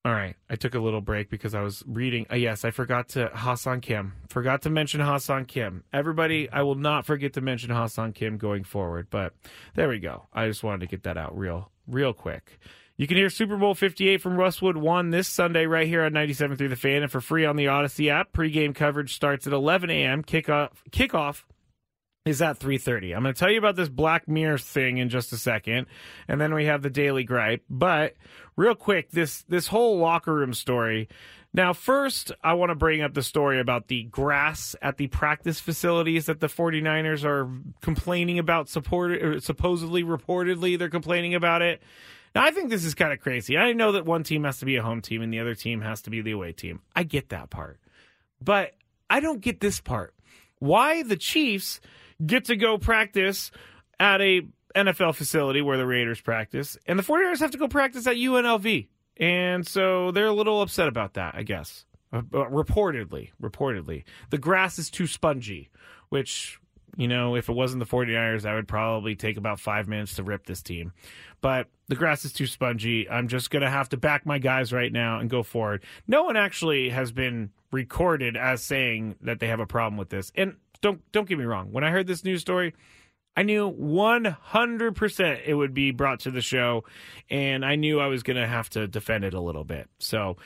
All 0.05 0.13
right, 0.13 0.37
I 0.49 0.57
took 0.57 0.75
a 0.75 0.79
little 0.79 1.03
break 1.03 1.29
because 1.29 1.55
I 1.55 1.61
was 1.61 1.83
reading. 1.87 2.27
Uh, 2.31 2.37
yes, 2.37 2.65
I 2.65 2.71
forgot 2.71 3.09
to 3.11 3.29
Ha-Seong 3.35 3.83
Kim. 3.83 4.15
Forgot 4.29 4.63
to 4.63 4.71
mention 4.71 5.01
Ha-Seong 5.01 5.47
Kim. 5.47 5.85
Everybody, 5.93 6.49
I 6.51 6.63
will 6.63 6.75
not 6.75 7.05
forget 7.05 7.35
to 7.35 7.43
mention 7.43 7.69
Ha-Seong 7.71 8.15
Kim 8.15 8.39
going 8.39 8.65
forward. 8.65 9.09
But 9.11 9.35
there 9.75 9.89
we 9.89 9.99
go. 9.99 10.27
I 10.33 10.47
just 10.47 10.63
wanted 10.63 10.81
to 10.81 10.87
get 10.87 11.03
that 11.03 11.19
out 11.19 11.37
real, 11.37 11.71
real 11.87 12.15
quick. 12.15 12.59
You 13.01 13.07
can 13.07 13.17
hear 13.17 13.31
Super 13.31 13.57
Bowl 13.57 13.75
58 13.75 14.21
from 14.21 14.37
Westwood 14.37 14.77
1 14.77 15.09
this 15.09 15.27
Sunday 15.27 15.65
right 15.65 15.87
here 15.87 16.05
on 16.05 16.13
97 16.13 16.59
through 16.59 16.69
the 16.69 16.77
fan 16.77 17.03
and 17.03 17.11
for 17.11 17.23
free 17.23 17.47
on 17.47 17.57
the 17.57 17.65
Audacy 17.65 18.11
app. 18.11 18.35
Pre-game 18.35 18.75
coverage 18.75 19.15
starts 19.15 19.47
at 19.47 19.55
11 19.55 19.89
a.m. 19.89 20.23
Kickoff, 20.23 20.73
kickoff 20.91 21.45
is 22.27 22.43
at 22.43 22.59
3.30 22.59 23.17
i'm 23.17 23.23
going 23.23 23.35
to 23.35 23.39
tell 23.41 23.51
you 23.51 23.57
about 23.57 23.77
this 23.77 23.89
black 23.89 24.29
mirror 24.29 24.59
thing 24.59 24.99
in 24.99 25.09
just 25.09 25.33
a 25.33 25.39
second 25.39 25.87
and 26.29 26.39
then 26.39 26.53
we 26.53 26.67
have 26.67 26.83
the 26.83 26.91
daily 26.91 27.25
gripe 27.25 27.65
but 27.71 28.15
real 28.57 28.75
quick 28.75 29.11
this 29.11 29.43
this 29.49 29.69
whole 29.69 29.97
locker 29.97 30.35
room 30.35 30.53
story 30.53 31.09
now 31.55 31.73
first 31.73 32.31
i 32.45 32.53
want 32.53 32.69
to 32.69 32.75
bring 32.75 33.01
up 33.01 33.15
the 33.15 33.23
story 33.23 33.59
about 33.59 33.89
the 33.89 34.03
grass 34.03 34.77
at 34.83 34.99
the 34.99 35.07
practice 35.07 35.59
facilities 35.59 36.27
that 36.27 36.41
the 36.41 36.47
49ers 36.47 37.25
are 37.25 37.51
complaining 37.81 38.39
about 38.39 38.69
support 38.69 39.43
supposedly 39.43 40.05
reportedly 40.05 40.79
they're 40.79 40.91
complaining 40.91 41.35
about 41.35 41.63
it 41.63 41.83
now, 42.35 42.45
I 42.45 42.51
think 42.51 42.71
this 42.71 42.85
is 42.85 42.95
kind 42.95 43.13
of 43.13 43.21
crazy. 43.21 43.59
I 43.59 43.73
know 43.73 43.93
that 43.93 44.07
one 44.07 44.23
team 44.23 44.45
has 44.45 44.59
to 44.59 44.65
be 44.65 44.77
a 44.77 44.83
home 44.83 45.01
team 45.01 45.23
and 45.23 45.33
the 45.33 45.41
other 45.41 45.55
team 45.55 45.81
has 45.81 46.03
to 46.03 46.11
be 46.11 46.21
the 46.21 46.31
away 46.33 46.53
team. 46.53 46.81
I 46.95 47.03
get 47.03 47.31
that 47.31 47.51
part. 47.51 47.81
But 48.41 48.75
I 49.09 49.21
don't 49.21 49.41
get 49.41 49.61
this 49.61 49.81
part. 49.81 50.15
Why 50.59 51.03
the 51.03 51.17
Chiefs 51.17 51.81
get 52.25 52.45
to 52.47 52.57
go 52.57 52.79
practice 52.79 53.51
at 53.99 54.21
a 54.21 54.43
NFL 54.75 55.17
facility 55.17 55.63
where 55.63 55.77
the 55.77 55.87
Raiders 55.87 56.21
practice, 56.21 56.79
and 56.87 56.99
the 56.99 57.03
49ers 57.03 57.41
have 57.41 57.51
to 57.51 57.59
go 57.59 57.69
practice 57.69 58.07
at 58.07 58.17
UNLV. 58.17 58.89
And 59.17 59.67
so 59.67 60.13
they're 60.13 60.27
a 60.27 60.33
little 60.33 60.63
upset 60.63 60.89
about 60.89 61.15
that, 61.15 61.35
I 61.35 61.43
guess. 61.43 61.85
Uh, 62.13 62.23
reportedly, 62.23 63.31
reportedly. 63.41 64.05
The 64.31 64.39
grass 64.39 64.79
is 64.79 64.91
too 64.91 65.07
spongy, 65.07 65.71
which, 66.09 66.59
you 67.01 67.09
know, 67.09 67.35
if 67.35 67.49
it 67.49 67.55
wasn't 67.55 67.81
the 67.81 67.87
49ers, 67.87 68.45
I 68.45 68.55
would 68.55 68.69
probably 68.69 69.17
take 69.17 69.39
about 69.39 69.59
five 69.59 69.89
minutes 69.89 70.17
to 70.17 70.23
rip 70.23 70.45
this 70.45 70.61
team. 70.61 70.93
But 71.41 71.69
the 71.89 71.97
grass 71.97 72.27
is 72.27 72.33
too 72.35 72.47
spongy. 72.47 73.09
I'm 73.09 73.27
just 73.27 73.51
going 73.51 73.63
to 73.63 73.71
have 73.71 73.89
to 73.89 73.97
back 73.97 74.27
my 74.27 74.39
guys 74.39 74.71
right 74.71 74.93
now 74.93 75.19
and 75.19 75.31
go 75.31 75.43
forward. 75.43 75.83
No 76.07 76.25
one 76.25 76.37
actually 76.37 76.91
has 76.91 77.11
been 77.11 77.53
recorded 77.73 78.37
as 78.37 78.63
saying 78.63 79.17
that 79.23 79.41
they 79.41 79.47
have 79.47 79.61
a 79.61 79.67
problem 79.67 79.97
with 79.97 80.11
this. 80.11 80.31
And 80.35 80.57
don't 80.83 81.01
don't 81.11 81.27
get 81.27 81.39
me 81.39 81.45
wrong. 81.45 81.73
When 81.73 81.85
I 81.85 81.91
heard 81.91 82.07
this 82.07 82.23
news 82.23 82.43
story, 82.43 82.75
I 83.35 83.45
knew 83.45 83.73
100% 83.73 85.41
it 85.47 85.55
would 85.55 85.73
be 85.73 85.93
brought 85.93 86.21
to 86.21 86.31
the 86.31 86.43
show, 86.43 86.85
and 87.31 87.65
I 87.65 87.77
knew 87.77 87.99
I 87.99 88.09
was 88.09 88.23
going 88.23 88.37
to 88.37 88.47
have 88.47 88.69
to 88.71 88.87
defend 88.87 89.25
it 89.25 89.33
a 89.33 89.41
little 89.41 89.65
bit. 89.65 89.89
So 90.01 90.37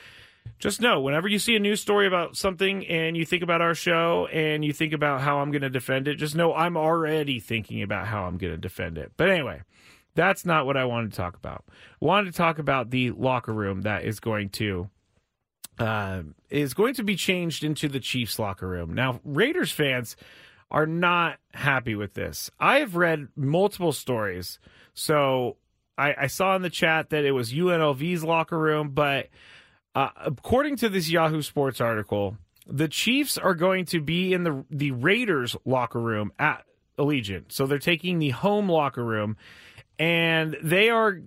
just 0.59 0.81
know 0.81 1.01
whenever 1.01 1.27
you 1.27 1.39
see 1.39 1.55
a 1.55 1.59
news 1.59 1.81
story 1.81 2.07
about 2.07 2.37
something 2.37 2.85
and 2.87 3.17
you 3.17 3.25
think 3.25 3.43
about 3.43 3.61
our 3.61 3.75
show 3.75 4.27
and 4.31 4.63
you 4.63 4.73
think 4.73 4.93
about 4.93 5.21
how 5.21 5.39
I'm 5.39 5.51
going 5.51 5.61
to 5.61 5.69
defend 5.69 6.07
it, 6.07 6.15
just 6.15 6.35
know 6.35 6.53
I'm 6.53 6.77
already 6.77 7.39
thinking 7.39 7.81
about 7.81 8.07
how 8.07 8.23
I'm 8.23 8.37
going 8.37 8.53
to 8.53 8.57
defend 8.57 8.97
it. 8.97 9.11
But 9.17 9.29
anyway, 9.29 9.61
that's 10.15 10.45
not 10.45 10.65
what 10.65 10.77
I 10.77 10.85
wanted 10.85 11.11
to 11.11 11.17
talk 11.17 11.35
about. 11.35 11.65
I 11.69 12.05
wanted 12.05 12.31
to 12.31 12.37
talk 12.37 12.57
about 12.57 12.89
the 12.89 13.11
locker 13.11 13.53
room 13.53 13.81
that 13.81 14.05
is 14.05 14.19
going 14.19 14.49
to 14.51 14.89
uh, 15.77 16.23
is 16.49 16.73
going 16.73 16.93
to 16.93 17.03
be 17.03 17.15
changed 17.15 17.63
into 17.63 17.89
the 17.89 17.99
Chiefs 17.99 18.39
locker 18.39 18.67
room. 18.67 18.93
Now, 18.93 19.19
Raiders 19.25 19.71
fans 19.71 20.15
are 20.71 20.87
not 20.87 21.37
happy 21.53 21.95
with 21.95 22.13
this. 22.13 22.49
I 22.59 22.79
have 22.79 22.95
read 22.95 23.27
multiple 23.35 23.91
stories. 23.91 24.57
So 24.93 25.57
I, 25.97 26.15
I 26.21 26.27
saw 26.27 26.55
in 26.55 26.61
the 26.61 26.69
chat 26.69 27.09
that 27.09 27.25
it 27.25 27.31
was 27.31 27.53
UNLV's 27.53 28.23
locker 28.23 28.57
room, 28.57 28.91
but 28.91 29.27
uh, 29.95 30.09
according 30.17 30.75
to 30.77 30.89
this 30.89 31.09
Yahoo 31.09 31.41
Sports 31.41 31.79
article, 31.81 32.37
the 32.67 32.87
Chiefs 32.87 33.37
are 33.37 33.55
going 33.55 33.85
to 33.85 34.01
be 34.01 34.33
in 34.33 34.43
the 34.43 34.65
the 34.69 34.91
Raiders 34.91 35.55
locker 35.65 36.01
room 36.01 36.31
at 36.37 36.65
Allegiant. 36.99 37.51
So 37.51 37.65
they're 37.65 37.79
taking 37.79 38.19
the 38.19 38.29
home 38.29 38.69
locker 38.69 39.03
room 39.03 39.37
and 39.97 40.57
they 40.61 40.89
are 40.89 41.21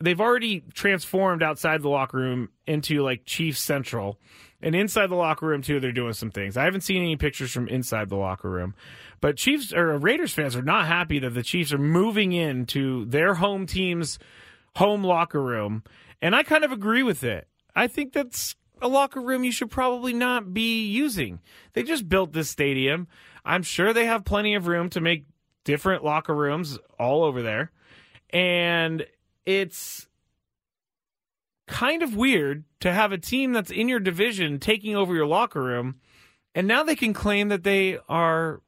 they've 0.00 0.20
already 0.20 0.64
transformed 0.74 1.42
outside 1.42 1.82
the 1.82 1.88
locker 1.88 2.18
room 2.18 2.48
into 2.66 3.02
like 3.02 3.24
Chiefs 3.24 3.60
Central. 3.60 4.18
And 4.60 4.76
inside 4.76 5.08
the 5.08 5.16
locker 5.16 5.46
room 5.46 5.62
too, 5.62 5.80
they're 5.80 5.92
doing 5.92 6.12
some 6.12 6.30
things. 6.30 6.56
I 6.56 6.64
haven't 6.64 6.82
seen 6.82 7.02
any 7.02 7.16
pictures 7.16 7.50
from 7.50 7.68
inside 7.68 8.08
the 8.08 8.16
locker 8.16 8.48
room, 8.48 8.74
but 9.20 9.36
Chiefs 9.36 9.72
or 9.72 9.96
Raiders 9.98 10.32
fans 10.32 10.54
are 10.54 10.62
not 10.62 10.86
happy 10.86 11.18
that 11.20 11.30
the 11.30 11.42
Chiefs 11.42 11.72
are 11.72 11.78
moving 11.78 12.32
into 12.32 13.04
their 13.06 13.34
home 13.34 13.66
team's 13.66 14.18
home 14.76 15.02
locker 15.02 15.42
room, 15.42 15.82
and 16.20 16.34
I 16.34 16.42
kind 16.42 16.64
of 16.64 16.72
agree 16.72 17.02
with 17.02 17.24
it. 17.24 17.48
I 17.74 17.86
think 17.86 18.12
that's 18.12 18.56
a 18.80 18.88
locker 18.88 19.20
room 19.20 19.44
you 19.44 19.52
should 19.52 19.70
probably 19.70 20.12
not 20.12 20.52
be 20.52 20.86
using. 20.86 21.40
They 21.72 21.82
just 21.82 22.08
built 22.08 22.32
this 22.32 22.50
stadium. 22.50 23.08
I'm 23.44 23.62
sure 23.62 23.92
they 23.92 24.06
have 24.06 24.24
plenty 24.24 24.54
of 24.54 24.66
room 24.66 24.90
to 24.90 25.00
make 25.00 25.26
different 25.64 26.04
locker 26.04 26.34
rooms 26.34 26.78
all 26.98 27.24
over 27.24 27.42
there. 27.42 27.70
And 28.30 29.06
it's 29.46 30.08
kind 31.66 32.02
of 32.02 32.16
weird 32.16 32.64
to 32.80 32.92
have 32.92 33.12
a 33.12 33.18
team 33.18 33.52
that's 33.52 33.70
in 33.70 33.88
your 33.88 34.00
division 34.00 34.58
taking 34.58 34.96
over 34.96 35.14
your 35.14 35.26
locker 35.26 35.62
room 35.62 35.96
and 36.54 36.66
now 36.66 36.82
they 36.82 36.96
can 36.96 37.12
claim 37.12 37.48
that 37.48 37.62
they 37.62 37.98
are, 38.08 38.60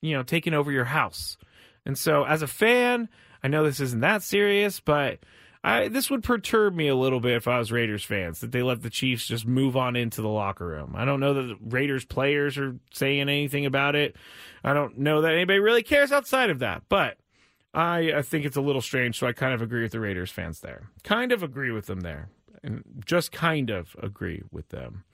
you 0.00 0.14
know, 0.14 0.22
taking 0.22 0.54
over 0.54 0.70
your 0.70 0.84
house. 0.84 1.36
And 1.84 1.98
so, 1.98 2.24
as 2.24 2.42
a 2.42 2.46
fan, 2.46 3.08
I 3.42 3.48
know 3.48 3.64
this 3.64 3.80
isn't 3.80 4.00
that 4.00 4.22
serious, 4.22 4.80
but 4.80 5.18
I, 5.64 5.88
this 5.88 6.10
would 6.10 6.22
perturb 6.22 6.74
me 6.74 6.88
a 6.88 6.94
little 6.94 7.20
bit 7.20 7.36
if 7.36 7.48
I 7.48 7.58
was 7.58 7.72
Raiders 7.72 8.04
fans 8.04 8.40
that 8.40 8.52
they 8.52 8.62
let 8.62 8.82
the 8.82 8.90
Chiefs 8.90 9.26
just 9.26 9.46
move 9.46 9.78
on 9.78 9.96
into 9.96 10.20
the 10.20 10.28
locker 10.28 10.66
room. 10.66 10.94
I 10.94 11.06
don't 11.06 11.20
know 11.20 11.32
that 11.32 11.42
the 11.42 11.56
Raiders 11.62 12.04
players 12.04 12.58
are 12.58 12.76
saying 12.92 13.22
anything 13.22 13.64
about 13.64 13.96
it. 13.96 14.14
I 14.62 14.74
don't 14.74 14.98
know 14.98 15.22
that 15.22 15.32
anybody 15.32 15.60
really 15.60 15.82
cares 15.82 16.12
outside 16.12 16.50
of 16.50 16.58
that, 16.58 16.82
but 16.90 17.16
I, 17.72 18.12
I 18.12 18.22
think 18.22 18.44
it's 18.44 18.58
a 18.58 18.60
little 18.60 18.82
strange. 18.82 19.18
So 19.18 19.26
I 19.26 19.32
kind 19.32 19.54
of 19.54 19.62
agree 19.62 19.82
with 19.82 19.92
the 19.92 20.00
Raiders 20.00 20.30
fans 20.30 20.60
there. 20.60 20.90
Kind 21.02 21.32
of 21.32 21.42
agree 21.42 21.70
with 21.70 21.86
them 21.86 22.02
there, 22.02 22.28
and 22.62 22.84
just 23.06 23.32
kind 23.32 23.70
of 23.70 23.96
agree 24.02 24.42
with 24.52 24.68
them. 24.68 25.04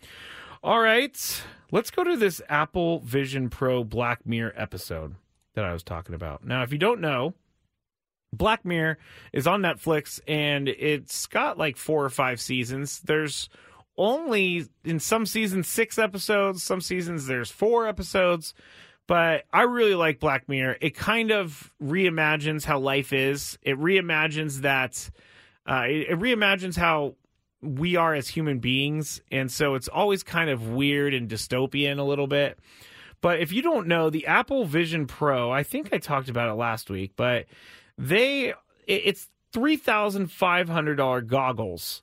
All 0.64 0.80
right, 0.80 1.42
let's 1.70 1.92
go 1.92 2.03
to 2.03 2.16
this 2.16 2.42
Apple 2.48 2.98
Vision 3.01 3.51
Pro 3.51 3.84
Black 3.84 4.26
Mirror 4.26 4.55
episode 4.57 5.14
that 5.55 5.64
I 5.64 5.72
was 5.72 5.84
talking 5.84 6.14
about. 6.14 6.44
Now, 6.44 6.62
if 6.64 6.72
you 6.72 6.78
don't 6.78 7.01
know, 7.01 7.34
Black 8.33 8.64
Mirror 8.64 8.99
is 9.33 9.47
on 9.47 9.62
Netflix 9.62 10.20
and 10.26 10.68
it's 10.68 11.26
got 11.26 11.59
like 11.59 11.76
four 11.76 12.05
or 12.05 12.11
five 12.11 12.41
seasons. 12.41 13.01
There's 13.01 13.49
only 13.97 14.66
in 14.85 15.01
some 15.01 15.26
seasons 15.26 15.68
six 15.68 15.99
episodes, 15.99 16.62
some 16.62 16.81
seasons 16.81 17.26
there's 17.26 17.51
four 17.51 17.87
episodes. 17.87 18.55
But 19.07 19.45
I 19.53 19.62
really 19.62 19.97
like 19.97 20.20
Black 20.20 20.49
Mirror. 20.49 20.76
It 20.81 20.95
kind 20.95 21.33
of 21.33 21.72
reimagines 21.83 22.64
how 22.64 22.78
life 22.78 23.12
is. 23.12 23.59
It 23.61 23.76
reimagines 23.76 24.61
that. 24.61 25.11
Uh, 25.68 25.87
it, 25.89 26.11
it 26.11 26.18
reimagines 26.20 26.76
how 26.76 27.16
we 27.61 27.97
are 27.97 28.14
as 28.14 28.28
human 28.28 28.61
beings, 28.61 29.20
and 29.31 29.51
so 29.51 29.74
it's 29.74 29.89
always 29.89 30.22
kind 30.22 30.49
of 30.49 30.68
weird 30.68 31.12
and 31.12 31.28
dystopian 31.28 31.99
a 31.99 32.05
little 32.05 32.28
bit. 32.28 32.59
But 33.20 33.41
if 33.41 33.53
you 33.53 33.62
don't 33.62 33.87
know, 33.87 34.11
the 34.11 34.26
Apple 34.26 34.64
Vision 34.64 35.07
Pro, 35.07 35.51
I 35.51 35.64
think 35.64 35.93
I 35.93 35.99
talked 35.99 36.28
about 36.28 36.49
it 36.49 36.55
last 36.55 36.89
week, 36.89 37.12
but 37.16 37.47
they 38.01 38.55
it's 38.86 39.28
three 39.53 39.76
thousand 39.76 40.32
five 40.32 40.68
hundred 40.68 40.96
dollar 40.96 41.20
goggles 41.20 42.03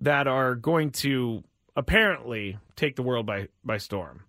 that 0.00 0.26
are 0.26 0.54
going 0.54 0.90
to 0.90 1.44
apparently 1.76 2.58
take 2.74 2.96
the 2.96 3.02
world 3.02 3.26
by 3.26 3.48
by 3.64 3.76
storm. 3.78 4.22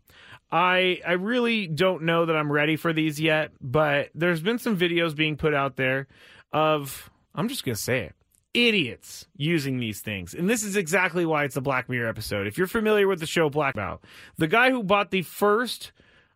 I 0.52 1.02
I 1.06 1.14
really 1.14 1.68
don't 1.68 2.04
know 2.04 2.26
that 2.26 2.36
I'm 2.36 2.52
ready 2.52 2.76
for 2.76 2.94
these 2.94 3.20
yet, 3.20 3.52
but 3.62 4.10
there's 4.14 4.42
been 4.42 4.60
some 4.60 4.78
videos 4.78 5.16
being 5.16 5.38
put 5.38 5.54
out 5.54 5.76
there 5.76 6.08
of 6.52 7.10
I'm 7.34 7.48
just 7.48 7.64
gonna 7.64 7.76
say 7.76 8.02
it 8.02 8.16
idiots 8.54 9.28
using 9.36 9.80
these 9.80 10.02
things. 10.02 10.34
And 10.34 10.50
this 10.50 10.64
is 10.64 10.76
exactly 10.76 11.26
why 11.26 11.44
it's 11.44 11.56
a 11.56 11.62
Black 11.62 11.90
Mirror 11.90 12.10
episode. 12.10 12.48
If 12.48 12.58
you're 12.58 12.66
familiar 12.66 13.08
with 13.08 13.20
the 13.20 13.28
show 13.28 13.50
Black 13.50 13.76
Mirror, 13.76 14.00
the 14.38 14.48
guy 14.48 14.72
who 14.72 14.84
bought 14.84 15.12
the 15.12 15.22
first 15.22 15.92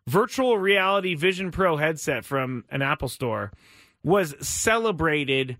virtual 0.06 0.56
reality 0.56 1.14
Vision 1.14 1.50
Pro 1.50 1.76
headset 1.76 2.24
from 2.24 2.64
an 2.70 2.80
Apple 2.80 3.08
store 3.08 3.50
was 4.04 4.34
celebrated 4.46 5.56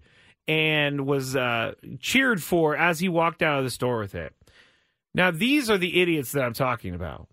and 0.49 1.07
was 1.07 1.37
uh, 1.37 1.75
cheered 2.01 2.43
for 2.43 2.77
as 2.77 3.01
he 3.01 3.09
walked 3.09 3.43
out 3.43 3.59
of 3.59 3.65
the 3.65 3.71
store 3.71 3.99
with 3.99 4.15
it. 4.15 4.35
Now, 5.15 5.31
these 5.31 5.71
are 5.71 5.79
the 5.79 6.01
idiots 6.01 6.33
that 6.33 6.45
I'm 6.45 6.55
talking 6.55 6.95
about. 6.95 7.29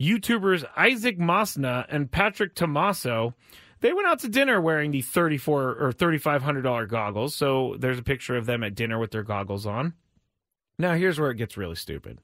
YouTubers 0.00 0.64
Isaac 0.76 1.18
Mosna 1.18 1.86
and 1.88 2.10
Patrick 2.10 2.54
Tomaso, 2.54 3.34
they 3.80 3.92
went 3.92 4.08
out 4.08 4.18
to 4.20 4.28
dinner 4.28 4.60
wearing 4.60 4.90
the 4.90 5.02
34 5.02 5.76
or 5.78 5.92
$3,500 5.92 6.88
goggles. 6.88 7.34
So 7.34 7.76
there's 7.78 7.98
a 7.98 8.02
picture 8.02 8.36
of 8.36 8.46
them 8.46 8.64
at 8.64 8.74
dinner 8.74 8.98
with 8.98 9.12
their 9.12 9.22
goggles 9.22 9.66
on. 9.66 9.94
Now, 10.78 10.94
here's 10.94 11.20
where 11.20 11.30
it 11.30 11.36
gets 11.36 11.56
really 11.56 11.76
stupid. 11.76 12.18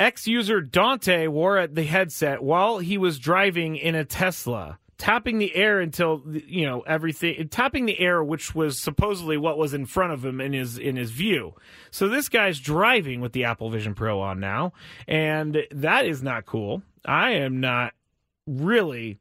Ex 0.00 0.26
user 0.26 0.60
Dante 0.60 1.26
wore 1.26 1.66
the 1.66 1.84
headset 1.84 2.42
while 2.42 2.78
he 2.78 2.98
was 2.98 3.18
driving 3.18 3.76
in 3.76 3.94
a 3.94 4.04
Tesla 4.04 4.78
tapping 4.98 5.38
the 5.38 5.54
air 5.54 5.80
until 5.80 6.22
you 6.46 6.66
know 6.66 6.80
everything 6.82 7.48
tapping 7.48 7.86
the 7.86 7.98
air 7.98 8.22
which 8.22 8.54
was 8.54 8.78
supposedly 8.78 9.36
what 9.36 9.58
was 9.58 9.74
in 9.74 9.86
front 9.86 10.12
of 10.12 10.24
him 10.24 10.40
in 10.40 10.52
his 10.52 10.78
in 10.78 10.96
his 10.96 11.10
view. 11.10 11.54
So 11.90 12.08
this 12.08 12.28
guy's 12.28 12.60
driving 12.60 13.20
with 13.20 13.32
the 13.32 13.44
apple 13.44 13.70
vision 13.70 13.94
pro 13.94 14.20
on 14.20 14.40
now 14.40 14.72
and 15.08 15.66
that 15.70 16.06
is 16.06 16.22
not 16.22 16.46
cool. 16.46 16.82
I 17.04 17.32
am 17.32 17.60
not 17.60 17.92
really 18.46 19.18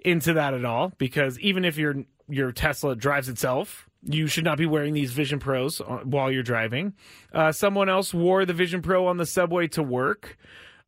into 0.00 0.34
that 0.34 0.54
at 0.54 0.64
all 0.64 0.92
because 0.98 1.38
even 1.40 1.64
if 1.64 1.76
your 1.78 2.04
your 2.28 2.52
tesla 2.52 2.96
drives 2.96 3.28
itself 3.28 3.88
you 4.08 4.26
should 4.26 4.44
not 4.44 4.58
be 4.58 4.66
wearing 4.66 4.94
these 4.94 5.12
vision 5.12 5.38
pros 5.38 5.80
uh, 5.80 6.00
while 6.04 6.30
you're 6.30 6.42
driving. 6.42 6.94
Uh, 7.32 7.50
someone 7.50 7.88
else 7.88 8.14
wore 8.14 8.44
the 8.44 8.52
vision 8.52 8.82
pro 8.82 9.06
on 9.06 9.16
the 9.16 9.26
subway 9.26 9.66
to 9.66 9.82
work 9.82 10.38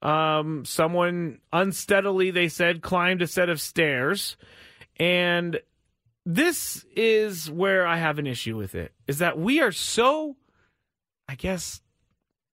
um, 0.03 0.65
someone 0.65 1.41
unsteadily, 1.53 2.31
they 2.31 2.49
said, 2.49 2.83
climbed 2.83 3.23
a 3.23 3.27
set 3.27 3.49
of 3.49 3.61
stairs. 3.61 4.37
And 4.97 5.61
this 6.25 6.85
is 6.95 7.51
where 7.51 7.87
I 7.87 7.97
have 7.97 8.19
an 8.19 8.27
issue 8.27 8.57
with 8.57 8.75
it 8.75 8.93
is 9.07 9.19
that 9.19 9.39
we 9.39 9.61
are 9.61 9.73
so, 9.73 10.37
I 11.29 11.35
guess, 11.35 11.81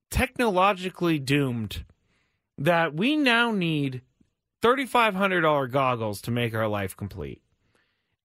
technologically 0.09 1.19
doomed 1.19 1.85
that 2.57 2.93
we 2.93 3.15
now 3.15 3.51
need 3.51 4.01
$3,500 4.61 5.71
goggles 5.71 6.21
to 6.21 6.31
make 6.31 6.55
our 6.55 6.67
life 6.67 6.95
complete. 6.95 7.41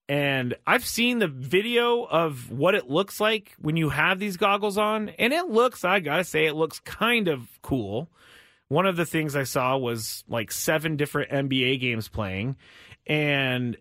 And 0.09 0.57
I've 0.66 0.87
seen 0.87 1.18
the 1.18 1.29
video 1.29 2.05
of 2.05 2.51
what 2.51 2.75
it 2.75 2.91
looks 2.91 3.21
like 3.21 3.55
when 3.61 3.77
you 3.77 3.91
have 3.91 4.18
these 4.18 4.37
goggles 4.37 4.77
on, 4.77 5.11
and 5.11 5.33
it 5.33 5.49
looks, 5.49 5.85
I 5.85 6.01
gotta 6.01 6.25
say, 6.25 6.47
it 6.47 6.55
looks 6.55 6.81
kind 6.81 7.29
of 7.29 7.61
cool 7.62 8.11
one 8.71 8.87
of 8.87 8.97
the 8.97 9.05
things 9.05 9.35
I 9.35 9.43
saw 9.43 9.77
was 9.77 10.23
like 10.29 10.53
seven 10.53 10.97
different 10.97 11.33
NBA 11.33 11.81
games 11.81 12.09
playing, 12.09 12.55
and 13.05 13.77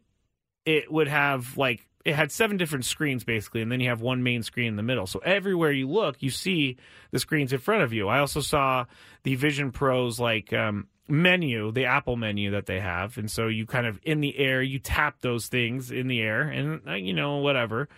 it 0.66 0.92
would 0.92 1.08
have 1.08 1.56
like 1.58 1.88
it 2.04 2.16
had 2.16 2.32
seven 2.32 2.58
different 2.58 2.86
screens 2.86 3.24
basically, 3.24 3.62
and 3.62 3.72
then 3.72 3.82
you 3.82 3.90
have 3.90 4.02
one 4.02 4.24
main 4.24 4.42
screen 4.42 4.68
in 4.68 4.78
the 4.78 4.84
middle. 4.84 5.06
So 5.06 5.20
everywhere 5.20 5.72
you 5.72 5.88
look, 5.88 6.24
you 6.24 6.32
see 6.32 6.78
the 7.12 7.20
screens 7.20 7.54
in 7.54 7.60
front 7.60 7.84
of 7.84 7.94
you. 7.94 8.08
I 8.08 8.18
also 8.18 8.42
saw 8.42 8.86
the 9.22 9.36
Vision 9.36 9.72
Pro's 9.72 10.20
like 10.20 10.54
um, 10.54 10.88
menu, 11.08 11.72
the 11.72 11.86
Apple 11.86 12.16
menu 12.16 12.50
that 12.52 12.66
they 12.66 12.80
have, 12.80 13.20
and 13.20 13.30
so 13.30 13.46
you 13.46 13.68
kind 13.68 13.86
of 13.86 14.00
in 14.02 14.22
the 14.22 14.40
air, 14.40 14.60
you 14.60 14.80
tap 14.80 15.22
those 15.22 15.50
things 15.50 15.92
in 15.92 16.08
the 16.08 16.20
air, 16.20 16.42
and 16.42 16.82
uh, 16.88 16.94
you 16.96 17.14
know 17.14 17.38
whatever 17.38 17.90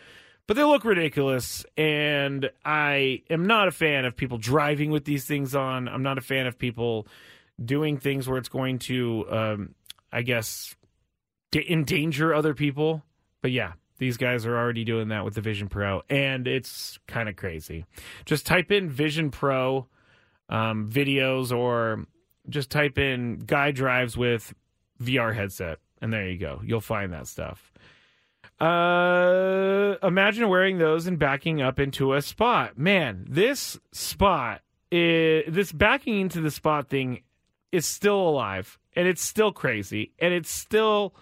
but 0.52 0.58
they 0.58 0.66
look 0.66 0.84
ridiculous 0.84 1.66
and 1.78 2.52
i 2.66 3.22
am 3.30 3.48
not 3.48 3.70
a 3.70 3.72
fan 3.72 4.04
of 4.04 4.18
people 4.18 4.38
driving 4.38 4.92
with 4.92 5.06
these 5.06 5.24
things 5.24 5.56
on. 5.56 5.88
I'm 5.88 6.04
not 6.04 6.18
a 6.18 6.22
fan 6.22 6.46
of 6.46 6.60
people 6.60 7.08
doing 7.64 7.98
things 7.98 8.28
where 8.28 8.38
it's 8.38 8.50
going 8.50 8.80
to 8.80 9.26
um, 9.32 9.76
i 10.12 10.24
guess 10.24 10.76
endanger 11.56 12.34
other 12.34 12.54
people. 12.54 13.02
But 13.42 13.52
yeah 13.52 13.72
these 13.98 14.18
guys 14.18 14.46
are 14.46 14.58
already 14.58 14.84
doing 14.84 15.08
that 15.08 15.24
with 15.24 15.36
the 15.36 15.42
vision 15.42 15.70
pro 15.70 16.02
and 16.10 16.46
it's 16.50 17.00
kind 17.08 17.30
of 17.30 17.38
crazy. 17.38 17.86
Just 18.26 18.46
type 18.46 18.74
in 18.74 18.90
vision 18.90 19.32
pro 19.32 19.88
um, 20.50 20.90
videos 20.92 21.58
or 21.58 22.08
just 22.50 22.70
type 22.70 22.98
in 22.98 23.40
guy 23.40 23.72
drives 23.72 24.18
with 24.18 24.54
vr 25.02 25.34
headset 25.34 25.80
and 26.02 26.12
there 26.12 26.28
you 26.28 26.38
go. 26.38 26.60
You'll 26.62 26.82
find 26.82 27.14
that 27.14 27.28
stuff 27.28 27.71
uh, 28.62 29.96
imagine 30.04 30.48
wearing 30.48 30.78
those 30.78 31.08
and 31.08 31.18
backing 31.18 31.64
up 31.64 31.80
into 31.80 32.14
a 32.14 32.22
spot. 32.22 32.78
Man, 32.78 33.26
this 33.28 33.80
spot, 33.92 34.62
is, 34.92 35.52
this 35.52 35.72
backing 35.72 36.22
into 36.22 36.42
the 36.42 36.52
spot 36.52 36.88
thing 36.88 37.24
is 37.72 37.88
still 37.88 38.22
alive, 38.22 38.78
and 38.96 39.08
it's 39.08 39.24
still 39.24 39.52
crazy, 39.52 40.12
and 40.20 40.32
it's 40.32 40.52
still 40.52 41.16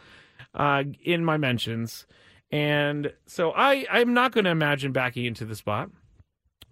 uh, 0.53 0.83
in 1.01 1.23
my 1.23 1.37
mentions. 1.37 2.05
And 2.51 3.13
so 3.25 3.51
I, 3.51 3.85
I'm 3.89 4.13
not 4.13 4.33
going 4.33 4.43
to 4.43 4.51
imagine 4.51 4.91
backing 4.91 5.23
into 5.23 5.45
the 5.45 5.55
spot 5.55 5.91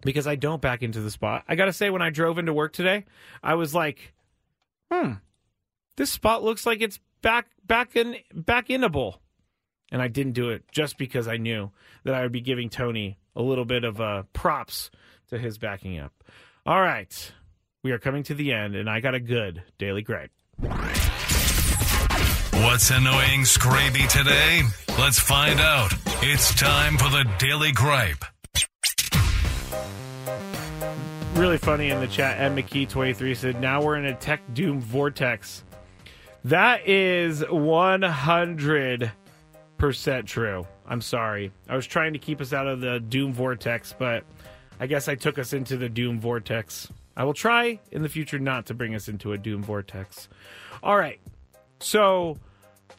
because 0.02 0.28
I 0.28 0.36
don't 0.36 0.62
back 0.62 0.84
into 0.84 1.00
the 1.00 1.12
spot. 1.12 1.46
I 1.48 1.56
got 1.56 1.66
to 1.66 1.74
say, 1.74 1.90
when 1.90 2.02
I 2.02 2.10
drove 2.10 2.40
into 2.40 2.52
work 2.52 2.74
today, 2.74 3.06
I 3.42 3.54
was 3.54 3.74
like, 3.74 4.14
hmm, 4.92 5.14
this 5.96 6.10
spot 6.10 6.44
looks 6.44 6.66
like 6.66 6.82
it's 6.82 7.00
back, 7.22 7.48
back 7.66 7.96
in, 7.96 8.18
back 8.34 8.70
in 8.70 8.84
a 8.84 8.90
inable 8.90 9.20
and 9.92 10.02
I 10.02 10.08
didn't 10.08 10.34
do 10.34 10.50
it 10.50 10.64
just 10.72 10.98
because 10.98 11.28
I 11.28 11.38
knew 11.38 11.72
that 12.04 12.14
I 12.14 12.22
would 12.22 12.32
be 12.32 12.42
giving 12.42 12.70
Tony 12.70 13.18
a 13.36 13.42
little 13.42 13.66
bit 13.66 13.84
of 13.84 14.02
uh, 14.02 14.24
props 14.34 14.90
to 15.30 15.38
his 15.38 15.58
backing 15.58 16.00
up. 16.00 16.14
All 16.66 16.82
right, 16.82 17.32
we 17.84 17.92
are 17.92 18.00
coming 18.00 18.24
to 18.24 18.34
the 18.34 18.52
end, 18.52 18.76
and 18.76 18.90
I 18.90 19.00
got 19.00 19.16
a 19.16 19.20
good 19.20 19.64
daily 19.78 20.02
gripe. 20.02 20.32
What's 22.64 22.90
annoying 22.90 23.42
Skraby 23.42 24.10
today? 24.10 24.64
Let's 25.00 25.20
find 25.20 25.60
out. 25.60 25.94
It's 26.22 26.54
time 26.56 26.98
for 26.98 27.10
the 27.10 27.30
daily 27.38 27.72
gripe. 27.72 28.26
Really 31.36 31.60
funny 31.60 31.92
in 31.92 32.00
the 32.00 32.08
chat. 32.08 32.40
Ed 32.40 32.56
McKee23 32.56 33.38
said, 33.38 33.62
Now 33.62 33.84
we're 33.84 33.98
in 33.98 34.06
a 34.06 34.16
tech 34.16 34.42
doom 34.56 34.82
vortex. 34.82 35.64
That 36.44 36.88
is 36.88 37.44
100 37.48 39.12
percent 39.78 40.28
true. 40.28 40.66
I'm 40.88 41.02
sorry. 41.02 41.52
I 41.70 41.76
was 41.76 41.86
trying 41.86 42.14
to 42.14 42.20
keep 42.20 42.42
us 42.42 42.54
out 42.54 42.68
of 42.68 42.82
the 42.82 43.00
doom 43.00 43.34
vortex, 43.34 43.94
but 43.98 44.24
I 44.80 44.88
guess 44.88 45.08
I 45.08 45.16
took 45.16 45.38
us 45.40 45.54
into 45.54 45.78
the 45.78 45.90
doom 45.90 46.20
vortex. 46.20 46.90
I 47.16 47.24
will 47.24 47.34
try 47.34 47.80
in 47.92 48.04
the 48.04 48.10
future 48.10 48.40
not 48.40 48.68
to 48.68 48.74
bring 48.74 48.94
us 48.94 49.08
into 49.08 49.34
a 49.34 49.38
doom 49.38 49.64
vortex. 49.64 50.30
All 50.84 50.98
right. 50.98 51.20
So, 51.80 52.38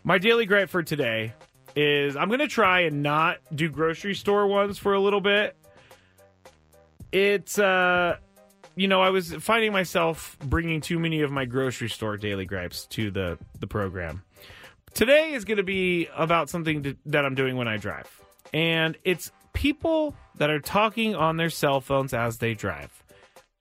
my 0.05 0.19
daily 0.19 0.47
gripe 0.47 0.71
for 0.71 0.83
today 0.83 1.33
is 1.77 2.17
I'm 2.17 2.29
going 2.29 2.41
to 2.41 2.49
try 2.49 2.81
and 2.81 3.03
not 3.03 3.39
do 3.55 3.69
grocery 3.69 4.15
store 4.15 4.47
ones 4.47 4.79
for 4.79 4.95
a 4.95 5.01
little 5.01 5.21
bit. 5.21 5.57
It's, 7.13 7.59
uh, 7.59 8.17
you 8.75 8.89
know, 8.89 9.01
I 9.01 9.11
was 9.11 9.33
finding 9.35 9.73
myself 9.73 10.37
bringing 10.41 10.81
too 10.81 10.99
many 10.99 11.23
of 11.23 11.31
my 11.31 11.45
grocery 11.45 11.89
store 11.89 12.17
daily 12.17 12.45
gripes 12.45 12.87
to 12.89 13.11
the, 13.11 13.39
the 13.61 13.67
program. 13.67 14.23
Today 14.99 15.33
is 15.33 15.45
going 15.45 15.59
to 15.59 15.63
be 15.63 16.09
about 16.17 16.51
something 16.51 16.83
to, 16.83 16.97
that 17.07 17.25
I'm 17.25 17.37
doing 17.37 17.57
when 17.57 17.69
I 17.69 17.77
drive. 17.77 18.11
And 18.53 18.97
it's 19.05 19.31
people 19.53 20.17
that 20.39 20.51
are 20.51 20.59
talking 20.59 21.15
on 21.15 21.37
their 21.37 21.51
cell 21.51 21.81
phones 21.81 22.13
as 22.13 22.39
they 22.39 22.55
drive. 22.55 23.05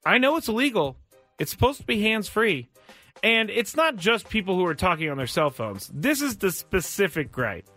I 0.03 0.17
know 0.17 0.37
it's 0.37 0.47
illegal. 0.47 0.97
It's 1.37 1.51
supposed 1.51 1.79
to 1.79 1.85
be 1.85 2.01
hands 2.01 2.27
free. 2.27 2.69
And 3.21 3.51
it's 3.51 3.75
not 3.75 3.97
just 3.97 4.29
people 4.29 4.55
who 4.55 4.65
are 4.65 4.73
talking 4.73 5.11
on 5.11 5.17
their 5.17 5.27
cell 5.27 5.51
phones. 5.51 5.91
This 5.93 6.23
is 6.23 6.37
the 6.37 6.49
specific 6.49 7.31
gripe. 7.31 7.69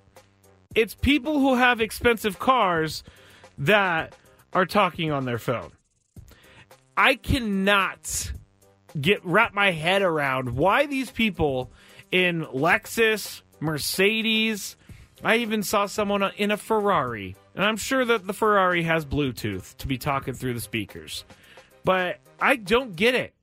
It's 0.74 0.94
people 0.94 1.38
who 1.38 1.56
have 1.56 1.82
expensive 1.82 2.38
cars 2.38 3.04
that 3.58 4.16
are 4.54 4.64
talking 4.64 5.12
on 5.12 5.26
their 5.26 5.36
phone. 5.36 5.72
I 6.96 7.14
cannot 7.14 8.32
get 8.98 9.22
wrap 9.22 9.52
my 9.52 9.72
head 9.72 10.00
around 10.00 10.56
why 10.56 10.86
these 10.86 11.10
people 11.10 11.70
in 12.10 12.46
Lexus, 12.46 13.42
Mercedes, 13.60 14.76
I 15.22 15.36
even 15.36 15.62
saw 15.62 15.86
someone 15.86 16.22
in 16.36 16.50
a 16.50 16.56
Ferrari, 16.56 17.36
and 17.54 17.64
I'm 17.64 17.76
sure 17.76 18.04
that 18.04 18.26
the 18.26 18.32
Ferrari 18.32 18.82
has 18.82 19.04
Bluetooth 19.04 19.76
to 19.78 19.86
be 19.86 19.98
talking 19.98 20.34
through 20.34 20.54
the 20.54 20.60
speakers 20.60 21.24
but 21.84 22.18
I 22.40 22.56
don't 22.56 22.96
get 22.96 23.14
it. 23.14 23.34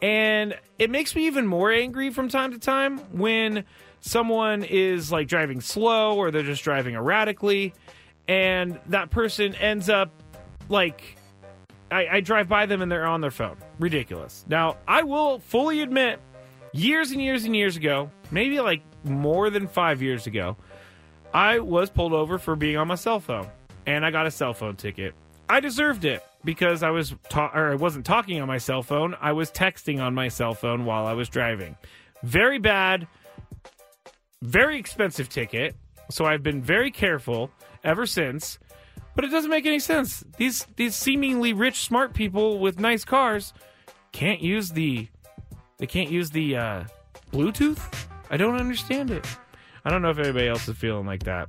And 0.00 0.56
it 0.78 0.90
makes 0.90 1.14
me 1.16 1.26
even 1.26 1.46
more 1.46 1.72
angry 1.72 2.10
from 2.10 2.28
time 2.28 2.52
to 2.52 2.58
time 2.58 2.98
when 3.12 3.64
someone 4.00 4.62
is 4.62 5.10
like 5.10 5.26
driving 5.26 5.60
slow 5.60 6.16
or 6.16 6.30
they're 6.30 6.42
just 6.42 6.62
driving 6.62 6.94
erratically 6.94 7.74
and 8.28 8.78
that 8.86 9.10
person 9.10 9.54
ends 9.56 9.88
up 9.88 10.10
like 10.68 11.16
I, 11.90 12.06
I, 12.08 12.20
drive 12.20 12.48
by 12.48 12.66
them 12.66 12.82
and 12.82 12.92
they're 12.92 13.06
on 13.06 13.22
their 13.22 13.30
phone. 13.30 13.56
Ridiculous. 13.80 14.44
Now, 14.46 14.76
I 14.86 15.02
will 15.02 15.38
fully 15.40 15.80
admit, 15.80 16.20
years 16.72 17.10
and 17.10 17.22
years 17.22 17.44
and 17.44 17.54
years 17.54 17.76
ago, 17.76 18.10
maybe 18.30 18.60
like 18.60 18.82
more 19.04 19.50
than 19.50 19.66
five 19.66 20.02
years 20.02 20.26
ago, 20.26 20.56
I 21.32 21.58
was 21.58 21.90
pulled 21.90 22.12
over 22.12 22.38
for 22.38 22.56
being 22.56 22.76
on 22.76 22.88
my 22.88 22.94
cell 22.94 23.20
phone 23.20 23.48
and 23.86 24.04
I 24.04 24.10
got 24.10 24.26
a 24.26 24.30
cell 24.30 24.54
phone 24.54 24.76
ticket. 24.76 25.14
I 25.48 25.60
deserved 25.60 26.04
it 26.04 26.22
because 26.44 26.82
I 26.82 26.90
was 26.90 27.14
ta- 27.28 27.50
or 27.54 27.72
I 27.72 27.74
wasn't 27.74 28.04
talking 28.04 28.40
on 28.40 28.48
my 28.48 28.58
cell 28.58 28.82
phone. 28.82 29.16
I 29.20 29.32
was 29.32 29.50
texting 29.50 30.00
on 30.00 30.14
my 30.14 30.28
cell 30.28 30.54
phone 30.54 30.84
while 30.84 31.06
I 31.06 31.14
was 31.14 31.28
driving. 31.28 31.76
Very 32.22 32.58
bad, 32.58 33.06
very 34.42 34.78
expensive 34.78 35.28
ticket. 35.28 35.76
So 36.10 36.24
I've 36.24 36.42
been 36.42 36.62
very 36.62 36.90
careful 36.90 37.50
ever 37.84 38.06
since. 38.06 38.58
But 39.14 39.24
it 39.24 39.30
doesn't 39.30 39.50
make 39.50 39.66
any 39.66 39.80
sense. 39.80 40.22
These 40.36 40.66
these 40.76 40.94
seemingly 40.94 41.52
rich, 41.52 41.80
smart 41.80 42.14
people 42.14 42.60
with 42.60 42.78
nice 42.78 43.04
cars 43.04 43.52
can't 44.12 44.40
use 44.40 44.70
the 44.70 45.08
they 45.78 45.86
can't 45.86 46.10
use 46.10 46.30
the 46.30 46.56
uh, 46.56 46.84
Bluetooth. 47.32 47.80
I 48.30 48.36
don't 48.36 48.56
understand 48.56 49.10
it. 49.10 49.26
I 49.84 49.90
don't 49.90 50.02
know 50.02 50.10
if 50.10 50.18
anybody 50.18 50.48
else 50.48 50.68
is 50.68 50.76
feeling 50.76 51.06
like 51.06 51.22
that 51.22 51.48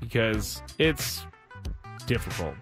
because 0.00 0.62
it's 0.78 1.24
difficult. 2.06 2.54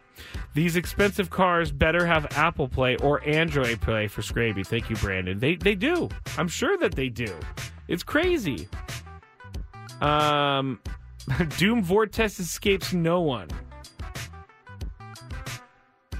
These 0.54 0.76
expensive 0.76 1.30
cars 1.30 1.70
better 1.70 2.04
have 2.04 2.26
Apple 2.36 2.68
Play 2.68 2.96
or 2.96 3.26
Android 3.26 3.80
Play 3.80 4.08
for 4.08 4.22
Skraby. 4.22 4.66
Thank 4.66 4.90
you, 4.90 4.96
Brandon. 4.96 5.38
They 5.38 5.54
they 5.54 5.74
do. 5.74 6.08
I'm 6.36 6.48
sure 6.48 6.76
that 6.78 6.94
they 6.94 7.08
do. 7.08 7.32
It's 7.86 8.02
crazy. 8.02 8.68
Um, 10.00 10.80
Doom 11.58 11.82
Vortex 11.82 12.40
escapes 12.40 12.92
no 12.92 13.20
one. 13.20 13.48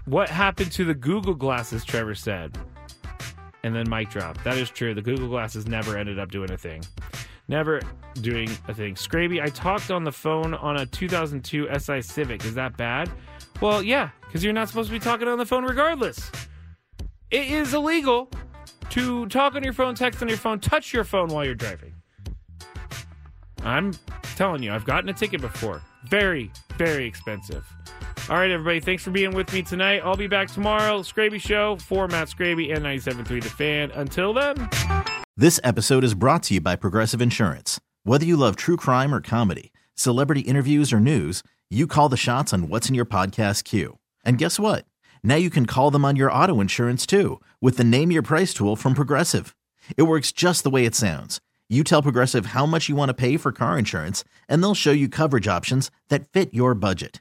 What 0.05 0.29
happened 0.31 0.73
to 0.73 0.85
the 0.85 0.95
Google 0.95 1.35
glasses? 1.35 1.85
Trevor 1.85 2.15
said, 2.15 2.57
and 3.63 3.75
then 3.75 3.89
mic 3.89 4.11
drop. 4.11 4.43
That 4.45 4.57
is 4.57 4.71
true. 4.71 4.95
The 4.95 5.03
Google 5.03 5.29
glasses 5.29 5.67
never 5.67 5.97
ended 5.97 6.19
up 6.19 6.31
doing 6.31 6.51
a 6.51 6.57
thing. 6.57 6.83
Never 7.49 7.81
doing 8.21 8.51
a 8.69 8.75
thing. 8.75 8.95
Skraby, 8.95 9.43
I 9.43 9.49
talked 9.49 9.91
on 9.91 10.05
the 10.05 10.13
phone 10.13 10.55
on 10.55 10.77
a 10.77 10.87
2002 10.87 11.69
SI 11.79 12.03
Civic. 12.03 12.45
Is 12.45 12.55
that 12.55 12.77
bad? 12.77 13.11
Well, 13.61 13.83
yeah, 13.83 14.11
because 14.27 14.45
you're 14.45 14.53
not 14.53 14.69
supposed 14.69 14.89
to 14.89 14.93
be 14.93 15.01
talking 15.01 15.29
on 15.29 15.39
the 15.39 15.47
phone 15.47 15.65
regardless. 15.65 16.31
It 17.31 17.51
is 17.51 17.75
illegal 17.75 18.31
to 18.91 19.27
talk 19.27 19.55
on 19.55 19.65
your 19.65 19.73
phone, 19.73 19.95
text 19.95 20.23
on 20.23 20.29
your 20.29 20.39
phone, 20.39 20.61
touch 20.61 20.93
your 20.93 21.05
phone 21.05 21.29
while 21.29 21.45
you're 21.45 21.55
driving. 21.55 21.95
I'm 23.63 23.93
telling 24.37 24.63
you, 24.63 24.73
I've 24.73 24.85
gotten 24.85 25.09
a 25.09 25.13
ticket 25.13 25.41
before. 25.41 25.83
Very, 26.09 26.51
very 26.77 27.07
expensive. 27.07 27.65
All 28.29 28.37
right, 28.37 28.51
everybody, 28.51 28.81
thanks 28.81 29.03
for 29.03 29.11
being 29.11 29.35
with 29.35 29.51
me 29.55 29.63
tonight. 29.63 30.03
I'll 30.05 30.17
be 30.17 30.27
back 30.27 30.49
tomorrow. 30.51 31.01
Skraby 31.01 31.41
Show 31.41 31.77
for 31.77 32.07
Matt 32.09 32.29
Skraby 32.29 32.75
and 32.75 32.85
97.3 32.85 33.43
The 33.43 33.49
Fan. 33.49 33.91
Until 33.93 34.35
then. 34.35 34.69
This 35.37 35.59
episode 35.65 36.05
is 36.05 36.13
brought 36.15 36.43
to 36.45 36.55
you 36.55 36.61
by 36.61 36.77
Progressive 36.77 37.23
Insurance. 37.23 37.81
Whether 38.05 38.27
you 38.27 38.37
love 38.37 38.57
true 38.57 38.77
crime 38.77 39.15
or 39.15 39.21
comedy, 39.23 39.73
celebrity 39.95 40.41
interviews 40.43 40.93
or 40.93 41.01
news, 41.01 41.43
you 41.71 41.87
call 41.87 42.09
the 42.11 42.17
shots 42.19 42.53
on 42.53 42.69
what's 42.69 42.89
in 42.89 42.95
your 42.95 43.07
podcast 43.07 43.65
queue. 43.65 43.99
And 44.25 44.37
guess 44.37 44.59
what? 44.59 44.85
Now 45.23 45.37
you 45.37 45.49
can 45.49 45.65
call 45.65 45.91
them 45.91 46.05
on 46.05 46.17
your 46.17 46.31
auto 46.31 46.61
insurance 46.61 47.07
too 47.07 47.41
with 47.63 47.79
the 47.79 47.85
Name 47.85 48.11
Your 48.11 48.23
Price 48.23 48.53
tool 48.53 48.77
from 48.77 48.95
Progressive. 48.95 49.55
It 49.97 50.03
works 50.03 50.33
just 50.33 50.65
the 50.65 50.71
way 50.71 50.85
it 50.85 50.95
sounds. 50.95 51.41
You 51.69 51.83
tell 51.85 52.03
Progressive 52.03 52.47
how 52.47 52.67
much 52.67 52.89
you 52.89 52.97
want 52.97 53.09
to 53.11 53.15
pay 53.15 53.37
for 53.37 53.53
car 53.53 53.79
insurance, 53.79 54.25
and 54.49 54.63
they'll 54.63 54.75
show 54.75 54.93
you 54.93 55.09
coverage 55.09 55.47
options 55.49 55.91
that 56.09 56.27
fit 56.33 56.53
your 56.53 56.75
budget. 56.75 57.21